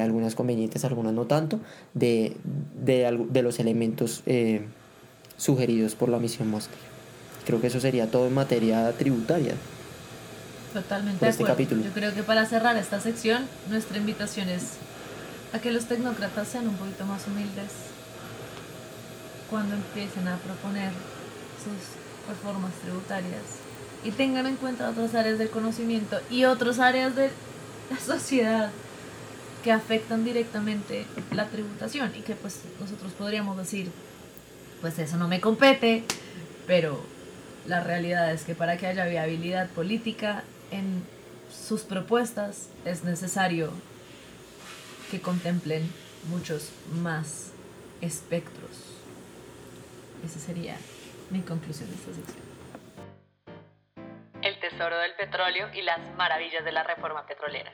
algunas 0.00 0.36
convenientes, 0.36 0.84
algunas 0.84 1.12
no 1.12 1.24
tanto, 1.24 1.58
de, 1.94 2.36
de, 2.80 3.26
de 3.28 3.42
los 3.42 3.58
elementos 3.58 4.22
sugeridos 5.36 5.96
por 5.96 6.08
la 6.08 6.18
misión 6.20 6.48
Mosca. 6.48 6.76
Creo 7.44 7.60
que 7.60 7.66
eso 7.66 7.80
sería 7.80 8.08
todo 8.10 8.28
en 8.28 8.34
materia 8.34 8.92
tributaria. 8.92 9.54
Totalmente 10.72 11.28
este 11.28 11.44
capítulo. 11.44 11.82
Yo 11.82 11.92
creo 11.92 12.14
que 12.14 12.22
para 12.22 12.46
cerrar 12.46 12.76
esta 12.76 13.00
sección, 13.00 13.46
nuestra 13.68 13.96
invitación 13.98 14.48
es 14.48 14.78
a 15.52 15.58
que 15.58 15.70
los 15.70 15.86
tecnócratas 15.86 16.48
sean 16.48 16.68
un 16.68 16.74
poquito 16.76 17.04
más 17.06 17.26
humildes 17.26 17.93
cuando 19.50 19.74
empiecen 19.74 20.28
a 20.28 20.36
proponer 20.36 20.90
sus 21.62 22.28
reformas 22.28 22.72
tributarias 22.82 23.42
y 24.02 24.10
tengan 24.10 24.46
en 24.46 24.56
cuenta 24.56 24.90
otras 24.90 25.14
áreas 25.14 25.38
del 25.38 25.50
conocimiento 25.50 26.20
y 26.30 26.44
otras 26.44 26.78
áreas 26.78 27.16
de 27.16 27.30
la 27.90 27.98
sociedad 27.98 28.70
que 29.62 29.72
afectan 29.72 30.24
directamente 30.24 31.06
la 31.32 31.46
tributación 31.46 32.12
y 32.14 32.20
que 32.20 32.34
pues 32.34 32.60
nosotros 32.80 33.12
podríamos 33.12 33.56
decir 33.56 33.90
pues 34.80 34.98
eso 34.98 35.16
no 35.16 35.28
me 35.28 35.40
compete, 35.40 36.04
pero 36.66 37.00
la 37.66 37.80
realidad 37.80 38.30
es 38.32 38.42
que 38.42 38.54
para 38.54 38.76
que 38.76 38.86
haya 38.86 39.06
viabilidad 39.06 39.70
política 39.70 40.44
en 40.70 41.02
sus 41.50 41.82
propuestas 41.82 42.68
es 42.84 43.04
necesario 43.04 43.70
que 45.10 45.22
contemplen 45.22 45.88
muchos 46.28 46.68
más 47.02 47.52
espectros. 48.02 48.83
Esa 50.24 50.38
sería 50.38 50.76
mi 51.30 51.40
conclusión 51.40 51.90
de 51.90 51.96
esta 51.96 52.14
sección. 52.14 52.42
El 54.40 54.58
tesoro 54.58 54.98
del 54.98 55.12
petróleo 55.18 55.66
y 55.74 55.82
las 55.82 56.00
maravillas 56.16 56.64
de 56.64 56.72
la 56.72 56.82
reforma 56.82 57.26
petrolera. 57.26 57.72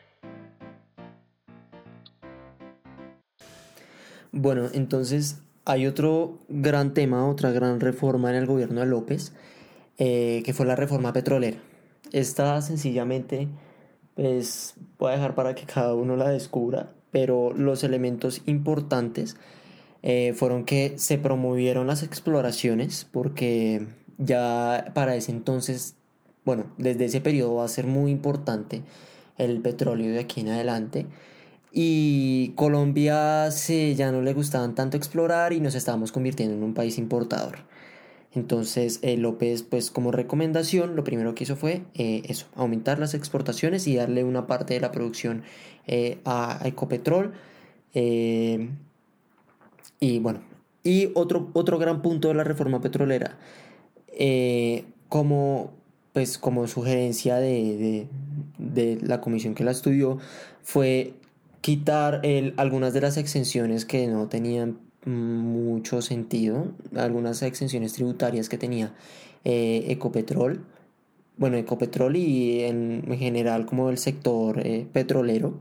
Bueno, 4.33 4.69
entonces 4.73 5.43
hay 5.65 5.87
otro 5.87 6.39
gran 6.49 6.93
tema, 6.93 7.29
otra 7.29 7.51
gran 7.53 7.79
reforma 7.79 8.31
en 8.31 8.37
el 8.37 8.47
gobierno 8.47 8.81
de 8.81 8.87
López, 8.87 9.33
eh, 9.99 10.43
que 10.45 10.53
fue 10.53 10.67
la 10.67 10.75
reforma 10.75 11.13
petrolera. 11.13 11.59
Esta 12.11 12.61
sencillamente, 12.63 13.47
pues 14.17 14.75
voy 14.99 15.13
a 15.13 15.17
dejar 15.17 15.37
para 15.37 15.55
que 15.55 15.67
cada 15.67 15.95
uno 15.95 16.17
la 16.17 16.31
descubra, 16.31 16.91
pero 17.13 17.53
los 17.53 17.85
elementos 17.85 18.43
importantes 18.47 19.37
eh, 20.03 20.33
fueron 20.35 20.65
que 20.65 20.95
se 20.97 21.19
promovieron 21.19 21.87
las 21.87 22.03
exploraciones, 22.03 23.07
porque 23.11 23.87
ya 24.19 24.93
para 24.95 25.15
ese 25.15 25.33
entonces, 25.33 25.95
bueno, 26.45 26.67
desde 26.79 27.07
ese 27.07 27.21
periodo 27.21 27.57
va 27.57 27.65
a 27.65 27.69
ser 27.69 27.87
muy 27.87 28.11
importante 28.11 28.83
el 29.37 29.61
petróleo 29.61 30.13
de 30.13 30.21
aquí 30.21 30.41
en 30.41 30.49
adelante 30.49 31.07
y 31.73 32.53
Colombia 32.57 33.51
se, 33.51 33.95
ya 33.95 34.11
no 34.11 34.23
le 34.23 34.33
gustaban 34.33 34.75
tanto 34.75 34.97
explorar 34.97 35.53
y 35.53 35.61
nos 35.61 35.75
estábamos 35.75 36.13
convirtiendo 36.13 36.55
en 36.57 36.63
un 36.63 36.75
país 36.75 36.99
importador. 36.99 37.59
Entonces 38.33 39.01
eh, 39.03 39.17
López, 39.17 39.63
pues 39.63 39.91
como 39.91 40.13
recomendación, 40.13 40.97
lo 40.97 41.05
primero 41.05 41.35
que 41.35 41.45
hizo 41.45 41.57
fue 41.57 41.83
eh, 41.95 42.23
eso, 42.27 42.47
aumentar 42.55 42.99
las 42.99 43.15
exportaciones 43.15 43.87
y 43.87 43.97
darle 43.97 44.25
una 44.25 44.47
parte 44.47 44.75
de 44.75 44.81
la 44.81 44.93
producción 44.93 45.43
a, 46.25 46.61
Ecopetrol. 46.65 47.33
Y 50.01 50.19
bueno, 50.19 50.41
y 50.83 51.11
otro, 51.15 51.51
otro 51.53 51.79
gran 51.79 52.03
punto 52.03 52.29
de 52.29 52.35
la 52.35 52.45
reforma 52.45 52.81
petrolera, 52.81 53.39
como, 55.09 55.73
pues, 56.13 56.39
como 56.39 56.67
sugerencia 56.67 57.37
de, 57.37 58.09
de 58.59 58.99
la 59.03 59.21
comisión 59.21 59.55
que 59.55 59.65
la 59.65 59.71
estudió, 59.71 60.19
fue 60.63 61.15
quitar 61.61 62.23
algunas 62.57 62.95
de 62.95 63.01
las 63.03 63.17
exenciones 63.17 63.85
que 63.85 64.07
no 64.07 64.29
tenían 64.29 64.79
mucho 65.07 66.03
sentido, 66.03 66.73
algunas 66.95 67.43
exenciones 67.43 67.93
tributarias 67.93 68.49
que 68.49 68.59
tenía 68.59 68.95
eh, 69.45 69.87
Ecopetrol, 69.89 70.65
bueno, 71.37 71.57
Ecopetrol 71.57 72.17
y 72.17 72.63
en 72.65 73.05
general 73.19 73.65
como 73.65 73.89
el 73.89 73.99
sector 73.99 74.61
eh, 74.67 74.87
petrolero 74.93 75.59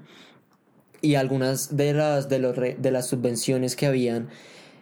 y 1.02 1.16
algunas 1.16 1.76
de 1.76 1.93
las, 1.93 2.30
de, 2.30 2.39
los 2.39 2.56
de 2.56 2.91
las 2.91 3.08
subvenciones 3.08 3.76
que 3.76 3.86
habían 3.86 4.30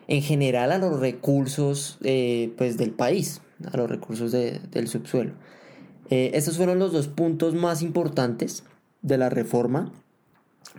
en 0.07 0.21
general 0.21 0.71
a 0.71 0.77
los 0.77 0.99
recursos 0.99 1.97
eh, 2.03 2.53
pues 2.57 2.77
del 2.77 2.91
país, 2.91 3.41
a 3.71 3.77
los 3.77 3.89
recursos 3.89 4.31
del 4.31 4.87
subsuelo. 4.87 5.33
estos 6.09 6.57
fueron 6.57 6.79
los 6.79 6.91
dos 6.91 7.07
puntos 7.07 7.53
más 7.53 7.81
importantes 7.81 8.63
de 9.01 9.17
la 9.17 9.29
reforma 9.29 9.91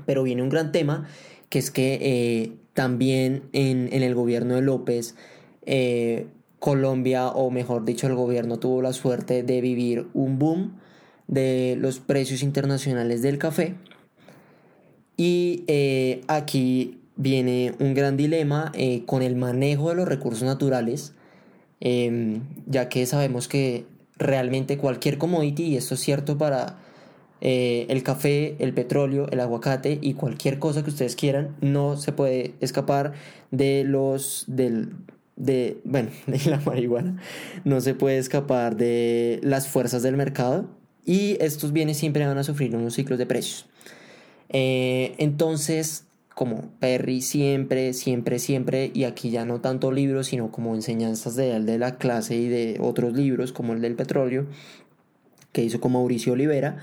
pero 0.06 0.22
viene 0.22 0.42
un 0.42 0.48
gran 0.48 0.72
tema, 0.72 1.06
que 1.48 1.58
es 1.58 1.70
que 1.70 1.98
eh, 2.00 2.52
también 2.74 3.44
en, 3.52 3.88
el 3.92 4.14
gobierno 4.14 4.54
de 4.54 4.62
López, 4.62 5.14
eh, 5.66 6.26
Colombia, 6.58 7.28
o 7.28 7.50
mejor 7.50 7.84
dicho, 7.84 8.06
el 8.06 8.14
gobierno 8.14 8.58
tuvo 8.58 8.82
la 8.82 8.92
suerte 8.92 9.42
de 9.42 9.60
vivir 9.60 10.08
un 10.14 10.38
boom 10.38 10.78
de 11.26 11.76
los 11.78 12.00
precios 12.00 12.42
internacionales 12.42 13.22
del 13.22 13.38
café. 13.38 13.74
Y 15.18 15.64
eh, 15.66 16.22
aquí 16.28 17.00
viene 17.16 17.74
un 17.78 17.92
gran 17.92 18.16
dilema 18.16 18.72
con 19.04 19.22
el 19.22 19.36
manejo 19.36 19.90
de 19.90 19.96
los 19.96 20.08
recursos 20.08 20.44
naturales, 20.44 21.12
em, 21.80 22.42
ya 22.66 22.88
que 22.88 23.04
sabemos 23.04 23.48
que 23.48 23.84
realmente 24.16 24.78
cualquier 24.78 25.18
commodity, 25.18 25.64
y 25.64 25.76
esto 25.76 25.94
es 25.94 26.00
cierto 26.00 26.38
para 26.38 26.78
eh, 27.40 27.86
el 27.88 28.02
café, 28.02 28.56
el 28.58 28.74
petróleo, 28.74 29.28
el 29.30 29.40
aguacate 29.40 29.98
y 30.00 30.14
cualquier 30.14 30.58
cosa 30.58 30.82
que 30.82 30.90
ustedes 30.90 31.14
quieran, 31.14 31.56
no 31.60 31.96
se 31.96 32.12
puede 32.12 32.54
escapar 32.60 33.12
de 33.50 33.84
los 33.84 34.44
del 34.48 34.90
de 35.36 35.80
bueno, 35.84 36.10
de 36.26 36.50
la 36.50 36.60
marihuana, 36.60 37.16
no 37.64 37.80
se 37.80 37.94
puede 37.94 38.18
escapar 38.18 38.76
de 38.76 39.38
las 39.42 39.68
fuerzas 39.68 40.02
del 40.02 40.16
mercado 40.16 40.68
y 41.04 41.38
estos 41.40 41.72
bienes 41.72 41.96
siempre 41.96 42.26
van 42.26 42.38
a 42.38 42.44
sufrir 42.44 42.74
unos 42.74 42.94
ciclos 42.94 43.18
de 43.18 43.26
precios. 43.26 43.66
Eh, 44.50 45.14
entonces, 45.18 46.04
como 46.34 46.70
Perry 46.78 47.20
siempre, 47.20 47.92
siempre, 47.92 48.38
siempre, 48.38 48.90
y 48.94 49.04
aquí 49.04 49.30
ya 49.30 49.44
no 49.44 49.60
tanto 49.60 49.92
libros, 49.92 50.28
sino 50.28 50.50
como 50.50 50.74
enseñanzas 50.74 51.36
de 51.36 51.60
de 51.60 51.78
la 51.78 51.96
clase 51.98 52.36
y 52.36 52.48
de 52.48 52.78
otros 52.80 53.14
libros, 53.14 53.52
como 53.52 53.72
el 53.72 53.80
del 53.80 53.96
petróleo, 53.96 54.46
que 55.52 55.64
hizo 55.64 55.80
con 55.80 55.92
Mauricio 55.92 56.34
Olivera, 56.34 56.78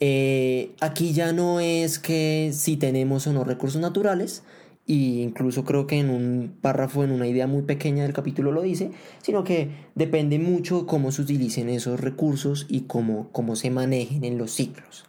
eh, 0.00 0.72
aquí 0.80 1.12
ya 1.12 1.32
no 1.32 1.60
es 1.60 1.98
que 1.98 2.52
si 2.54 2.78
tenemos 2.78 3.26
o 3.26 3.32
no 3.34 3.44
recursos 3.44 3.80
naturales, 3.80 4.42
e 4.88 4.94
incluso 4.94 5.64
creo 5.64 5.86
que 5.86 5.98
en 5.98 6.08
un 6.08 6.56
párrafo, 6.60 7.04
en 7.04 7.12
una 7.12 7.28
idea 7.28 7.46
muy 7.46 7.62
pequeña 7.62 8.02
del 8.02 8.14
capítulo 8.14 8.50
lo 8.50 8.62
dice, 8.62 8.90
sino 9.22 9.44
que 9.44 9.70
depende 9.94 10.38
mucho 10.38 10.86
cómo 10.86 11.12
se 11.12 11.22
utilicen 11.22 11.68
esos 11.68 12.00
recursos 12.00 12.66
y 12.68 12.82
cómo, 12.82 13.28
cómo 13.30 13.56
se 13.56 13.70
manejen 13.70 14.24
en 14.24 14.38
los 14.38 14.52
ciclos. 14.52 15.04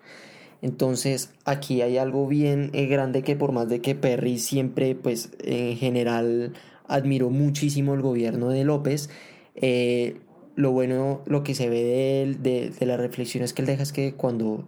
Entonces 0.61 1.31
aquí 1.43 1.81
hay 1.81 1.97
algo 1.97 2.27
bien 2.27 2.69
eh, 2.73 2.85
grande 2.85 3.23
que 3.23 3.35
por 3.35 3.51
más 3.51 3.67
de 3.67 3.81
que 3.81 3.95
Perry 3.95 4.37
siempre, 4.37 4.95
pues 4.95 5.31
en 5.39 5.75
general 5.77 6.53
admiró 6.87 7.29
muchísimo 7.29 7.93
el 7.93 8.01
gobierno 8.01 8.49
de 8.49 8.63
López, 8.63 9.09
eh, 9.55 10.17
lo 10.55 10.71
bueno, 10.71 11.21
lo 11.25 11.43
que 11.43 11.55
se 11.55 11.69
ve 11.69 11.83
de, 11.83 12.21
él, 12.21 12.43
de, 12.43 12.69
de 12.69 12.85
las 12.85 12.99
reflexiones 12.99 13.53
que 13.53 13.61
él 13.61 13.65
deja 13.65 13.83
es 13.83 13.91
que 13.91 14.13
cuando 14.13 14.67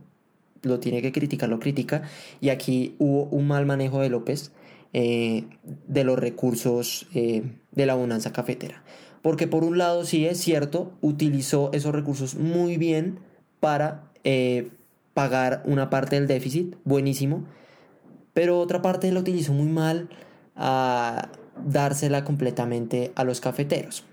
lo 0.61 0.79
tiene 0.79 1.01
que 1.01 1.11
criticar, 1.11 1.49
lo 1.49 1.59
critica. 1.59 2.03
Y 2.41 2.49
aquí 2.49 2.95
hubo 2.99 3.25
un 3.25 3.47
mal 3.47 3.65
manejo 3.65 3.99
de 3.99 4.09
López 4.09 4.51
eh, 4.93 5.43
de 5.87 6.03
los 6.03 6.17
recursos 6.17 7.07
de 7.13 7.85
la 7.85 7.95
bonanza 7.95 8.31
cafetera. 8.31 8.83
Porque 9.21 9.47
por 9.47 9.63
un 9.63 9.77
lado, 9.77 10.05
sí 10.05 10.25
es 10.25 10.39
cierto, 10.39 10.93
utilizó 11.01 11.69
esos 11.73 11.93
recursos 11.93 12.35
muy 12.35 12.77
bien 12.77 13.19
para 13.59 14.11
pagar 15.13 15.61
una 15.65 15.89
parte 15.89 16.15
del 16.15 16.27
déficit, 16.27 16.75
buenísimo, 16.83 17.43
pero 18.33 18.59
otra 18.59 18.81
parte 18.81 19.11
la 19.11 19.19
utilizó 19.19 19.53
muy 19.53 19.67
mal 19.67 20.09
a 20.55 21.29
dársela 21.65 22.23
completamente 22.23 23.11
a 23.15 23.23
los 23.23 23.41
cafeteros. 23.41 24.05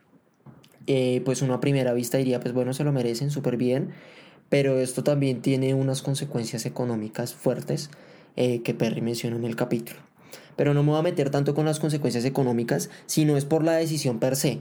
pues 1.24 1.42
una 1.42 1.60
primera 1.60 1.92
vista 1.94 2.18
diría, 2.18 2.40
pues 2.40 2.52
bueno, 2.52 2.74
se 2.74 2.84
lo 2.84 2.92
merecen 2.92 3.30
súper 3.30 3.56
bien, 3.56 3.90
pero 4.48 4.78
esto 4.78 5.04
también 5.04 5.40
tiene 5.40 5.74
unas 5.74 6.02
consecuencias 6.02 6.66
económicas 6.66 7.34
fuertes 7.34 7.90
que 8.36 8.74
Perry 8.78 9.00
menciona 9.00 9.36
en 9.36 9.44
el 9.44 9.56
capítulo 9.56 10.00
pero 10.60 10.74
no 10.74 10.82
me 10.82 10.90
voy 10.90 10.98
a 10.98 11.02
meter 11.02 11.30
tanto 11.30 11.54
con 11.54 11.64
las 11.64 11.80
consecuencias 11.80 12.26
económicas, 12.26 12.90
sino 13.06 13.38
es 13.38 13.46
por 13.46 13.64
la 13.64 13.72
decisión 13.72 14.18
per 14.18 14.36
se. 14.36 14.58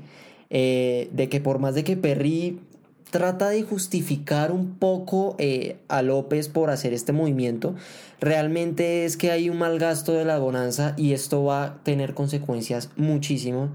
Eh, 0.49 1.09
de 1.11 1.27
que 1.27 1.41
por 1.41 1.59
más 1.59 1.75
de 1.75 1.83
que 1.83 1.97
Perry 1.97 2.61
trata 3.09 3.49
de 3.49 3.63
justificar 3.63 4.51
un 4.51 4.75
poco 4.75 5.35
eh, 5.39 5.77
a 5.87 6.01
López 6.01 6.47
por 6.47 6.69
hacer 6.69 6.93
este 6.93 7.11
movimiento, 7.11 7.75
realmente 8.19 9.05
es 9.05 9.17
que 9.17 9.31
hay 9.31 9.49
un 9.49 9.57
mal 9.57 9.79
gasto 9.79 10.13
de 10.13 10.25
la 10.25 10.37
bonanza 10.37 10.93
y 10.97 11.13
esto 11.13 11.43
va 11.43 11.63
a 11.63 11.83
tener 11.83 12.13
consecuencias 12.13 12.89
muchísimo 12.97 13.69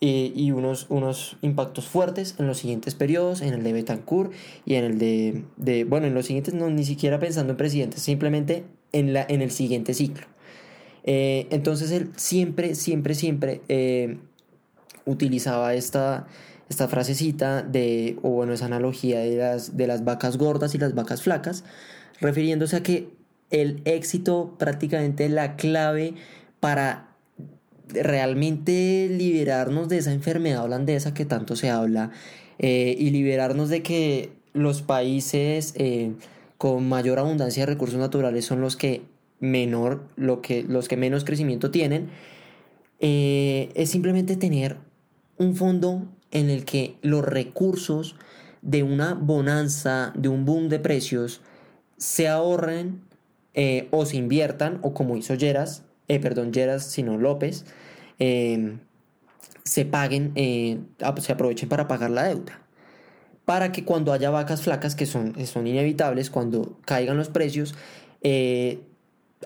eh, 0.00 0.32
y 0.34 0.50
unos, 0.50 0.86
unos 0.88 1.36
impactos 1.42 1.86
fuertes 1.86 2.34
en 2.38 2.46
los 2.46 2.58
siguientes 2.58 2.94
periodos, 2.94 3.42
en 3.42 3.54
el 3.54 3.62
de 3.62 3.72
Betancourt 3.72 4.32
y 4.64 4.74
en 4.74 4.84
el 4.84 4.98
de, 4.98 5.44
de 5.56 5.84
bueno, 5.84 6.06
en 6.06 6.14
los 6.14 6.26
siguientes 6.26 6.54
no 6.54 6.68
ni 6.70 6.84
siquiera 6.84 7.18
pensando 7.18 7.52
en 7.52 7.56
presidentes, 7.56 8.02
simplemente 8.02 8.64
en, 8.92 9.12
la, 9.12 9.24
en 9.28 9.42
el 9.42 9.50
siguiente 9.50 9.94
ciclo. 9.94 10.26
Eh, 11.04 11.46
entonces 11.50 11.90
él 11.90 12.10
siempre, 12.16 12.74
siempre, 12.74 13.14
siempre 13.14 13.62
utilizaba 15.06 15.74
esta, 15.74 16.26
esta 16.68 16.88
frasecita 16.88 17.62
de, 17.62 18.18
o 18.22 18.30
bueno, 18.30 18.52
esa 18.52 18.66
analogía 18.66 19.20
de 19.20 19.36
las, 19.36 19.76
de 19.76 19.86
las 19.86 20.04
vacas 20.04 20.36
gordas 20.36 20.74
y 20.74 20.78
las 20.78 20.94
vacas 20.94 21.22
flacas, 21.22 21.64
refiriéndose 22.20 22.76
a 22.76 22.82
que 22.82 23.10
el 23.50 23.80
éxito, 23.84 24.54
prácticamente 24.58 25.28
la 25.28 25.56
clave 25.56 26.14
para 26.60 27.08
realmente 27.88 29.08
liberarnos 29.10 29.88
de 29.88 29.98
esa 29.98 30.12
enfermedad 30.12 30.64
holandesa 30.64 31.14
que 31.14 31.24
tanto 31.24 31.56
se 31.56 31.70
habla 31.70 32.10
eh, 32.58 32.94
y 32.98 33.10
liberarnos 33.10 33.70
de 33.70 33.82
que 33.82 34.32
los 34.52 34.82
países 34.82 35.74
con 36.58 36.88
mayor 36.88 37.20
abundancia 37.20 37.62
de 37.62 37.72
recursos 37.72 37.98
naturales 37.98 38.44
son 38.44 38.60
los 38.60 38.76
que 38.76 39.02
menor, 39.40 40.02
lo 40.16 40.42
que, 40.42 40.64
los 40.64 40.88
que 40.88 40.96
menos 40.96 41.24
crecimiento 41.24 41.70
tienen, 41.70 42.08
eh, 43.00 43.70
es 43.74 43.90
simplemente 43.90 44.36
tener 44.36 44.76
un 45.36 45.54
fondo 45.54 46.02
en 46.30 46.50
el 46.50 46.64
que 46.64 46.96
los 47.02 47.24
recursos 47.24 48.16
de 48.62 48.82
una 48.82 49.14
bonanza, 49.14 50.12
de 50.16 50.28
un 50.28 50.44
boom 50.44 50.68
de 50.68 50.78
precios, 50.78 51.40
se 51.96 52.28
ahorren 52.28 53.02
eh, 53.54 53.88
o 53.90 54.06
se 54.06 54.16
inviertan, 54.16 54.78
o 54.82 54.94
como 54.94 55.16
hizo 55.16 55.36
Geras, 55.36 55.84
eh, 56.08 56.20
perdón, 56.20 56.52
Geras, 56.52 56.84
sino 56.84 57.16
López, 57.16 57.64
se 58.18 59.84
paguen, 59.84 60.32
se 60.34 61.32
aprovechen 61.32 61.68
para 61.68 61.86
pagar 61.86 62.10
la 62.10 62.24
deuda. 62.24 62.62
Para 63.44 63.72
que 63.72 63.84
cuando 63.84 64.12
haya 64.12 64.30
vacas 64.30 64.62
flacas, 64.62 64.94
que 64.94 65.06
son, 65.06 65.34
son 65.46 65.66
inevitables, 65.66 66.30
cuando 66.30 66.78
caigan 66.84 67.16
los 67.16 67.28
precios, 67.28 67.74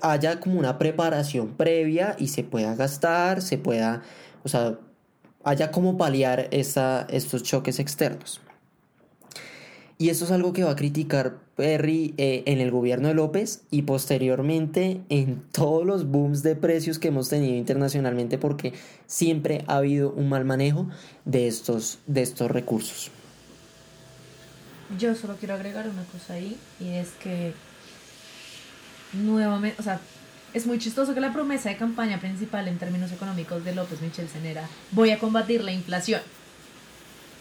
haya 0.01 0.41
como 0.41 0.59
una 0.59 0.79
preparación 0.79 1.57
previa 1.57 2.17
y 2.19 2.29
se 2.29 2.45
pueda 2.45 2.75
gastar, 2.75 3.43
se 3.43 3.59
pueda, 3.59 4.03
o 4.45 4.49
sea, 4.49 4.79
haya 5.45 5.71
como 5.71 5.97
paliar 5.97 6.49
esa, 6.51 7.07
estos 7.11 7.43
choques 7.43 7.79
externos. 7.79 8.41
Y 9.99 10.11
eso 10.11 10.25
es 10.25 10.33
algo 10.33 10.53
que 10.53 10.65
va 10.65 10.73
a 10.73 10.77
criticar 10.77 11.39
Perry 11.55 12.15
eh, 12.17 12.43
en 12.47 12.61
el 12.61 12.73
gobierno 12.73 13.07
de 13.07 13.15
López 13.15 13.63
y 13.71 13.83
posteriormente 13.83 15.01
en 15.11 15.43
todos 15.53 15.87
los 15.87 16.09
booms 16.09 16.43
de 16.43 16.57
precios 16.57 16.99
que 16.99 17.09
hemos 17.09 17.29
tenido 17.29 17.55
internacionalmente 17.55 18.37
porque 18.37 18.73
siempre 19.07 19.65
ha 19.69 19.77
habido 19.77 20.11
un 20.11 20.29
mal 20.29 20.45
manejo 20.45 20.89
de 21.25 21.47
estos, 21.47 22.01
de 22.09 22.23
estos 22.23 22.51
recursos. 22.51 23.13
Yo 24.99 25.15
solo 25.15 25.37
quiero 25.39 25.55
agregar 25.55 25.89
una 25.89 26.05
cosa 26.07 26.35
ahí 26.35 26.57
y 26.81 26.89
es 26.89 27.11
que 27.23 27.53
nuevamente, 29.13 29.81
es 30.55 30.67
muy 30.67 30.79
chistoso 30.79 31.15
que 31.15 31.21
la 31.21 31.33
promesa 31.33 31.69
de 31.69 31.77
campaña 31.77 32.21
principal 32.21 32.69
en 32.69 32.79
términos 32.79 33.11
económicos 33.13 33.65
de 33.65 33.75
López 33.75 34.01
Michelsen 34.01 34.45
era 34.45 34.69
voy 34.91 35.11
a 35.11 35.19
combatir 35.19 35.65
la 35.65 35.73
inflación. 35.73 36.21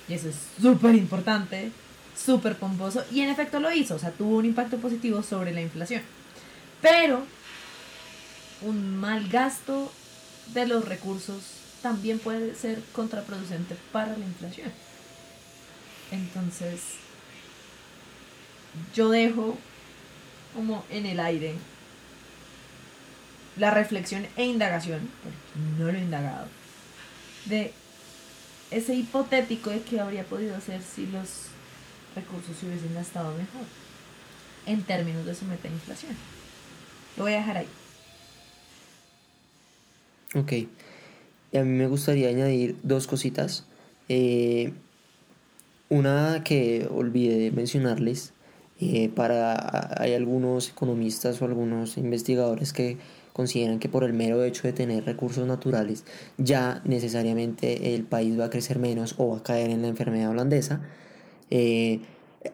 Y 0.08 0.14
eso 0.14 0.30
es 0.30 0.36
súper 0.62 0.96
importante, 0.96 1.72
súper 2.16 2.56
pomposo, 2.58 3.04
y 3.12 3.22
en 3.22 3.30
efecto 3.30 3.60
lo 3.60 3.72
hizo, 3.72 3.96
o 3.96 4.00
sea, 4.00 4.12
tuvo 4.12 4.38
un 4.38 4.46
impacto 4.46 4.78
positivo 4.78 5.24
sobre 5.24 5.54
la 5.54 5.62
inflación. 5.62 6.02
Pero 6.82 7.24
un 8.62 8.98
mal 8.98 9.28
gasto 9.28 9.92
de 10.54 10.68
los 10.68 10.88
recursos 10.88 11.44
también 11.82 12.20
puede 12.20 12.56
ser 12.56 12.82
contraproducente 12.94 13.76
para 13.92 14.18
la 14.18 14.26
inflación. 14.26 14.72
Entonces, 16.12 16.82
yo 18.94 19.10
dejo 19.10 19.58
como 20.54 20.84
en 20.90 21.06
el 21.06 21.20
aire 21.20 21.56
la 23.58 23.72
reflexión 23.72 24.26
e 24.38 24.46
indagación, 24.46 25.10
porque 25.24 25.38
no 25.78 25.92
lo 25.92 25.98
he 25.98 26.02
indagado, 26.02 26.48
de 27.46 27.74
ese 28.72 28.96
hipotético 28.96 29.70
de 29.70 29.82
qué 29.82 30.00
habría 30.00 30.24
podido 30.24 30.56
hacer 30.56 30.82
si 30.82 31.06
los 31.08 31.48
recursos 32.16 32.56
se 32.58 32.66
hubiesen 32.66 32.94
gastado 32.94 33.32
mejor 33.32 33.66
en 34.66 34.82
términos 34.84 35.26
de 35.26 35.36
su 35.36 35.46
meta 35.46 35.68
de 35.68 35.74
inflación. 35.74 36.16
Lo 37.18 37.24
voy 37.24 37.34
a 37.34 37.38
dejar 37.38 37.58
ahí. 37.58 37.68
Ok. 40.36 40.54
Y 41.52 41.58
a 41.58 41.64
mí 41.64 41.72
me 41.72 41.88
gustaría 41.88 42.30
añadir 42.30 42.78
dos 42.84 43.08
cositas. 43.08 43.66
Eh, 44.08 44.72
una 45.90 46.44
que 46.46 46.88
olvidé 46.90 47.52
mencionarles 47.52 48.34
eh, 48.80 49.10
para 49.10 50.02
hay 50.02 50.14
algunos 50.14 50.70
economistas 50.70 51.42
o 51.42 51.46
algunos 51.46 51.98
investigadores 51.98 52.74
que 52.74 52.98
consideran 53.42 53.80
que 53.80 53.90
por 53.90 54.04
el 54.04 54.14
mero 54.14 54.44
hecho 54.44 54.68
de 54.68 54.72
tener 54.72 55.04
recursos 55.04 55.48
naturales 55.48 56.06
ya 56.38 56.84
necesariamente 56.86 57.96
el 57.96 58.04
país 58.04 58.40
va 58.40 58.46
a 58.46 58.50
crecer 58.52 58.78
menos 58.78 59.16
o 59.18 59.30
va 59.30 59.38
a 59.40 59.44
caer 59.44 59.72
en 59.72 59.82
la 59.82 59.88
enfermedad 59.88 60.30
holandesa. 60.30 60.82
Eh, 61.50 62.02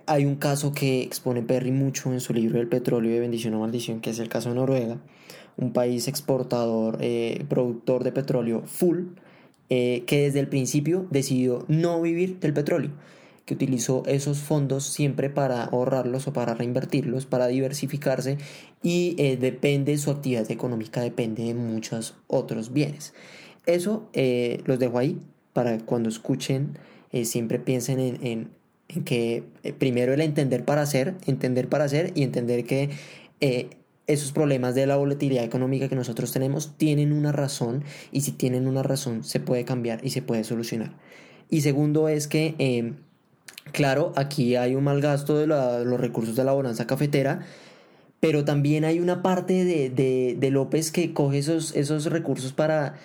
hay 0.06 0.24
un 0.24 0.36
caso 0.36 0.72
que 0.72 1.02
expone 1.02 1.42
Perry 1.42 1.72
mucho 1.72 2.14
en 2.14 2.22
su 2.22 2.34
libro 2.34 2.62
El 2.62 2.70
petróleo 2.70 3.12
de 3.12 3.20
bendición 3.20 3.54
o 3.56 3.60
maldición, 3.60 4.00
que 4.00 4.12
es 4.12 4.20
el 4.20 4.30
caso 4.30 4.48
de 4.48 4.56
Noruega, 4.56 4.98
un 5.58 5.74
país 5.74 6.08
exportador, 6.08 7.00
eh, 7.02 7.44
productor 7.50 8.06
de 8.06 8.14
petróleo 8.14 8.64
full, 8.66 9.00
que 9.70 10.06
desde 10.08 10.40
el 10.40 10.48
principio 10.48 11.06
decidió 11.12 11.66
no 11.68 12.02
vivir 12.02 12.40
del 12.40 12.54
petróleo 12.54 12.92
que 13.48 13.54
utilizó 13.54 14.04
esos 14.08 14.40
fondos 14.40 14.84
siempre 14.84 15.30
para 15.30 15.64
ahorrarlos 15.64 16.28
o 16.28 16.34
para 16.34 16.54
reinvertirlos, 16.54 17.26
para 17.26 17.48
diversificarse 17.48 18.38
y 18.84 19.16
eh, 19.18 19.38
depende, 19.38 19.98
su 19.98 20.12
actividad 20.12 20.52
económica 20.52 21.00
depende 21.00 21.46
de 21.46 21.54
muchos 21.54 22.16
otros 22.28 22.74
bienes. 22.74 23.14
Eso 23.66 24.10
eh, 24.12 24.62
los 24.66 24.80
dejo 24.80 24.98
ahí 25.00 25.22
para 25.54 25.78
cuando 25.78 26.10
escuchen, 26.10 26.78
eh, 27.14 27.24
siempre 27.24 27.58
piensen 27.58 28.00
en, 28.00 28.26
en, 28.26 28.50
en 28.90 29.04
que 29.06 29.46
primero 29.78 30.14
el 30.14 30.20
entender 30.20 30.66
para 30.66 30.82
hacer, 30.82 31.16
entender 31.26 31.70
para 31.70 31.86
hacer 31.86 32.12
y 32.16 32.24
entender 32.24 32.66
que 32.66 32.90
esos 34.08 34.34
problemas 34.34 34.76
de 34.76 34.88
la 34.88 34.98
volatilidad 34.98 35.46
económica 35.46 35.88
que 35.88 35.96
nosotros 35.96 36.34
tenemos 36.34 36.74
tienen 36.76 37.14
una 37.14 37.32
razón 37.32 37.86
y 38.12 38.22
si 38.22 38.34
tienen 38.34 38.68
una 38.68 38.84
razón 38.84 39.24
se 39.24 39.40
puede 39.40 39.64
cambiar 39.64 40.06
y 40.06 40.10
se 40.10 40.22
puede 40.22 40.44
solucionar. 40.44 40.98
Y 41.50 41.62
segundo 41.62 42.10
es 42.10 42.28
que 42.28 42.98
Claro, 43.72 44.14
aquí 44.16 44.56
hay 44.56 44.76
un 44.76 44.84
mal 44.84 45.02
gasto 45.02 45.38
de 45.38 45.48
los 45.48 46.00
recursos 46.00 46.36
de 46.36 46.44
la 46.44 46.54
bonanza 46.54 46.88
cafetera, 46.88 47.42
pero 48.20 48.46
también 48.46 48.86
hay 48.86 49.00
una 49.00 49.22
parte 49.22 49.66
de, 49.66 50.50
López 50.52 50.92
que 50.92 51.14
coge 51.14 51.40
esos, 51.40 51.76
esos 51.76 52.06
recursos 52.06 52.54
para, 52.54 52.96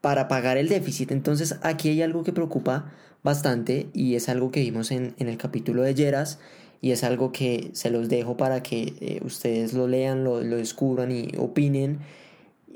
para 0.00 0.28
pagar 0.28 0.56
el 0.56 0.68
déficit. 0.68 1.10
Entonces 1.10 1.56
aquí 1.62 1.88
hay 1.88 2.02
algo 2.02 2.22
que 2.22 2.32
preocupa 2.32 2.92
bastante 3.22 3.88
y 3.92 4.14
es 4.14 4.28
algo 4.28 4.50
que 4.50 4.60
vimos 4.60 4.90
en, 4.92 5.14
el 5.18 5.36
capítulo 5.36 5.82
de 5.82 5.94
Yeras 5.94 6.38
y 6.80 6.92
es 6.92 7.02
algo 7.02 7.32
que 7.32 7.70
se 7.72 7.90
los 7.90 8.08
dejo 8.08 8.36
para 8.36 8.62
que 8.62 8.94
eh, 9.00 9.20
ustedes 9.24 9.72
lo 9.72 9.88
lean, 9.88 10.22
lo, 10.22 10.42
lo 10.42 10.56
descubran 10.56 11.10
y 11.10 11.32
opinen. 11.38 11.98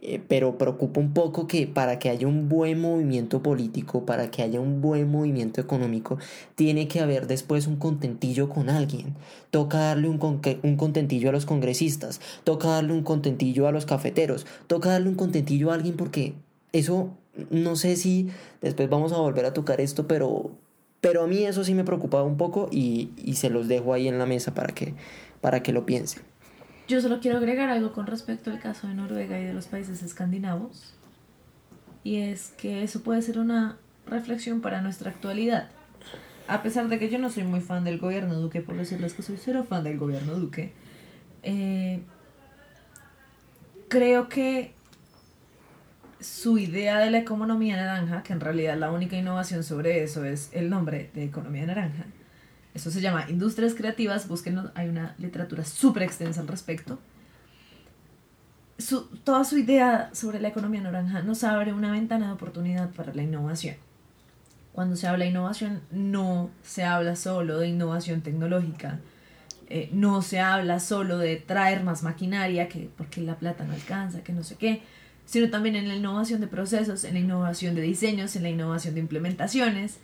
Eh, 0.02 0.18
pero 0.26 0.56
preocupa 0.56 0.98
un 0.98 1.12
poco 1.12 1.46
que 1.46 1.66
para 1.66 1.98
que 1.98 2.08
haya 2.08 2.26
un 2.26 2.48
buen 2.48 2.80
movimiento 2.80 3.42
político, 3.42 4.06
para 4.06 4.30
que 4.30 4.42
haya 4.42 4.58
un 4.58 4.80
buen 4.80 5.10
movimiento 5.10 5.60
económico, 5.60 6.18
tiene 6.54 6.88
que 6.88 7.00
haber 7.00 7.26
después 7.26 7.66
un 7.66 7.76
contentillo 7.76 8.48
con 8.48 8.70
alguien. 8.70 9.14
Toca 9.50 9.78
darle 9.78 10.08
un, 10.08 10.18
un 10.62 10.76
contentillo 10.76 11.28
a 11.28 11.32
los 11.32 11.44
congresistas, 11.44 12.20
toca 12.44 12.68
darle 12.68 12.94
un 12.94 13.02
contentillo 13.02 13.66
a 13.66 13.72
los 13.72 13.84
cafeteros, 13.84 14.46
toca 14.68 14.90
darle 14.90 15.10
un 15.10 15.16
contentillo 15.16 15.70
a 15.70 15.74
alguien 15.74 15.96
porque 15.96 16.32
eso, 16.72 17.10
no 17.50 17.76
sé 17.76 17.96
si 17.96 18.28
después 18.62 18.88
vamos 18.88 19.12
a 19.12 19.18
volver 19.18 19.44
a 19.44 19.52
tocar 19.52 19.82
esto, 19.82 20.08
pero, 20.08 20.50
pero 21.02 21.24
a 21.24 21.26
mí 21.26 21.44
eso 21.44 21.62
sí 21.62 21.74
me 21.74 21.84
preocupaba 21.84 22.24
un 22.24 22.38
poco 22.38 22.68
y, 22.72 23.10
y 23.18 23.34
se 23.34 23.50
los 23.50 23.68
dejo 23.68 23.92
ahí 23.92 24.08
en 24.08 24.18
la 24.18 24.24
mesa 24.24 24.54
para 24.54 24.72
que, 24.72 24.94
para 25.42 25.62
que 25.62 25.72
lo 25.72 25.84
piensen. 25.84 26.22
Yo 26.90 27.00
solo 27.00 27.20
quiero 27.20 27.38
agregar 27.38 27.70
algo 27.70 27.92
con 27.92 28.08
respecto 28.08 28.50
al 28.50 28.58
caso 28.58 28.88
de 28.88 28.94
Noruega 28.94 29.38
y 29.38 29.44
de 29.44 29.54
los 29.54 29.68
países 29.68 30.02
escandinavos. 30.02 30.92
Y 32.02 32.16
es 32.16 32.48
que 32.58 32.82
eso 32.82 33.04
puede 33.04 33.22
ser 33.22 33.38
una 33.38 33.76
reflexión 34.06 34.60
para 34.60 34.82
nuestra 34.82 35.12
actualidad. 35.12 35.68
A 36.48 36.64
pesar 36.64 36.88
de 36.88 36.98
que 36.98 37.08
yo 37.08 37.20
no 37.20 37.30
soy 37.30 37.44
muy 37.44 37.60
fan 37.60 37.84
del 37.84 38.00
gobierno 38.00 38.34
Duque, 38.34 38.60
por 38.60 38.76
decirles 38.76 39.14
que 39.14 39.22
soy 39.22 39.36
cero 39.36 39.64
fan 39.68 39.84
del 39.84 39.98
gobierno 39.98 40.34
Duque, 40.34 40.72
eh, 41.44 42.02
creo 43.86 44.28
que 44.28 44.74
su 46.18 46.58
idea 46.58 46.98
de 46.98 47.12
la 47.12 47.18
economía 47.18 47.76
naranja, 47.76 48.24
que 48.24 48.32
en 48.32 48.40
realidad 48.40 48.76
la 48.76 48.90
única 48.90 49.16
innovación 49.16 49.62
sobre 49.62 50.02
eso 50.02 50.24
es 50.24 50.50
el 50.54 50.70
nombre 50.70 51.12
de 51.14 51.22
economía 51.22 51.66
naranja, 51.66 52.06
eso 52.74 52.90
se 52.90 53.00
llama 53.00 53.28
Industrias 53.28 53.74
Creativas, 53.74 54.28
búsquenlo, 54.28 54.70
hay 54.74 54.88
una 54.88 55.14
literatura 55.18 55.64
súper 55.64 56.04
extensa 56.04 56.40
al 56.40 56.48
respecto. 56.48 56.98
Su, 58.78 59.06
toda 59.24 59.44
su 59.44 59.58
idea 59.58 60.10
sobre 60.14 60.40
la 60.40 60.48
economía 60.48 60.80
naranja 60.80 61.22
nos 61.22 61.44
abre 61.44 61.72
una 61.72 61.92
ventana 61.92 62.28
de 62.28 62.32
oportunidad 62.32 62.90
para 62.90 63.12
la 63.12 63.22
innovación. 63.22 63.76
Cuando 64.72 64.96
se 64.96 65.08
habla 65.08 65.24
de 65.24 65.32
innovación, 65.32 65.82
no 65.90 66.50
se 66.62 66.84
habla 66.84 67.16
solo 67.16 67.58
de 67.58 67.68
innovación 67.68 68.22
tecnológica, 68.22 69.00
eh, 69.68 69.90
no 69.92 70.22
se 70.22 70.40
habla 70.40 70.80
solo 70.80 71.18
de 71.18 71.36
traer 71.36 71.82
más 71.82 72.02
maquinaria, 72.02 72.68
que 72.68 72.88
porque 72.96 73.20
la 73.20 73.36
plata 73.36 73.64
no 73.64 73.74
alcanza, 73.74 74.22
que 74.22 74.32
no 74.32 74.42
sé 74.42 74.56
qué, 74.56 74.82
sino 75.26 75.50
también 75.50 75.76
en 75.76 75.86
la 75.86 75.94
innovación 75.94 76.40
de 76.40 76.46
procesos, 76.46 77.04
en 77.04 77.14
la 77.14 77.20
innovación 77.20 77.74
de 77.74 77.82
diseños, 77.82 78.34
en 78.36 78.42
la 78.42 78.50
innovación 78.50 78.94
de 78.94 79.00
implementaciones, 79.00 79.98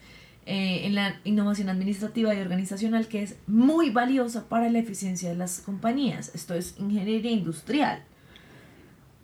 eh, 0.49 0.87
en 0.87 0.95
la 0.95 1.21
innovación 1.25 1.69
administrativa 1.69 2.33
y 2.33 2.41
organizacional 2.41 3.09
que 3.09 3.25
es 3.25 3.37
muy 3.49 3.91
valiosa 3.91 4.49
para 4.49 4.71
la 4.71 4.79
eficiencia 4.79 5.29
de 5.29 5.35
las 5.35 5.59
compañías. 5.59 6.31
Esto 6.37 6.55
es 6.55 6.77
ingeniería 6.79 7.33
industrial 7.33 8.05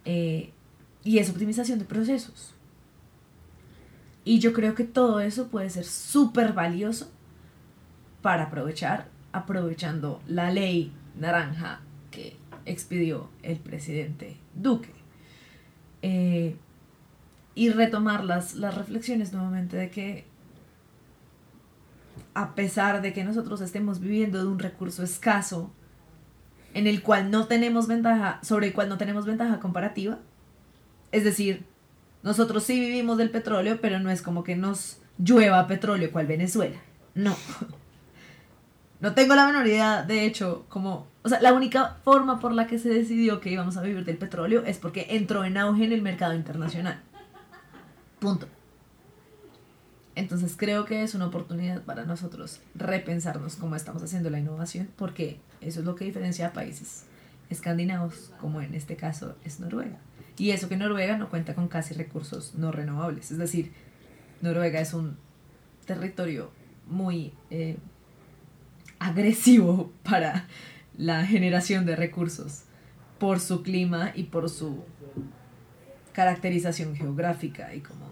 eh, 0.04 0.50
y 1.04 1.18
es 1.18 1.30
optimización 1.30 1.78
de 1.78 1.84
procesos. 1.84 2.54
Y 4.24 4.40
yo 4.40 4.52
creo 4.52 4.74
que 4.74 4.82
todo 4.82 5.20
eso 5.20 5.46
puede 5.46 5.70
ser 5.70 5.84
súper 5.84 6.54
valioso 6.54 7.08
para 8.20 8.44
aprovechar, 8.44 9.06
aprovechando 9.30 10.20
la 10.26 10.50
ley 10.50 10.92
naranja 11.16 11.82
que 12.10 12.36
expidió 12.66 13.30
el 13.44 13.58
presidente 13.58 14.38
Duque. 14.56 14.90
Eh, 16.02 16.56
y 17.54 17.70
retomar 17.70 18.24
las, 18.24 18.54
las 18.54 18.74
reflexiones 18.74 19.32
nuevamente 19.32 19.76
de 19.76 19.90
que 19.90 20.31
a 22.34 22.54
pesar 22.54 23.02
de 23.02 23.12
que 23.12 23.24
nosotros 23.24 23.60
estemos 23.60 24.00
viviendo 24.00 24.38
de 24.38 24.46
un 24.46 24.58
recurso 24.58 25.02
escaso 25.02 25.72
en 26.74 26.86
el 26.86 27.02
cual 27.02 27.30
no 27.30 27.46
tenemos 27.46 27.86
ventaja, 27.86 28.40
sobre 28.42 28.68
el 28.68 28.72
cual 28.72 28.88
no 28.88 28.98
tenemos 28.98 29.26
ventaja 29.26 29.60
comparativa. 29.60 30.18
Es 31.10 31.24
decir, 31.24 31.64
nosotros 32.22 32.64
sí 32.64 32.80
vivimos 32.80 33.18
del 33.18 33.30
petróleo, 33.30 33.78
pero 33.80 33.98
no 33.98 34.10
es 34.10 34.22
como 34.22 34.44
que 34.44 34.56
nos 34.56 34.98
llueva 35.18 35.66
petróleo 35.66 36.10
cual 36.10 36.26
Venezuela. 36.26 36.78
No. 37.14 37.36
No 39.00 39.14
tengo 39.14 39.34
la 39.34 39.48
menor 39.48 39.66
idea, 39.66 40.04
de 40.04 40.24
hecho, 40.24 40.64
como, 40.68 41.08
o 41.24 41.28
sea, 41.28 41.40
la 41.40 41.52
única 41.52 41.96
forma 42.04 42.38
por 42.38 42.52
la 42.52 42.68
que 42.68 42.78
se 42.78 42.88
decidió 42.88 43.40
que 43.40 43.50
íbamos 43.50 43.76
a 43.76 43.82
vivir 43.82 44.04
del 44.04 44.16
petróleo 44.16 44.62
es 44.64 44.78
porque 44.78 45.08
entró 45.10 45.44
en 45.44 45.56
auge 45.58 45.84
en 45.84 45.90
el 45.90 46.02
mercado 46.02 46.34
internacional. 46.34 47.00
Punto. 48.20 48.46
Entonces 50.14 50.54
creo 50.56 50.84
que 50.84 51.02
es 51.02 51.14
una 51.14 51.26
oportunidad 51.26 51.82
para 51.82 52.04
nosotros 52.04 52.60
repensarnos 52.74 53.56
cómo 53.56 53.76
estamos 53.76 54.02
haciendo 54.02 54.28
la 54.30 54.38
innovación, 54.38 54.88
porque 54.96 55.40
eso 55.60 55.80
es 55.80 55.86
lo 55.86 55.94
que 55.94 56.04
diferencia 56.04 56.48
a 56.48 56.52
países 56.52 57.04
escandinavos, 57.48 58.32
como 58.40 58.60
en 58.60 58.74
este 58.74 58.96
caso 58.96 59.36
es 59.44 59.60
Noruega. 59.60 59.98
Y 60.38 60.50
eso 60.50 60.68
que 60.68 60.76
Noruega 60.76 61.16
no 61.16 61.30
cuenta 61.30 61.54
con 61.54 61.68
casi 61.68 61.94
recursos 61.94 62.54
no 62.54 62.72
renovables. 62.72 63.30
Es 63.30 63.38
decir, 63.38 63.72
Noruega 64.40 64.80
es 64.80 64.92
un 64.94 65.16
territorio 65.86 66.50
muy 66.86 67.32
eh, 67.50 67.76
agresivo 68.98 69.92
para 70.02 70.46
la 70.96 71.24
generación 71.24 71.86
de 71.86 71.96
recursos 71.96 72.64
por 73.18 73.40
su 73.40 73.62
clima 73.62 74.12
y 74.14 74.24
por 74.24 74.50
su 74.50 74.84
caracterización 76.12 76.96
geográfica 76.96 77.74
y 77.74 77.80
como 77.80 78.10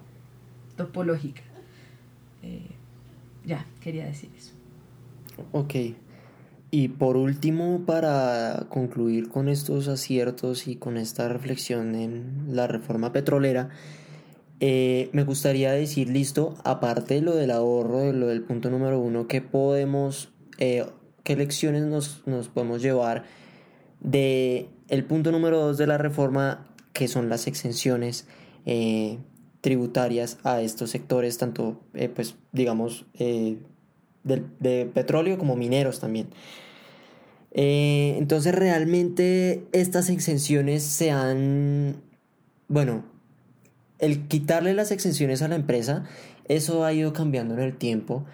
topológica. 0.76 1.42
Eh, 2.42 2.70
ya, 3.44 3.66
quería 3.80 4.06
decir 4.06 4.30
eso. 4.36 4.52
Ok. 5.52 5.74
Y 6.72 6.88
por 6.88 7.16
último, 7.16 7.82
para 7.84 8.66
concluir 8.68 9.28
con 9.28 9.48
estos 9.48 9.88
aciertos 9.88 10.68
y 10.68 10.76
con 10.76 10.96
esta 10.96 11.28
reflexión 11.28 11.96
en 11.96 12.44
la 12.54 12.68
reforma 12.68 13.12
petrolera, 13.12 13.70
eh, 14.60 15.08
me 15.12 15.24
gustaría 15.24 15.72
decir, 15.72 16.08
listo, 16.10 16.54
aparte 16.62 17.14
de 17.14 17.22
lo 17.22 17.34
del 17.34 17.50
ahorro, 17.50 18.00
de 18.00 18.12
lo 18.12 18.28
del 18.28 18.42
punto 18.42 18.70
número 18.70 19.00
uno, 19.00 19.26
¿qué 19.26 19.40
podemos, 19.40 20.30
eh, 20.58 20.86
qué 21.24 21.34
lecciones 21.34 21.82
nos, 21.84 22.22
nos, 22.26 22.48
podemos 22.48 22.82
llevar 22.82 23.24
de 24.00 24.68
el 24.88 25.04
punto 25.04 25.32
número 25.32 25.58
dos 25.58 25.78
de 25.78 25.86
la 25.88 25.98
reforma, 25.98 26.68
que 26.92 27.08
son 27.08 27.28
las 27.28 27.48
exenciones? 27.48 28.28
Tributarias 29.60 30.38
a 30.42 30.60
estos 30.62 30.90
sectores, 30.90 31.38
tanto, 31.38 31.80
eh, 31.94 32.08
pues, 32.08 32.36
digamos, 32.52 33.06
eh, 33.18 33.58
de, 34.24 34.86
petróleo 34.86 35.38
como 35.38 35.56
mineros 35.56 36.00
también. 36.00 36.28
Eh, 37.52 38.14
entonces, 38.18 38.54
realmente 38.54 39.64
estas 39.72 40.08
exenciones 40.08 40.82
se 40.82 41.10
han, 41.10 41.96
bueno, 42.68 43.04
el 43.98 44.26
quitarle 44.28 44.72
las 44.74 44.92
exenciones 44.92 45.42
a 45.42 45.48
la 45.48 45.56
empresa, 45.56 46.04
eso 46.48 46.84
ha 46.84 46.92
ido 46.92 47.12
cambiando 47.12 47.54
en 47.54 47.60
el 47.60 47.76
tiempo 47.76 48.24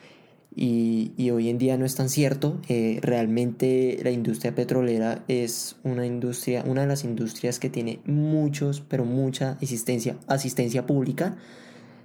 y, 0.58 1.30
hoy 1.30 1.50
en 1.50 1.58
día 1.58 1.76
no 1.76 1.84
es 1.84 1.94
tan 1.94 2.08
cierto. 2.08 2.60
realmente 3.02 3.98
la 4.02 4.10
industria 4.10 4.54
petrolera 4.54 5.22
es 5.28 5.76
una 5.84 6.06
industria, 6.06 6.64
una 6.66 6.80
de 6.82 6.86
las 6.86 7.04
industrias 7.04 7.58
que 7.58 7.68
tiene 7.68 8.00
muchos, 8.06 8.80
pero 8.80 9.04
mucha 9.04 9.58
asistencia, 9.62 10.16
asistencia 10.26 10.86
pública, 10.86 11.36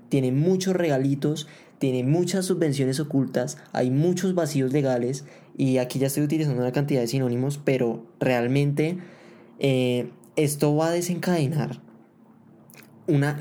tiene 0.10 0.34
muchos 0.34 0.76
regalitos, 0.76 1.47
tiene 1.80 2.04
muchas 2.04 2.45
subvenciones 2.45 2.99
ocultas, 2.99 3.58
hay 3.72 3.89
muchos 3.89 4.36
vacíos 4.36 4.74
legales 4.74 5.24
y 5.58 5.78
aquí 5.78 5.97
ya 5.97 6.08
estoy 6.08 6.24
utilizando 6.24 6.62
una 6.62 6.74
cantidad 6.74 7.02
de 7.02 7.08
sinónimos, 7.08 7.58
pero 7.58 8.06
realmente 8.20 8.97
eh, 9.60 10.10
esto 10.36 10.76
va 10.76 10.89
a 10.89 10.91
desencadenar 10.91 11.82
una, 13.12 13.38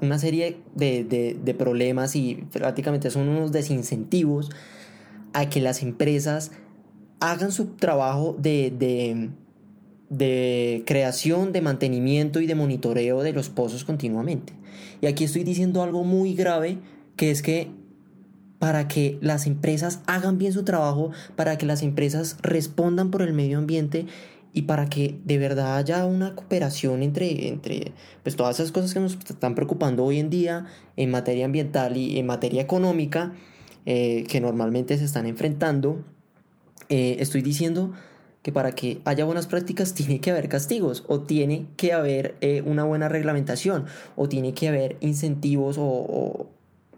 una 0.00 0.18
serie 0.18 0.58
de, 0.74 1.54
problemas 1.58 2.16
y 2.16 2.44
prácticamente 2.52 3.10
son 3.10 3.28
unos 3.28 3.52
desincentivos 3.52 4.50
a 5.32 5.48
que 5.48 5.60
las 5.60 5.82
empresas 5.82 6.52
hagan 7.20 7.52
su 7.52 7.66
trabajo 7.76 8.36
de, 8.38 9.30
de, 10.08 10.82
creación, 10.86 11.52
de 11.52 11.60
mantenimiento 11.60 12.40
y 12.40 12.46
de 12.46 12.54
monitoreo 12.54 13.22
de 13.22 13.32
los 13.32 13.48
pozos 13.48 13.84
continuamente. 13.84 14.54
Y 15.00 15.06
aquí 15.06 15.24
estoy 15.24 15.44
diciendo 15.44 15.82
algo 15.82 16.04
muy 16.04 16.34
grave, 16.34 16.78
que 17.16 17.30
es 17.30 17.42
que 17.42 17.70
para 18.58 18.86
que 18.86 19.18
las 19.20 19.46
empresas 19.46 20.00
hagan 20.06 20.38
bien 20.38 20.52
su 20.52 20.62
trabajo, 20.62 21.10
para 21.34 21.58
que 21.58 21.66
las 21.66 21.82
empresas 21.82 22.36
respondan 22.42 23.10
por 23.10 23.22
el 23.22 23.32
medio 23.32 23.58
ambiente 23.58 24.06
y 24.52 24.62
para 24.62 24.88
que 24.88 25.18
de 25.24 25.38
verdad 25.38 25.76
haya 25.76 26.04
una 26.04 26.34
cooperación 26.34 27.02
entre, 27.02 27.48
entre 27.48 27.92
pues, 28.22 28.36
todas 28.36 28.60
esas 28.60 28.72
cosas 28.72 28.92
que 28.92 29.00
nos 29.00 29.14
están 29.14 29.54
preocupando 29.54 30.04
hoy 30.04 30.18
en 30.18 30.30
día 30.30 30.66
en 30.96 31.10
materia 31.10 31.46
ambiental 31.46 31.96
y 31.96 32.18
en 32.18 32.26
materia 32.26 32.62
económica 32.62 33.32
eh, 33.84 34.24
que 34.28 34.40
normalmente 34.40 34.96
se 34.96 35.04
están 35.04 35.26
enfrentando, 35.26 36.04
eh, 36.88 37.16
estoy 37.18 37.42
diciendo 37.42 37.92
que 38.42 38.52
para 38.52 38.72
que 38.72 39.00
haya 39.04 39.24
buenas 39.24 39.48
prácticas 39.48 39.94
tiene 39.94 40.20
que 40.20 40.30
haber 40.30 40.48
castigos 40.48 41.04
o 41.08 41.22
tiene 41.22 41.66
que 41.76 41.92
haber 41.92 42.36
eh, 42.40 42.62
una 42.64 42.84
buena 42.84 43.08
reglamentación 43.08 43.86
o 44.14 44.28
tiene 44.28 44.54
que 44.54 44.68
haber 44.68 44.96
incentivos 45.00 45.76
o, 45.78 46.48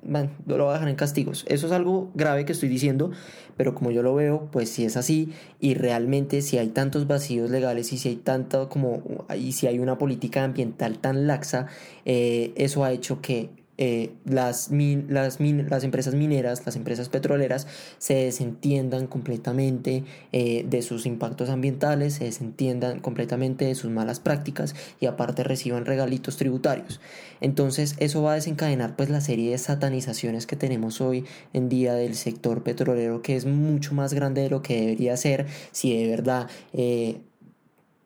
bueno, 0.07 0.31
lo 0.47 0.65
voy 0.65 0.71
a 0.71 0.75
dejar 0.75 0.89
en 0.89 0.97
castigos. 0.97 1.45
Eso 1.49 1.67
es 1.67 1.73
algo 1.73 2.11
grave 2.15 2.45
que 2.45 2.53
estoy 2.53 2.69
diciendo, 2.69 3.11
pero 3.57 3.75
como 3.75 3.91
yo 3.91 4.03
lo 4.03 4.15
veo, 4.15 4.49
pues 4.51 4.69
si 4.69 4.85
es 4.85 4.97
así 4.97 5.33
y 5.61 5.75
realmente 5.75 6.43
si 6.43 6.59
hay 6.59 6.69
tantos 6.69 7.07
vacíos 7.07 7.51
legales 7.51 7.93
y 7.93 7.99
si 7.99 8.09
hay 8.11 8.17
tanto 8.17 8.69
como, 8.69 9.03
y 9.37 9.53
si 9.53 9.67
hay 9.67 9.79
una 9.79 9.99
política 9.99 10.45
ambiental 10.45 10.99
tan 10.99 11.27
laxa, 11.27 11.67
eh, 12.05 12.53
eso 12.57 12.85
ha 12.85 12.93
hecho 12.93 13.21
que 13.21 13.51
eh, 13.77 14.13
las, 14.25 14.71
las, 14.71 15.41
empresas 15.41 16.15
mineras, 16.15 16.63
las 16.65 16.77
empresas 16.77 17.09
petroleras 17.09 17.67
se 17.99 18.15
desentiendan 18.15 19.07
completamente 19.07 20.05
eh, 20.33 20.65
de 20.69 20.83
sus 20.83 21.07
impactos 21.07 21.51
ambientales, 21.51 22.15
se 22.15 22.25
desentiendan 22.25 23.01
completamente 23.01 23.65
de 23.65 23.75
sus 23.75 23.91
malas 23.91 24.21
prácticas 24.21 24.75
y 25.01 25.07
aparte 25.07 25.43
reciban 25.43 25.87
regalitos 25.87 26.37
tributarios. 26.37 27.01
Entonces 27.41 27.97
eso 27.99 28.23
va 28.23 28.33
a 28.33 28.35
desencadenar 28.37 28.97
pues 28.97 29.11
la 29.11 29.21
serie 29.21 29.51
de 29.51 29.59
satanizaciones 29.59 30.47
que 30.47 30.57
tenemos 30.57 31.01
hoy 31.01 31.25
en 31.53 31.69
día 31.69 31.95
del 31.95 32.15
sector 32.15 32.63
petrolero 32.63 33.23
que 33.23 33.37
es 33.37 33.45
mucho 33.45 33.95
más 33.95 34.15
grande 34.15 34.43
de 34.43 34.51
lo 34.51 34.63
que 34.63 34.81
debería 34.81 35.17
ser 35.17 35.47
si 35.73 35.97
de 35.97 36.09
verdad... 36.09 36.49
Eh, 36.73 37.19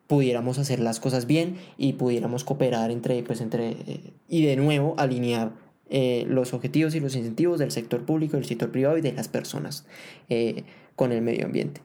pudiéramos 0.09 0.57
hacer 0.57 0.79
las 0.79 0.99
cosas 0.99 1.27
bien 1.27 1.57
y 1.77 1.93
pudiéramos 1.93 2.43
cooperar 2.43 2.89
entre, 2.89 3.21
pues, 3.21 3.41
entre 3.41 3.69
eh, 3.69 4.13
y 4.27 4.43
de 4.43 4.55
nuevo 4.55 4.95
alinear 4.97 5.51
eh, 5.91 6.25
los 6.27 6.51
objetivos 6.55 6.95
y 6.95 6.99
los 6.99 7.15
incentivos 7.15 7.59
del 7.59 7.69
sector 7.69 8.03
público, 8.03 8.35
del 8.35 8.47
sector 8.47 8.71
privado 8.71 8.97
y 8.97 9.01
de 9.01 9.13
las 9.13 9.27
personas 9.27 9.85
eh, 10.27 10.63
con 10.95 11.11
el 11.11 11.21
medio 11.21 11.45
ambiente. 11.45 11.81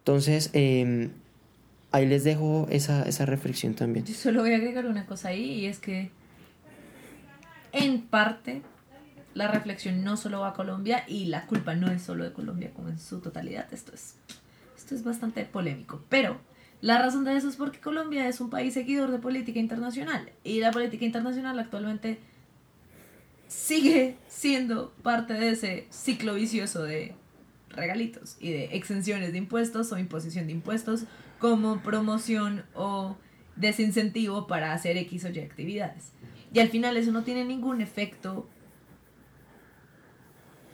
Entonces, 0.00 0.50
em, 0.52 1.12
ahí 1.90 2.04
les 2.04 2.22
dejo 2.22 2.66
esa, 2.68 3.02
esa 3.04 3.24
reflexión 3.24 3.72
también. 3.72 4.04
Yo 4.04 4.12
solo 4.12 4.42
voy 4.42 4.52
a 4.52 4.56
agregar 4.56 4.84
una 4.84 5.06
cosa 5.06 5.28
ahí 5.28 5.60
y 5.60 5.64
es 5.64 5.78
que 5.78 6.10
en 7.72 8.02
parte 8.02 8.60
la 9.32 9.48
reflexión 9.48 10.04
no 10.04 10.18
solo 10.18 10.40
va 10.40 10.48
a 10.48 10.52
Colombia 10.52 11.04
y 11.08 11.24
la 11.26 11.46
culpa 11.46 11.74
no 11.74 11.90
es 11.90 12.02
solo 12.02 12.24
de 12.24 12.34
Colombia 12.34 12.72
como 12.76 12.90
en 12.90 12.98
su 12.98 13.20
totalidad. 13.20 13.72
Esto 13.72 13.94
es, 13.94 14.16
esto 14.76 14.94
es 14.94 15.02
bastante 15.02 15.46
polémico, 15.46 16.04
pero 16.10 16.38
la 16.84 16.98
razón 16.98 17.24
de 17.24 17.34
eso 17.34 17.48
es 17.48 17.56
porque 17.56 17.80
Colombia 17.80 18.28
es 18.28 18.42
un 18.42 18.50
país 18.50 18.74
seguidor 18.74 19.10
de 19.10 19.18
política 19.18 19.58
internacional 19.58 20.30
y 20.44 20.60
la 20.60 20.70
política 20.70 21.06
internacional 21.06 21.58
actualmente 21.58 22.18
sigue 23.48 24.18
siendo 24.28 24.92
parte 25.02 25.32
de 25.32 25.48
ese 25.48 25.86
ciclo 25.88 26.34
vicioso 26.34 26.82
de 26.82 27.14
regalitos 27.70 28.36
y 28.38 28.52
de 28.52 28.64
exenciones 28.76 29.32
de 29.32 29.38
impuestos 29.38 29.92
o 29.92 29.98
imposición 29.98 30.46
de 30.46 30.52
impuestos 30.52 31.04
como 31.38 31.80
promoción 31.80 32.66
o 32.74 33.16
desincentivo 33.56 34.46
para 34.46 34.74
hacer 34.74 34.98
X 34.98 35.24
o 35.24 35.30
Y 35.30 35.38
actividades. 35.38 36.12
Y 36.52 36.58
al 36.58 36.68
final 36.68 36.98
eso 36.98 37.12
no 37.12 37.24
tiene 37.24 37.46
ningún 37.46 37.80
efecto, 37.80 38.46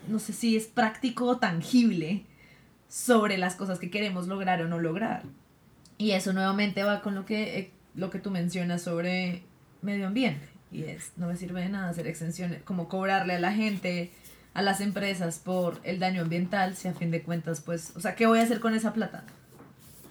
no 0.08 0.18
sé 0.18 0.32
si 0.32 0.56
es 0.56 0.66
práctico 0.66 1.26
o 1.26 1.38
tangible 1.38 2.26
sobre 2.88 3.38
las 3.38 3.54
cosas 3.54 3.78
que 3.78 3.90
queremos 3.90 4.26
lograr 4.26 4.60
o 4.62 4.66
no 4.66 4.80
lograr. 4.80 5.22
Y 6.00 6.12
eso 6.12 6.32
nuevamente 6.32 6.82
va 6.82 7.02
con 7.02 7.14
lo 7.14 7.26
que, 7.26 7.58
eh, 7.58 7.70
lo 7.94 8.08
que 8.08 8.18
tú 8.18 8.30
mencionas 8.30 8.80
sobre 8.80 9.42
medio 9.82 10.06
ambiente. 10.06 10.48
Y 10.72 10.84
es, 10.84 11.12
no 11.18 11.26
me 11.26 11.36
sirve 11.36 11.60
de 11.60 11.68
nada 11.68 11.90
hacer 11.90 12.06
exenciones, 12.06 12.62
como 12.62 12.88
cobrarle 12.88 13.34
a 13.34 13.38
la 13.38 13.52
gente, 13.52 14.10
a 14.54 14.62
las 14.62 14.80
empresas 14.80 15.40
por 15.40 15.78
el 15.84 15.98
daño 15.98 16.22
ambiental, 16.22 16.74
si 16.74 16.88
a 16.88 16.94
fin 16.94 17.10
de 17.10 17.22
cuentas, 17.22 17.60
pues, 17.60 17.92
o 17.96 18.00
sea, 18.00 18.14
¿qué 18.14 18.24
voy 18.24 18.38
a 18.38 18.44
hacer 18.44 18.60
con 18.60 18.74
esa 18.74 18.94
plata? 18.94 19.24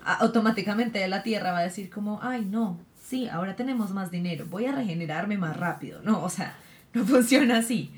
automáticamente 0.02 1.08
la 1.08 1.24
tierra 1.24 1.52
va 1.52 1.60
a 1.60 1.64
decir 1.64 1.90
como, 1.90 2.20
ay, 2.22 2.46
no, 2.46 2.80
sí, 3.04 3.28
ahora 3.28 3.56
tenemos 3.56 3.92
más 3.92 4.12
dinero, 4.12 4.46
voy 4.48 4.66
a 4.66 4.72
regenerarme 4.72 5.38
más 5.38 5.58
rápido. 5.58 6.02
No, 6.04 6.24
o 6.24 6.30
sea, 6.30 6.56
no 6.94 7.04
funciona 7.04 7.58
así. 7.58 7.92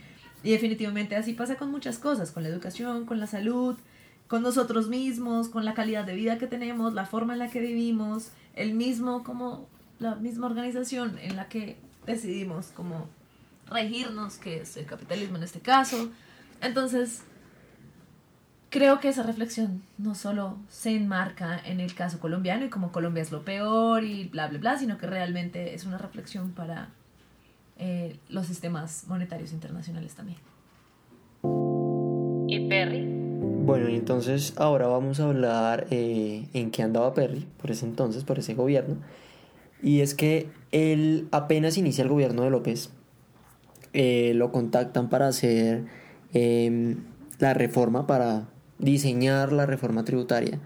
Y 0.43 0.51
definitivamente 0.51 1.17
así 1.17 1.33
pasa 1.33 1.55
con 1.55 1.71
muchas 1.71 1.99
cosas, 1.99 2.31
con 2.31 2.43
la 2.43 2.49
educación, 2.49 3.05
con 3.05 3.19
la 3.19 3.27
salud, 3.27 3.77
con 4.31 4.43
nosotros 4.43 4.87
mismos, 4.87 5.49
con 5.49 5.65
la 5.65 5.73
calidad 5.73 6.05
de 6.05 6.15
vida 6.15 6.37
que 6.37 6.47
tenemos, 6.47 6.93
la 6.93 7.05
forma 7.05 7.33
en 7.33 7.39
la 7.39 7.49
que 7.49 7.59
vivimos, 7.59 8.31
el 8.55 8.73
mismo 8.73 9.25
como 9.25 9.67
la 9.99 10.15
misma 10.15 10.47
organización 10.47 11.19
en 11.21 11.35
la 11.35 11.49
que 11.49 11.75
decidimos 12.05 12.67
como 12.67 13.09
regirnos, 13.69 14.37
que 14.37 14.61
es 14.61 14.77
el 14.77 14.85
capitalismo 14.85 15.35
en 15.35 15.43
este 15.43 15.59
caso. 15.59 16.09
Entonces, 16.61 17.23
creo 18.69 19.01
que 19.01 19.09
esa 19.09 19.23
reflexión 19.23 19.83
no 19.97 20.15
solo 20.15 20.55
se 20.69 20.95
enmarca 20.95 21.59
en 21.65 21.81
el 21.81 21.93
caso 21.93 22.21
colombiano 22.21 22.63
y 22.63 22.69
como 22.69 22.93
Colombia 22.93 23.23
es 23.23 23.33
lo 23.33 23.43
peor 23.43 24.05
y 24.05 24.29
bla, 24.29 24.47
bla, 24.47 24.59
bla, 24.59 24.77
sino 24.77 24.97
que 24.97 25.07
realmente 25.07 25.73
es 25.73 25.83
una 25.83 25.97
reflexión 25.97 26.53
para 26.53 26.87
eh, 27.77 28.17
los 28.29 28.47
sistemas 28.47 29.03
monetarios 29.09 29.51
internacionales 29.51 30.15
también. 30.15 30.39
¿Y 32.47 32.69
Perry? 32.69 33.20
Bueno, 33.63 33.89
y 33.89 33.95
entonces 33.95 34.53
ahora 34.57 34.87
vamos 34.87 35.19
a 35.19 35.25
hablar 35.25 35.85
eh, 35.91 36.47
en 36.53 36.71
qué 36.71 36.81
andaba 36.81 37.13
Perry 37.13 37.45
por 37.61 37.69
ese 37.69 37.85
entonces, 37.85 38.23
por 38.23 38.39
ese 38.39 38.55
gobierno. 38.55 38.95
Y 39.83 40.01
es 40.01 40.15
que 40.15 40.49
él 40.71 41.27
apenas 41.31 41.77
inicia 41.77 42.03
el 42.03 42.09
gobierno 42.09 42.41
de 42.41 42.49
López, 42.49 42.89
eh, 43.93 44.33
lo 44.35 44.51
contactan 44.51 45.09
para 45.09 45.27
hacer 45.27 45.85
em, 46.33 47.03
la 47.37 47.53
reforma, 47.53 48.07
para 48.07 48.49
diseñar 48.79 49.51
la 49.53 49.67
reforma 49.67 50.05
tributaria 50.05 50.59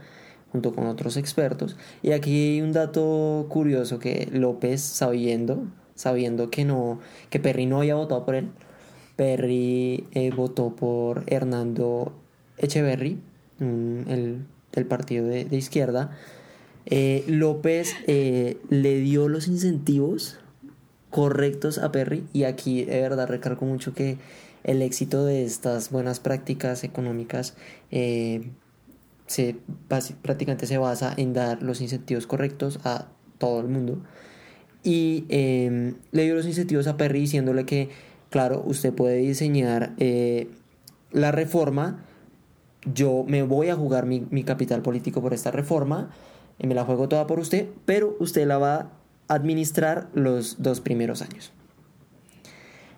junto 0.54 0.74
con 0.74 0.88
otros 0.88 1.18
expertos. 1.18 1.76
Y 2.02 2.14
aquí 2.14 2.54
hay 2.54 2.62
un 2.62 2.72
dato 2.72 3.48
curioso 3.50 4.00
que 4.00 4.30
López, 4.32 4.80
sabiendo, 4.82 5.66
sabiendo 5.96 6.50
que 6.50 6.64
no, 6.64 7.00
que 7.30 7.41
Perry 7.41 7.66
no 7.66 7.80
había 7.80 7.96
votado 7.96 8.26
por 8.26 8.36
él, 8.36 8.52
Perry 9.18 10.08
eh, 10.14 10.32
votó 10.32 10.76
por 10.76 11.24
Hernando 11.28 12.14
Echeverry, 12.58 13.20
el, 13.60 14.45
del 14.76 14.86
partido 14.86 15.26
de, 15.26 15.47
izquierda, 15.51 16.12
eh, 16.86 17.24
López 17.28 17.95
eh, 18.08 18.58
le 18.70 18.99
dio 18.99 19.28
los 19.28 19.47
incentivos 19.47 20.38
correctos 21.10 21.78
a 21.78 21.91
Perry 21.91 22.26
y 22.34 22.43
aquí 22.43 22.84
de 22.84 23.01
verdad 23.01 23.28
recargo 23.28 23.66
mucho 23.66 23.93
que 23.93 24.18
el 24.64 24.82
éxito 24.82 25.26
de 25.26 25.45
estas 25.45 25.89
buenas 25.89 26.20
prácticas 26.20 26.84
económicas 26.84 27.56
eh, 27.91 28.49
se, 29.26 29.56
prácticamente 30.22 30.68
se 30.68 30.78
basa 30.78 31.14
en 31.16 31.34
dar 31.34 31.64
los 31.64 31.82
incentivos 31.82 32.28
correctos 32.28 32.80
a 32.84 33.08
todo 33.38 33.62
el 33.62 33.68
mundo. 33.68 34.03
Y 34.84 35.26
em, 35.30 35.95
le 36.12 36.26
dio 36.26 36.36
los 36.36 36.45
incentivos 36.45 36.86
a 36.88 36.97
Perry 36.97 37.22
diciéndole 37.22 37.66
que 37.66 37.89
claro 38.30 38.64
usted 38.68 38.93
puede 38.93 39.18
diseñar 39.18 39.95
la 41.12 41.32
reforma 41.32 42.06
yo 42.94 43.24
me 43.28 43.44
voy 43.44 43.70
a 43.70 43.76
jugar 43.76 44.06
mi, 44.06 44.44
capital 44.44 44.82
político 44.82 45.22
por 45.22 45.34
esta 45.34 45.52
reforma, 45.52 46.10
y 46.58 46.68
me 46.68 46.76
la 46.76 46.86
juego 46.86 47.10
toda 47.10 47.28
por 47.28 47.40
usted, 47.40 47.68
pero 47.86 48.16
usted 48.20 48.48
la 48.48 48.58
va 48.58 48.76
a 49.28 49.34
administrar 49.34 50.08
los 50.14 50.62
dos 50.62 50.80
primeros 50.80 51.22
años. 51.22 51.52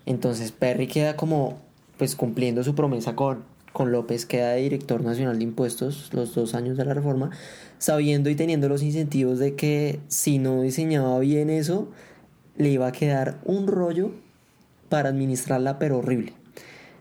Entonces 0.06 0.52
Perry 0.52 0.86
queda 0.86 1.16
como 1.16 1.58
pues 1.96 2.14
cumpliendo 2.14 2.62
su 2.62 2.74
promesa 2.74 3.16
con, 3.16 3.42
con 3.72 3.90
López, 3.90 4.24
queda 4.24 4.50
de 4.52 4.62
director 4.62 5.02
nacional 5.02 5.38
de 5.38 5.44
impuestos 5.44 6.10
los 6.12 6.34
dos 6.34 6.54
años 6.54 6.76
de 6.76 6.84
la 6.84 6.94
reforma, 6.94 7.30
sabiendo 7.78 8.30
y 8.30 8.36
teniendo 8.36 8.68
los 8.68 8.82
incentivos 8.82 9.38
de 9.38 9.54
que 9.54 10.00
si 10.08 10.38
no 10.38 10.62
diseñaba 10.62 11.18
bien 11.18 11.50
eso, 11.50 11.88
le 12.56 12.70
iba 12.70 12.86
a 12.86 12.92
quedar 12.92 13.38
un 13.44 13.66
rollo 13.66 14.12
para 14.88 15.08
administrarla, 15.08 15.78
pero 15.78 15.98
horrible. 15.98 16.32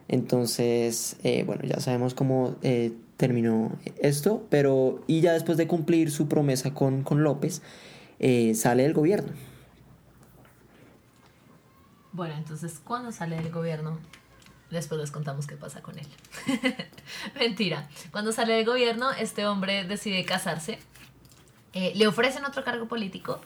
Entonces, 0.08 1.18
eh, 1.24 1.44
bueno, 1.46 1.64
ya 1.66 1.80
sabemos 1.80 2.14
cómo 2.14 2.56
eh, 2.62 2.94
terminó 3.18 3.78
esto, 3.98 4.46
pero 4.50 5.04
y 5.08 5.22
ya 5.22 5.34
después 5.34 5.58
de 5.58 5.68
cumplir 5.68 6.12
su 6.12 6.30
promesa 6.30 6.74
con, 6.74 7.04
López, 7.24 7.62
eh, 8.20 8.56
sale 8.56 8.84
del 8.84 8.94
gobierno. 8.94 9.34
Bueno, 12.14 12.36
entonces, 12.36 12.80
¿cuándo 12.84 13.12
sale 13.12 13.36
del 13.36 13.52
gobierno? 13.52 14.00
Después 14.72 15.00
les 15.00 15.12
contamos 15.12 15.46
qué 15.46 15.56
pasa 15.56 15.82
con 15.82 15.98
él. 16.00 16.08
Mentira. 17.40 17.90
Cuando 18.12 18.32
sale 18.32 18.54
del 18.54 18.66
gobierno, 18.66 19.12
este 19.12 19.46
hombre 19.46 19.84
decide 19.86 20.26
casarse. 20.26 20.80
le 21.74 22.08
ofrecen 22.08 22.46
otro 22.46 22.64
cargo 22.64 22.88
político, 22.88 23.40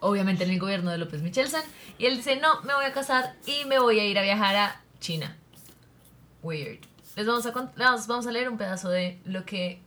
obviamente 0.00 0.44
en 0.44 0.50
el 0.50 0.60
gobierno 0.60 0.90
de 0.90 0.98
López 0.98 1.22
Michelsen, 1.22 1.62
y 1.98 2.06
él 2.06 2.16
dice, 2.16 2.36
no, 2.36 2.62
me 2.62 2.74
voy 2.74 2.84
a 2.84 2.92
casar 2.92 3.34
y 3.46 3.66
me 3.66 3.78
voy 3.78 3.98
a 3.98 4.06
ir 4.06 4.18
a 4.18 4.22
viajar 4.22 4.56
a 4.56 4.80
China 5.00 5.36
weird. 6.42 6.80
Les 7.16 7.26
vamos 7.26 7.46
a, 7.46 7.52
vamos 8.06 8.26
a 8.26 8.32
leer 8.32 8.48
un 8.48 8.58
pedazo 8.58 8.90
de 8.90 9.18
lo 9.24 9.44
que 9.44 9.80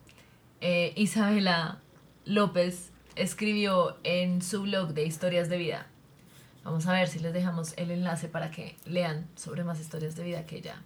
eh, 0.61 0.93
Isabela 0.95 1.79
López 2.25 2.91
escribió 3.15 3.97
en 4.03 4.41
su 4.41 4.63
blog 4.63 4.93
de 4.93 5.05
historias 5.05 5.49
de 5.49 5.57
vida. 5.57 5.87
Vamos 6.63 6.87
a 6.87 6.93
ver 6.93 7.07
si 7.07 7.19
les 7.19 7.33
dejamos 7.33 7.73
el 7.77 7.91
enlace 7.91 8.27
para 8.27 8.51
que 8.51 8.75
lean 8.85 9.27
sobre 9.35 9.63
más 9.63 9.79
historias 9.79 10.15
de 10.15 10.23
vida 10.23 10.45
que 10.45 10.57
ella 10.57 10.81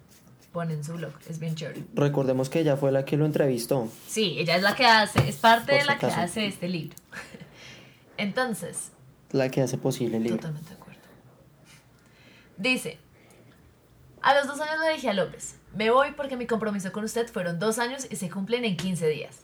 pone 0.52 0.74
en 0.74 0.84
su 0.84 0.94
blog. 0.94 1.12
Es 1.28 1.40
bien 1.40 1.56
chévere. 1.56 1.84
Recordemos 1.94 2.50
que 2.50 2.60
ella 2.60 2.78
fue 2.78 2.92
la 2.92 3.06
que 3.06 3.18
lo 3.18 3.26
entrevistó. 3.26 3.90
Sí, 4.08 4.36
ella 4.38 4.56
es 4.56 4.62
la 4.62 4.76
que 4.76 4.86
hace, 4.86 5.28
es 5.28 5.38
parte 5.38 5.74
de 5.74 5.86
la 5.86 5.98
que 5.98 6.06
hace 6.06 6.46
este 6.46 6.70
libro. 6.70 6.96
Entonces. 8.18 8.92
La 9.32 9.50
que 9.50 9.62
hace 9.62 9.78
posible 9.78 10.18
el 10.18 10.24
libro. 10.24 10.38
Totalmente 10.38 10.70
de 10.70 10.76
acuerdo. 10.76 11.02
Dice, 12.58 13.00
A 14.24 14.34
los 14.34 14.48
dos 14.48 14.62
años 14.62 14.80
le 14.80 14.94
dije 14.94 15.10
a 15.10 15.14
López, 15.14 15.60
me 15.76 15.90
voy 15.90 16.12
porque 16.12 16.38
mi 16.38 16.48
compromiso 16.48 16.94
con 16.94 17.04
usted 17.04 17.28
fueron 17.28 17.60
dos 17.60 17.78
años 17.78 18.08
y 18.10 18.16
se 18.16 18.30
cumplen 18.30 18.64
en 18.64 18.78
15 18.78 19.06
días. 19.10 19.42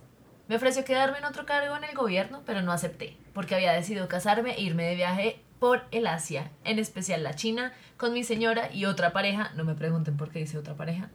Me 0.47 0.55
ofreció 0.55 0.85
quedarme 0.85 1.17
en 1.17 1.25
otro 1.25 1.45
cargo 1.45 1.75
en 1.75 1.83
el 1.83 1.93
gobierno, 1.93 2.43
pero 2.45 2.61
no 2.61 2.71
acepté, 2.71 3.17
porque 3.33 3.55
había 3.55 3.73
decidido 3.73 4.07
casarme 4.07 4.53
e 4.53 4.61
irme 4.61 4.85
de 4.85 4.95
viaje 4.95 5.43
por 5.59 5.83
el 5.91 6.07
Asia, 6.07 6.49
en 6.63 6.79
especial 6.79 7.23
la 7.23 7.35
China, 7.35 7.73
con 7.97 8.13
mi 8.13 8.23
señora 8.23 8.73
y 8.73 8.85
otra 8.85 9.11
pareja, 9.11 9.51
no 9.53 9.65
me 9.65 9.75
pregunten 9.75 10.15
por 10.15 10.31
qué 10.31 10.39
dice 10.39 10.57
otra 10.57 10.75
pareja, 10.75 11.09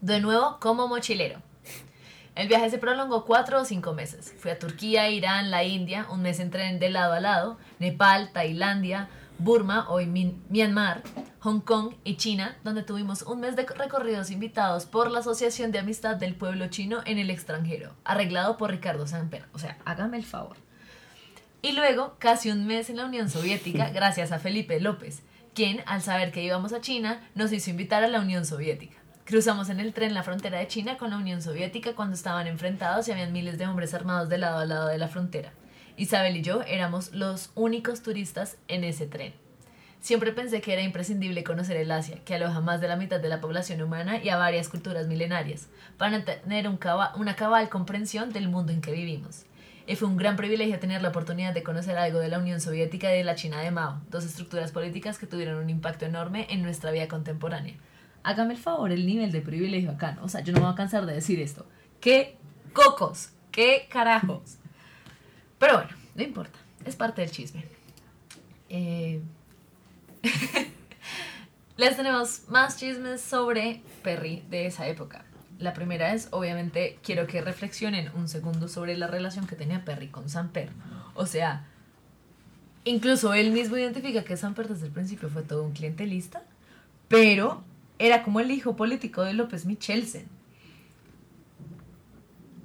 de 0.00 0.20
nuevo 0.20 0.56
como 0.58 0.88
mochilero. 0.88 1.42
El 2.34 2.48
viaje 2.48 2.70
se 2.70 2.78
prolongó 2.78 3.26
cuatro 3.26 3.60
o 3.60 3.64
cinco 3.66 3.92
meses. 3.92 4.34
Fui 4.38 4.50
a 4.50 4.58
Turquía, 4.58 5.10
Irán, 5.10 5.50
la 5.50 5.62
India, 5.62 6.06
un 6.10 6.22
mes 6.22 6.40
en 6.40 6.50
tren 6.50 6.80
de 6.80 6.88
lado 6.88 7.12
a 7.12 7.20
lado, 7.20 7.58
Nepal, 7.78 8.32
Tailandia, 8.32 9.10
Burma, 9.38 9.88
hoy 9.88 10.06
Myanmar, 10.06 11.02
Hong 11.40 11.60
Kong 11.60 11.94
y 12.04 12.16
China, 12.16 12.56
donde 12.62 12.82
tuvimos 12.82 13.22
un 13.22 13.40
mes 13.40 13.56
de 13.56 13.66
recorridos 13.66 14.30
invitados 14.30 14.86
por 14.86 15.10
la 15.10 15.18
Asociación 15.18 15.72
de 15.72 15.80
Amistad 15.80 16.16
del 16.16 16.36
Pueblo 16.36 16.68
Chino 16.68 17.00
en 17.04 17.18
el 17.18 17.30
extranjero, 17.30 17.94
arreglado 18.04 18.56
por 18.56 18.70
Ricardo 18.70 19.06
Samper. 19.06 19.46
O 19.52 19.58
sea, 19.58 19.76
hágame 19.84 20.16
el 20.16 20.24
favor. 20.24 20.56
Y 21.62 21.72
luego, 21.72 22.16
casi 22.18 22.50
un 22.50 22.66
mes 22.66 22.90
en 22.90 22.96
la 22.96 23.06
Unión 23.06 23.28
Soviética, 23.28 23.90
gracias 23.94 24.32
a 24.32 24.38
Felipe 24.38 24.78
López, 24.80 25.22
quien, 25.54 25.82
al 25.86 26.00
saber 26.00 26.30
que 26.30 26.44
íbamos 26.44 26.72
a 26.72 26.80
China, 26.80 27.20
nos 27.34 27.52
hizo 27.52 27.70
invitar 27.70 28.04
a 28.04 28.08
la 28.08 28.20
Unión 28.20 28.46
Soviética. 28.46 28.96
Cruzamos 29.24 29.68
en 29.68 29.80
el 29.80 29.94
tren 29.94 30.14
la 30.14 30.22
frontera 30.22 30.58
de 30.58 30.68
China 30.68 30.96
con 30.96 31.10
la 31.10 31.16
Unión 31.16 31.42
Soviética 31.42 31.94
cuando 31.94 32.14
estaban 32.14 32.46
enfrentados 32.46 33.08
y 33.08 33.12
habían 33.12 33.32
miles 33.32 33.58
de 33.58 33.66
hombres 33.66 33.94
armados 33.94 34.28
de 34.28 34.38
lado 34.38 34.58
a 34.58 34.66
lado 34.66 34.88
de 34.88 34.98
la 34.98 35.08
frontera. 35.08 35.52
Isabel 35.96 36.36
y 36.36 36.42
yo 36.42 36.62
éramos 36.62 37.12
los 37.12 37.50
únicos 37.54 38.02
turistas 38.02 38.56
en 38.68 38.84
ese 38.84 39.06
tren. 39.06 39.32
Siempre 40.00 40.32
pensé 40.32 40.60
que 40.60 40.72
era 40.72 40.82
imprescindible 40.82 41.44
conocer 41.44 41.76
el 41.76 41.90
Asia, 41.90 42.18
que 42.24 42.34
aloja 42.34 42.60
más 42.60 42.80
de 42.80 42.88
la 42.88 42.96
mitad 42.96 43.20
de 43.20 43.28
la 43.28 43.40
población 43.40 43.80
humana 43.80 44.22
y 44.22 44.28
a 44.28 44.36
varias 44.36 44.68
culturas 44.68 45.06
milenarias, 45.06 45.68
para 45.96 46.24
tener 46.24 46.68
un 46.68 46.78
una 47.16 47.36
cabal 47.36 47.68
comprensión 47.70 48.30
del 48.30 48.48
mundo 48.48 48.72
en 48.72 48.80
que 48.80 48.92
vivimos. 48.92 49.44
Y 49.86 49.96
fue 49.96 50.08
un 50.08 50.16
gran 50.16 50.36
privilegio 50.36 50.78
tener 50.78 51.00
la 51.02 51.08
oportunidad 51.08 51.54
de 51.54 51.62
conocer 51.62 51.96
algo 51.96 52.18
de 52.18 52.28
la 52.28 52.38
Unión 52.38 52.60
Soviética 52.60 53.14
y 53.14 53.18
de 53.18 53.24
la 53.24 53.34
China 53.34 53.60
de 53.60 53.70
Mao, 53.70 54.00
dos 54.10 54.24
estructuras 54.24 54.72
políticas 54.72 55.18
que 55.18 55.26
tuvieron 55.26 55.56
un 55.56 55.70
impacto 55.70 56.04
enorme 56.04 56.46
en 56.50 56.62
nuestra 56.62 56.90
vida 56.90 57.08
contemporánea 57.08 57.76
hágame 58.24 58.54
el 58.54 58.58
favor, 58.58 58.90
el 58.90 59.06
nivel 59.06 59.30
de 59.30 59.40
privilegio 59.40 59.92
acá, 59.92 60.12
¿no? 60.12 60.24
O 60.24 60.28
sea, 60.28 60.40
yo 60.40 60.52
no 60.52 60.58
me 60.58 60.64
voy 60.64 60.72
a 60.72 60.76
cansar 60.76 61.06
de 61.06 61.14
decir 61.14 61.40
esto. 61.40 61.66
¿Qué 62.00 62.36
cocos? 62.72 63.30
¿Qué 63.52 63.86
carajos? 63.88 64.58
Pero 65.64 65.78
bueno, 65.78 65.90
no 66.14 66.22
importa, 66.22 66.58
es 66.84 66.94
parte 66.94 67.22
del 67.22 67.30
chisme. 67.30 67.64
Eh, 68.68 69.22
les 71.78 71.96
tenemos 71.96 72.42
más 72.48 72.76
chismes 72.76 73.22
sobre 73.22 73.80
Perry 74.02 74.44
de 74.50 74.66
esa 74.66 74.86
época. 74.88 75.24
La 75.58 75.72
primera 75.72 76.12
es, 76.12 76.28
obviamente, 76.32 76.98
quiero 77.02 77.26
que 77.26 77.40
reflexionen 77.40 78.10
un 78.14 78.28
segundo 78.28 78.68
sobre 78.68 78.94
la 78.98 79.06
relación 79.06 79.46
que 79.46 79.56
tenía 79.56 79.86
Perry 79.86 80.08
con 80.08 80.28
Samper. 80.28 80.68
O 81.14 81.24
sea, 81.24 81.66
incluso 82.84 83.32
él 83.32 83.50
mismo 83.50 83.78
identifica 83.78 84.22
que 84.22 84.36
Samper 84.36 84.68
desde 84.68 84.88
el 84.88 84.92
principio 84.92 85.30
fue 85.30 85.44
todo 85.44 85.64
un 85.64 85.72
clientelista, 85.72 86.42
pero 87.08 87.64
era 87.98 88.22
como 88.22 88.40
el 88.40 88.50
hijo 88.50 88.76
político 88.76 89.22
de 89.22 89.32
López 89.32 89.64
Michelsen. 89.64 90.26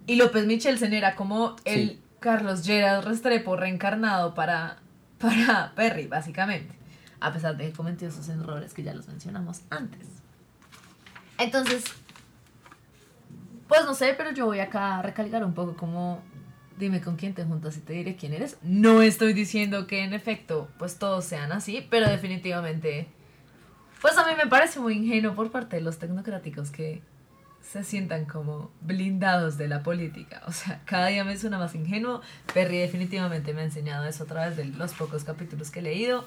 Y 0.05 0.17
López 0.17 0.45
Michelsen 0.45 0.91
era 0.91 1.15
como 1.15 1.55
el 1.63 2.01
Carlos 2.19 2.63
Gerard 2.65 3.05
Restrepo 3.05 3.55
reencarnado 3.55 4.33
para, 4.33 4.77
para 5.19 5.73
Perry, 5.75 6.07
básicamente. 6.07 6.75
A 7.19 7.33
pesar 7.33 7.57
de 7.57 7.67
que 7.67 7.73
cometió 7.73 8.07
esos 8.07 8.29
errores 8.29 8.73
que 8.73 8.83
ya 8.83 8.93
los 8.93 9.07
mencionamos 9.07 9.61
antes. 9.69 10.07
Entonces, 11.37 11.83
pues 13.67 13.85
no 13.85 13.93
sé, 13.93 14.13
pero 14.17 14.31
yo 14.31 14.45
voy 14.45 14.59
acá 14.59 14.97
a 14.97 15.01
recalcar 15.01 15.43
un 15.43 15.53
poco 15.53 15.75
como 15.75 16.21
dime 16.77 17.01
con 17.01 17.17
quién 17.17 17.33
te 17.33 17.43
juntas 17.43 17.77
y 17.77 17.81
te 17.81 17.93
diré 17.93 18.15
quién 18.15 18.33
eres. 18.33 18.57
No 18.63 19.01
estoy 19.01 19.33
diciendo 19.33 19.85
que 19.85 20.03
en 20.03 20.13
efecto 20.13 20.69
pues 20.77 20.97
todos 20.97 21.25
sean 21.25 21.51
así, 21.51 21.85
pero 21.89 22.09
definitivamente 22.09 23.07
pues 24.01 24.17
a 24.17 24.25
mí 24.25 24.31
me 24.35 24.47
parece 24.47 24.79
muy 24.79 24.95
ingenuo 24.95 25.35
por 25.35 25.51
parte 25.51 25.75
de 25.75 25.81
los 25.81 25.99
tecnocráticos 25.99 26.71
que 26.71 27.01
se 27.61 27.83
sientan 27.83 28.25
como 28.25 28.71
blindados 28.81 29.57
de 29.57 29.67
la 29.67 29.83
política. 29.83 30.41
O 30.47 30.51
sea, 30.51 30.81
cada 30.85 31.07
día 31.07 31.23
me 31.23 31.37
suena 31.37 31.57
más 31.57 31.75
ingenuo. 31.75 32.21
Perry 32.53 32.79
definitivamente 32.79 33.53
me 33.53 33.61
ha 33.61 33.65
enseñado 33.65 34.05
eso 34.05 34.23
a 34.23 34.27
través 34.27 34.57
de 34.57 34.65
los 34.65 34.93
pocos 34.93 35.23
capítulos 35.23 35.69
que 35.69 35.79
he 35.79 35.83
leído. 35.83 36.25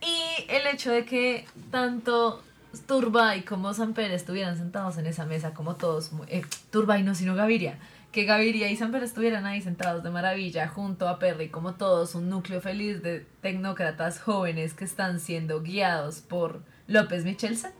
Y 0.00 0.50
el 0.50 0.66
hecho 0.66 0.92
de 0.92 1.04
que 1.04 1.46
tanto 1.70 2.42
Turbay 2.86 3.42
como 3.42 3.72
Samper 3.72 4.10
estuvieran 4.12 4.56
sentados 4.56 4.98
en 4.98 5.06
esa 5.06 5.24
mesa, 5.24 5.54
como 5.54 5.76
todos, 5.76 6.10
eh, 6.28 6.42
Turbay 6.70 7.02
no, 7.02 7.14
sino 7.14 7.34
Gaviria, 7.34 7.78
que 8.12 8.24
Gaviria 8.24 8.70
y 8.70 8.76
Samper 8.76 9.02
estuvieran 9.02 9.46
ahí 9.46 9.60
sentados 9.60 10.02
de 10.02 10.10
maravilla 10.10 10.68
junto 10.68 11.08
a 11.08 11.18
Perry, 11.18 11.48
como 11.48 11.74
todos, 11.74 12.14
un 12.14 12.28
núcleo 12.28 12.60
feliz 12.60 13.02
de 13.02 13.26
tecnócratas 13.40 14.20
jóvenes 14.20 14.74
que 14.74 14.84
están 14.84 15.20
siendo 15.20 15.62
guiados 15.62 16.20
por 16.20 16.62
López 16.86 17.24
Michelsen, 17.24 17.72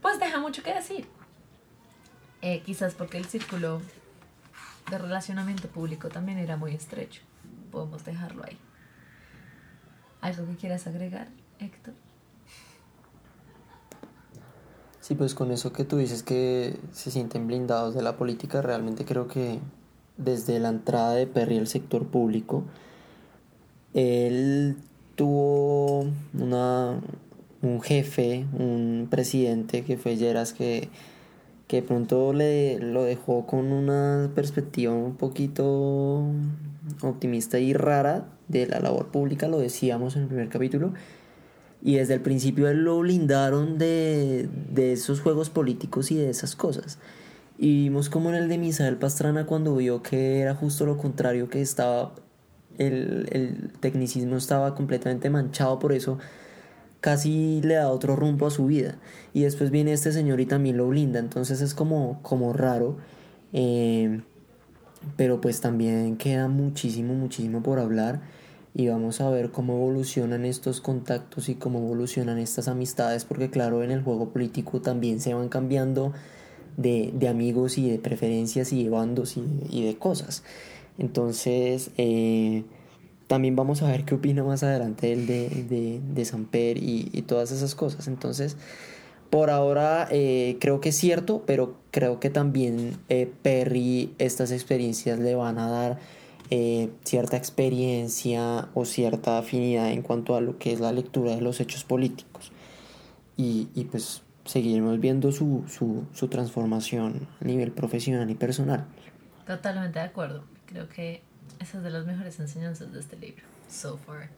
pues 0.00 0.20
deja 0.20 0.38
mucho 0.38 0.62
que 0.62 0.72
decir. 0.72 1.17
Eh, 2.42 2.62
quizás 2.64 2.94
porque 2.94 3.18
el 3.18 3.24
círculo 3.26 3.80
de 4.90 4.98
relacionamiento 4.98 5.68
público 5.68 6.08
también 6.08 6.38
era 6.38 6.56
muy 6.56 6.74
estrecho. 6.74 7.22
Podemos 7.70 8.04
dejarlo 8.04 8.44
ahí. 8.44 8.58
¿Algo 10.20 10.46
que 10.46 10.56
quieras 10.56 10.86
agregar, 10.86 11.28
Héctor? 11.58 11.94
Sí, 15.00 15.14
pues 15.14 15.34
con 15.34 15.50
eso 15.52 15.72
que 15.72 15.84
tú 15.84 15.96
dices 15.96 16.22
que 16.22 16.78
se 16.92 17.10
sienten 17.10 17.46
blindados 17.46 17.94
de 17.94 18.02
la 18.02 18.16
política, 18.16 18.60
realmente 18.60 19.04
creo 19.04 19.26
que 19.26 19.58
desde 20.16 20.58
la 20.58 20.68
entrada 20.68 21.14
de 21.14 21.26
Perry 21.26 21.58
al 21.58 21.66
sector 21.66 22.06
público, 22.06 22.64
él 23.94 24.76
tuvo 25.14 26.06
una, 26.34 27.00
un 27.62 27.80
jefe, 27.80 28.44
un 28.52 29.06
presidente 29.10 29.82
que 29.84 29.96
fue 29.96 30.16
Lleras 30.16 30.52
que, 30.52 30.90
que 31.68 31.82
pronto 31.82 32.32
le, 32.32 32.80
lo 32.80 33.04
dejó 33.04 33.46
con 33.46 33.72
una 33.72 34.30
perspectiva 34.34 34.92
un 34.94 35.16
poquito 35.16 36.24
optimista 37.02 37.58
y 37.58 37.74
rara 37.74 38.26
de 38.48 38.66
la 38.66 38.80
labor 38.80 39.08
pública, 39.08 39.48
lo 39.48 39.58
decíamos 39.58 40.16
en 40.16 40.22
el 40.22 40.28
primer 40.28 40.48
capítulo. 40.48 40.94
Y 41.80 41.96
desde 41.96 42.14
el 42.14 42.20
principio 42.22 42.72
lo 42.72 42.98
blindaron 43.00 43.78
de, 43.78 44.48
de 44.72 44.94
esos 44.94 45.20
juegos 45.20 45.50
políticos 45.50 46.10
y 46.10 46.16
de 46.16 46.30
esas 46.30 46.56
cosas. 46.56 46.98
Y 47.58 47.84
vimos 47.84 48.08
como 48.08 48.30
en 48.30 48.36
el 48.36 48.48
de 48.48 48.58
Misael 48.58 48.96
Pastrana 48.96 49.46
cuando 49.46 49.76
vio 49.76 50.02
que 50.02 50.40
era 50.40 50.54
justo 50.54 50.86
lo 50.86 50.96
contrario, 50.96 51.48
que 51.50 51.60
estaba 51.60 52.14
el, 52.78 53.28
el 53.30 53.72
tecnicismo 53.80 54.36
estaba 54.36 54.74
completamente 54.74 55.28
manchado 55.28 55.78
por 55.78 55.92
eso, 55.92 56.18
casi 57.00 57.60
le 57.62 57.74
da 57.74 57.90
otro 57.90 58.16
rumbo 58.16 58.46
a 58.46 58.50
su 58.50 58.66
vida. 58.66 58.96
Y 59.32 59.42
después 59.42 59.70
viene 59.70 59.92
este 59.92 60.12
señor 60.12 60.40
y 60.40 60.46
también 60.46 60.76
lo 60.76 60.88
blinda. 60.88 61.18
Entonces 61.18 61.60
es 61.60 61.74
como, 61.74 62.20
como 62.22 62.52
raro. 62.52 62.96
Eh, 63.52 64.20
pero 65.16 65.40
pues 65.40 65.60
también 65.60 66.16
queda 66.16 66.48
muchísimo, 66.48 67.14
muchísimo 67.14 67.62
por 67.62 67.78
hablar. 67.78 68.20
Y 68.74 68.88
vamos 68.88 69.20
a 69.20 69.30
ver 69.30 69.50
cómo 69.50 69.74
evolucionan 69.74 70.44
estos 70.44 70.80
contactos 70.80 71.48
y 71.48 71.54
cómo 71.54 71.78
evolucionan 71.78 72.38
estas 72.38 72.68
amistades. 72.68 73.24
Porque 73.24 73.50
claro, 73.50 73.82
en 73.82 73.90
el 73.90 74.02
juego 74.02 74.30
político 74.30 74.80
también 74.80 75.20
se 75.20 75.34
van 75.34 75.48
cambiando 75.48 76.12
de, 76.76 77.10
de 77.14 77.28
amigos 77.28 77.78
y 77.78 77.90
de 77.90 77.98
preferencias 77.98 78.72
y 78.72 78.84
de 78.84 78.90
bandos 78.90 79.36
y 79.36 79.44
y 79.70 79.84
de 79.84 79.96
cosas. 79.96 80.42
Entonces, 80.98 81.90
eh, 81.96 82.64
también 83.28 83.54
vamos 83.54 83.82
a 83.82 83.88
ver 83.88 84.04
qué 84.04 84.14
opina 84.16 84.42
más 84.42 84.62
adelante 84.62 85.12
él 85.12 85.26
de, 85.26 85.48
de, 85.48 86.00
de 86.02 86.24
Samper 86.24 86.78
y, 86.78 87.10
y, 87.12 87.22
todas 87.22 87.52
esas 87.52 87.74
cosas. 87.74 88.08
Entonces, 88.08 88.56
por 89.30 89.50
ahora 89.50 90.08
eh, 90.10 90.56
creo 90.60 90.80
que 90.80 90.88
es 90.88 90.96
cierto, 90.96 91.44
pero 91.46 91.76
creo 91.90 92.18
que 92.18 92.30
también 92.30 92.96
eh, 93.10 93.30
Perry 93.42 94.14
estas 94.18 94.50
experiencias 94.50 95.18
le 95.18 95.34
van 95.34 95.58
a 95.58 95.68
dar 95.68 95.98
eh, 96.50 96.88
cierta 97.04 97.36
experiencia 97.36 98.68
o 98.72 98.86
cierta 98.86 99.36
afinidad 99.36 99.90
en 99.90 100.00
cuanto 100.00 100.34
a 100.34 100.40
lo 100.40 100.58
que 100.58 100.72
es 100.72 100.80
la 100.80 100.92
lectura 100.92 101.36
de 101.36 101.42
los 101.42 101.60
hechos 101.60 101.84
políticos. 101.84 102.50
Y, 103.36 103.68
y 103.74 103.84
pues 103.84 104.22
seguiremos 104.46 104.98
viendo 104.98 105.30
su, 105.30 105.64
su, 105.68 106.06
su 106.14 106.28
transformación 106.28 107.28
a 107.42 107.44
nivel 107.44 107.70
profesional 107.72 108.30
y 108.30 108.34
personal. 108.34 108.86
Totalmente 109.46 109.98
de 109.98 110.06
acuerdo. 110.06 110.44
Creo 110.64 110.88
que 110.88 111.22
esa 111.60 111.78
es 111.78 111.84
de 111.84 111.90
las 111.90 112.06
mejores 112.06 112.38
enseñanzas 112.40 112.92
de 112.92 113.00
este 113.00 113.16
libro, 113.16 113.44
so 113.68 113.98
far. 113.98 114.28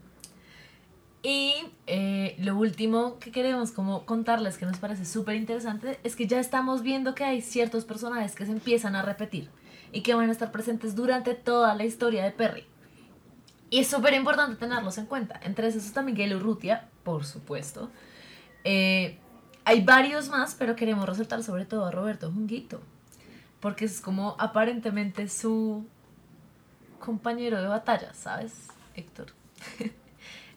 Y 1.22 1.54
eh, 1.86 2.34
lo 2.38 2.56
último 2.56 3.18
que 3.18 3.30
queremos 3.30 3.72
como 3.72 4.06
contarles 4.06 4.56
que 4.56 4.64
nos 4.64 4.78
parece 4.78 5.04
súper 5.04 5.36
interesante 5.36 6.00
es 6.02 6.16
que 6.16 6.26
ya 6.26 6.40
estamos 6.40 6.82
viendo 6.82 7.14
que 7.14 7.24
hay 7.24 7.42
ciertos 7.42 7.84
personajes 7.84 8.34
que 8.34 8.46
se 8.46 8.52
empiezan 8.52 8.96
a 8.96 9.02
repetir 9.02 9.50
y 9.92 10.00
que 10.00 10.14
van 10.14 10.30
a 10.30 10.32
estar 10.32 10.50
presentes 10.50 10.94
durante 10.94 11.34
toda 11.34 11.74
la 11.74 11.84
historia 11.84 12.24
de 12.24 12.30
Perry. 12.30 12.64
Y 13.68 13.80
es 13.80 13.88
súper 13.88 14.14
importante 14.14 14.56
tenerlos 14.56 14.96
en 14.98 15.06
cuenta. 15.06 15.38
Entre 15.42 15.68
esos 15.68 15.92
también 15.92 16.16
Gale 16.16 16.36
Urrutia, 16.36 16.88
por 17.04 17.24
supuesto. 17.24 17.90
Eh, 18.64 19.18
hay 19.64 19.82
varios 19.82 20.28
más, 20.28 20.54
pero 20.54 20.74
queremos 20.74 21.06
resaltar 21.06 21.42
sobre 21.42 21.66
todo 21.66 21.84
a 21.84 21.90
Roberto 21.90 22.32
Junguito, 22.32 22.80
porque 23.60 23.84
es 23.84 24.00
como 24.00 24.36
aparentemente 24.38 25.28
su 25.28 25.86
compañero 27.00 27.60
de 27.60 27.66
batalla, 27.66 28.14
¿sabes, 28.14 28.68
Héctor? 28.94 29.32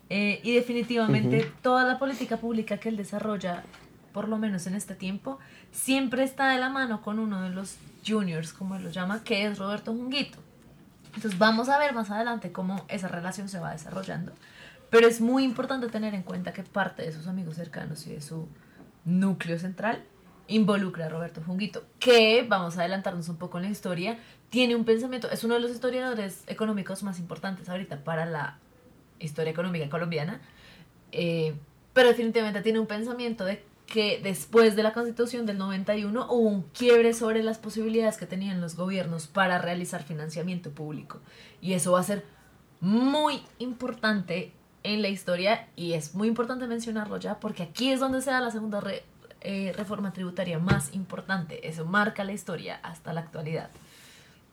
Eh, 0.09 0.41
y 0.43 0.53
definitivamente 0.53 1.51
toda 1.63 1.85
la 1.85 1.97
política 1.97 2.37
pública 2.37 2.77
que 2.77 2.89
él 2.89 2.97
desarrolla, 2.97 3.63
por 4.11 4.27
lo 4.27 4.37
menos 4.37 4.67
en 4.67 4.75
este 4.75 4.93
tiempo, 4.93 5.39
siempre 5.71 6.23
está 6.23 6.49
de 6.49 6.59
la 6.59 6.69
mano 6.69 7.01
con 7.01 7.17
uno 7.17 7.41
de 7.41 7.49
los 7.49 7.77
juniors, 8.05 8.53
como 8.53 8.75
él 8.75 8.83
lo 8.83 8.91
llama, 8.91 9.23
que 9.23 9.45
es 9.45 9.57
Roberto 9.57 9.91
Junguito. 9.91 10.37
Entonces 11.15 11.39
vamos 11.39 11.69
a 11.69 11.79
ver 11.79 11.93
más 11.93 12.11
adelante 12.11 12.51
cómo 12.51 12.85
esa 12.89 13.07
relación 13.07 13.49
se 13.49 13.59
va 13.59 13.71
desarrollando. 13.71 14.33
Pero 14.91 15.07
es 15.07 15.19
muy 15.19 15.43
importante 15.45 15.87
tener 15.87 16.13
en 16.13 16.21
cuenta 16.21 16.53
que 16.53 16.61
parte 16.61 17.01
de 17.01 17.11
sus 17.11 17.25
amigos 17.27 17.55
cercanos 17.55 18.05
y 18.05 18.13
de 18.13 18.21
su 18.21 18.47
núcleo 19.05 19.57
central 19.57 20.03
involucra 20.47 21.05
a 21.05 21.09
Roberto 21.09 21.41
Junguito, 21.41 21.83
que, 21.99 22.45
vamos 22.47 22.77
a 22.77 22.81
adelantarnos 22.81 23.29
un 23.29 23.37
poco 23.37 23.57
en 23.57 23.65
la 23.65 23.69
historia, 23.69 24.19
tiene 24.49 24.75
un 24.75 24.85
pensamiento, 24.85 25.29
es 25.31 25.43
uno 25.43 25.55
de 25.55 25.59
los 25.59 25.71
historiadores 25.71 26.43
económicos 26.47 27.03
más 27.03 27.19
importantes 27.19 27.69
ahorita 27.69 28.03
para 28.03 28.25
la 28.25 28.57
historia 29.19 29.51
económica 29.51 29.89
colombiana, 29.89 30.41
eh, 31.11 31.55
pero 31.93 32.09
definitivamente 32.09 32.61
tiene 32.61 32.79
un 32.79 32.87
pensamiento 32.87 33.45
de 33.45 33.63
que 33.85 34.19
después 34.23 34.75
de 34.75 34.83
la 34.83 34.93
constitución 34.93 35.45
del 35.45 35.57
91 35.57 36.27
hubo 36.31 36.49
un 36.49 36.63
quiebre 36.63 37.13
sobre 37.13 37.43
las 37.43 37.57
posibilidades 37.57 38.17
que 38.17 38.25
tenían 38.25 38.61
los 38.61 38.75
gobiernos 38.75 39.27
para 39.27 39.59
realizar 39.59 40.03
financiamiento 40.03 40.71
público. 40.71 41.19
Y 41.61 41.73
eso 41.73 41.91
va 41.91 41.99
a 41.99 42.03
ser 42.03 42.25
muy 42.79 43.41
importante 43.59 44.51
en 44.83 45.01
la 45.01 45.09
historia 45.09 45.67
y 45.75 45.93
es 45.93 46.15
muy 46.15 46.27
importante 46.27 46.67
mencionarlo 46.67 47.17
ya 47.17 47.39
porque 47.39 47.63
aquí 47.63 47.91
es 47.91 47.99
donde 47.99 48.21
se 48.21 48.31
da 48.31 48.41
la 48.41 48.51
segunda 48.51 48.81
eh, 49.43 49.73
reforma 49.75 50.13
tributaria 50.13 50.59
más 50.59 50.93
importante. 50.93 51.67
Eso 51.67 51.85
marca 51.85 52.23
la 52.23 52.33
historia 52.33 52.79
hasta 52.83 53.13
la 53.13 53.21
actualidad. 53.21 53.69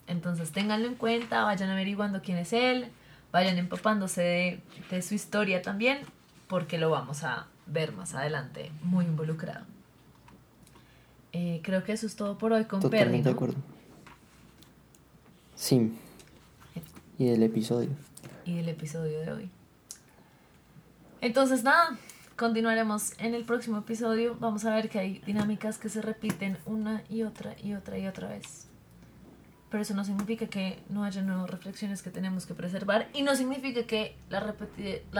Entonces 0.06 0.50
ténganlo 0.52 0.88
en 0.88 0.96
cuenta, 0.96 1.44
vayan 1.44 1.70
averiguando 1.70 2.20
quién 2.22 2.38
es 2.38 2.52
él, 2.52 2.88
vayan 3.32 3.56
empapándose 3.58 4.22
de, 4.22 4.60
de 4.90 5.02
su 5.02 5.14
historia 5.14 5.62
también 5.62 6.00
porque 6.48 6.78
lo 6.78 6.90
vamos 6.90 7.22
a 7.22 7.46
ver 7.66 7.92
más 7.92 8.14
adelante 8.14 8.72
muy 8.82 9.04
involucrado. 9.04 9.64
Eh, 11.32 11.60
creo 11.62 11.84
que 11.84 11.92
eso 11.92 12.06
es 12.06 12.16
todo 12.16 12.36
por 12.38 12.52
hoy 12.52 12.64
con 12.64 12.80
Totalmente 12.80 13.28
de 13.28 13.34
acuerdo. 13.34 13.56
Sí. 15.54 15.92
Y 17.18 17.26
del 17.26 17.42
episodio. 17.44 17.90
Y 18.44 18.56
del 18.56 18.68
episodio 18.68 19.20
de 19.20 19.32
hoy. 19.32 19.50
Entonces, 21.20 21.62
nada, 21.62 21.96
continuaremos 22.40 23.12
en 23.18 23.34
el 23.34 23.44
próximo 23.44 23.76
episodio. 23.76 24.34
Vamos 24.40 24.64
a 24.64 24.74
ver 24.74 24.88
que 24.88 24.98
hay 24.98 25.18
dinámicas 25.26 25.76
que 25.76 25.90
se 25.90 26.00
repiten 26.00 26.56
una 26.64 27.04
y 27.10 27.22
otra 27.22 27.54
y 27.62 27.74
otra 27.74 27.98
y 27.98 28.06
otra 28.06 28.28
vez. 28.28 28.66
Pero 29.68 29.82
eso 29.82 29.92
no 29.92 30.06
significa 30.06 30.46
que 30.46 30.82
no 30.88 31.04
haya 31.04 31.20
nuevas 31.20 31.50
reflexiones 31.50 32.00
que 32.00 32.08
tenemos 32.08 32.46
que 32.46 32.54
preservar 32.54 33.10
y 33.12 33.20
no 33.20 33.36
significa 33.36 33.82
que 33.82 34.16
la, 34.30 34.40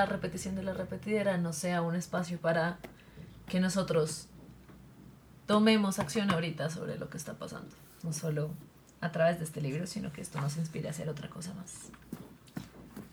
repetición 0.07 0.55
de 0.55 0.62
la 0.62 0.73
repetidera 0.73 1.37
no 1.37 1.53
sea 1.53 1.83
un 1.83 1.95
espacio 1.95 2.39
para 2.39 2.79
que 3.49 3.61
nosotros 3.61 4.29
tomemos 5.45 5.99
acción 5.99 6.31
ahorita 6.31 6.71
sobre 6.71 6.97
lo 6.97 7.11
que 7.11 7.18
está 7.18 7.35
pasando. 7.35 7.77
No 8.03 8.14
solo 8.14 8.49
a 9.03 9.12
través 9.12 9.37
de 9.37 9.45
este 9.45 9.61
libro, 9.61 9.87
sino 9.87 10.11
que 10.11 10.23
esto 10.23 10.41
nos 10.41 10.57
inspire 10.57 10.89
a 10.89 10.93
hacer 10.93 11.11
otra 11.11 11.29
cosa 11.29 11.53
más. 11.53 11.91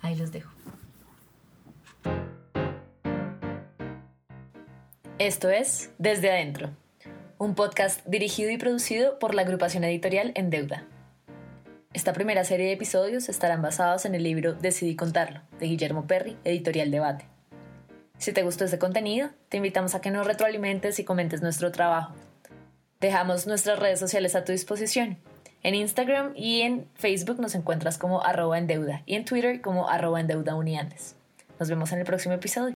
Ahí 0.02 0.16
los 0.16 0.32
dejo. 0.32 0.50
Esto 5.20 5.50
es 5.50 5.90
Desde 5.98 6.30
Adentro, 6.30 6.70
un 7.40 7.56
podcast 7.56 8.06
dirigido 8.06 8.52
y 8.52 8.60
producido 8.60 9.18
por 9.18 9.34
la 9.34 9.42
agrupación 9.42 9.84
editorial 9.84 10.32
En 10.36 10.52
Deuda. 10.52 10.86
Esta 11.92 12.14
primera 12.14 12.44
serie 12.44 12.68
de 12.68 12.74
episodios 12.74 13.28
estarán 13.28 13.64
basados 13.64 14.06
en 14.06 14.14
el 14.14 14.22
libro 14.22 14.54
Decidí 14.54 14.96
contarlo, 14.96 15.42
de 15.60 15.66
Guillermo 15.66 16.06
Perry, 16.06 16.38
editorial 16.44 16.92
Debate. 16.92 17.26
Si 18.20 18.32
te 18.32 18.44
gustó 18.44 18.66
este 18.66 18.78
contenido, 18.78 19.30
te 19.50 19.58
invitamos 19.58 19.96
a 19.96 20.02
que 20.02 20.12
nos 20.12 20.28
retroalimentes 20.28 21.00
y 21.00 21.04
comentes 21.04 21.42
nuestro 21.42 21.72
trabajo. 21.72 22.14
Dejamos 23.00 23.48
nuestras 23.48 23.80
redes 23.80 24.00
sociales 24.00 24.36
a 24.36 24.44
tu 24.44 24.52
disposición. 24.52 25.18
En 25.64 25.74
Instagram 25.74 26.34
y 26.36 26.62
en 26.62 26.86
Facebook 26.94 27.40
nos 27.40 27.56
encuentras 27.56 27.98
como 27.98 28.24
arroba 28.24 28.60
en 28.60 28.68
deuda 28.68 29.02
y 29.08 29.16
en 29.16 29.26
Twitter 29.26 29.62
como 29.62 29.90
arroba. 29.90 30.22
Nos 30.22 31.70
vemos 31.70 31.92
en 31.92 31.98
el 31.98 32.06
próximo 32.06 32.36
episodio. 32.36 32.76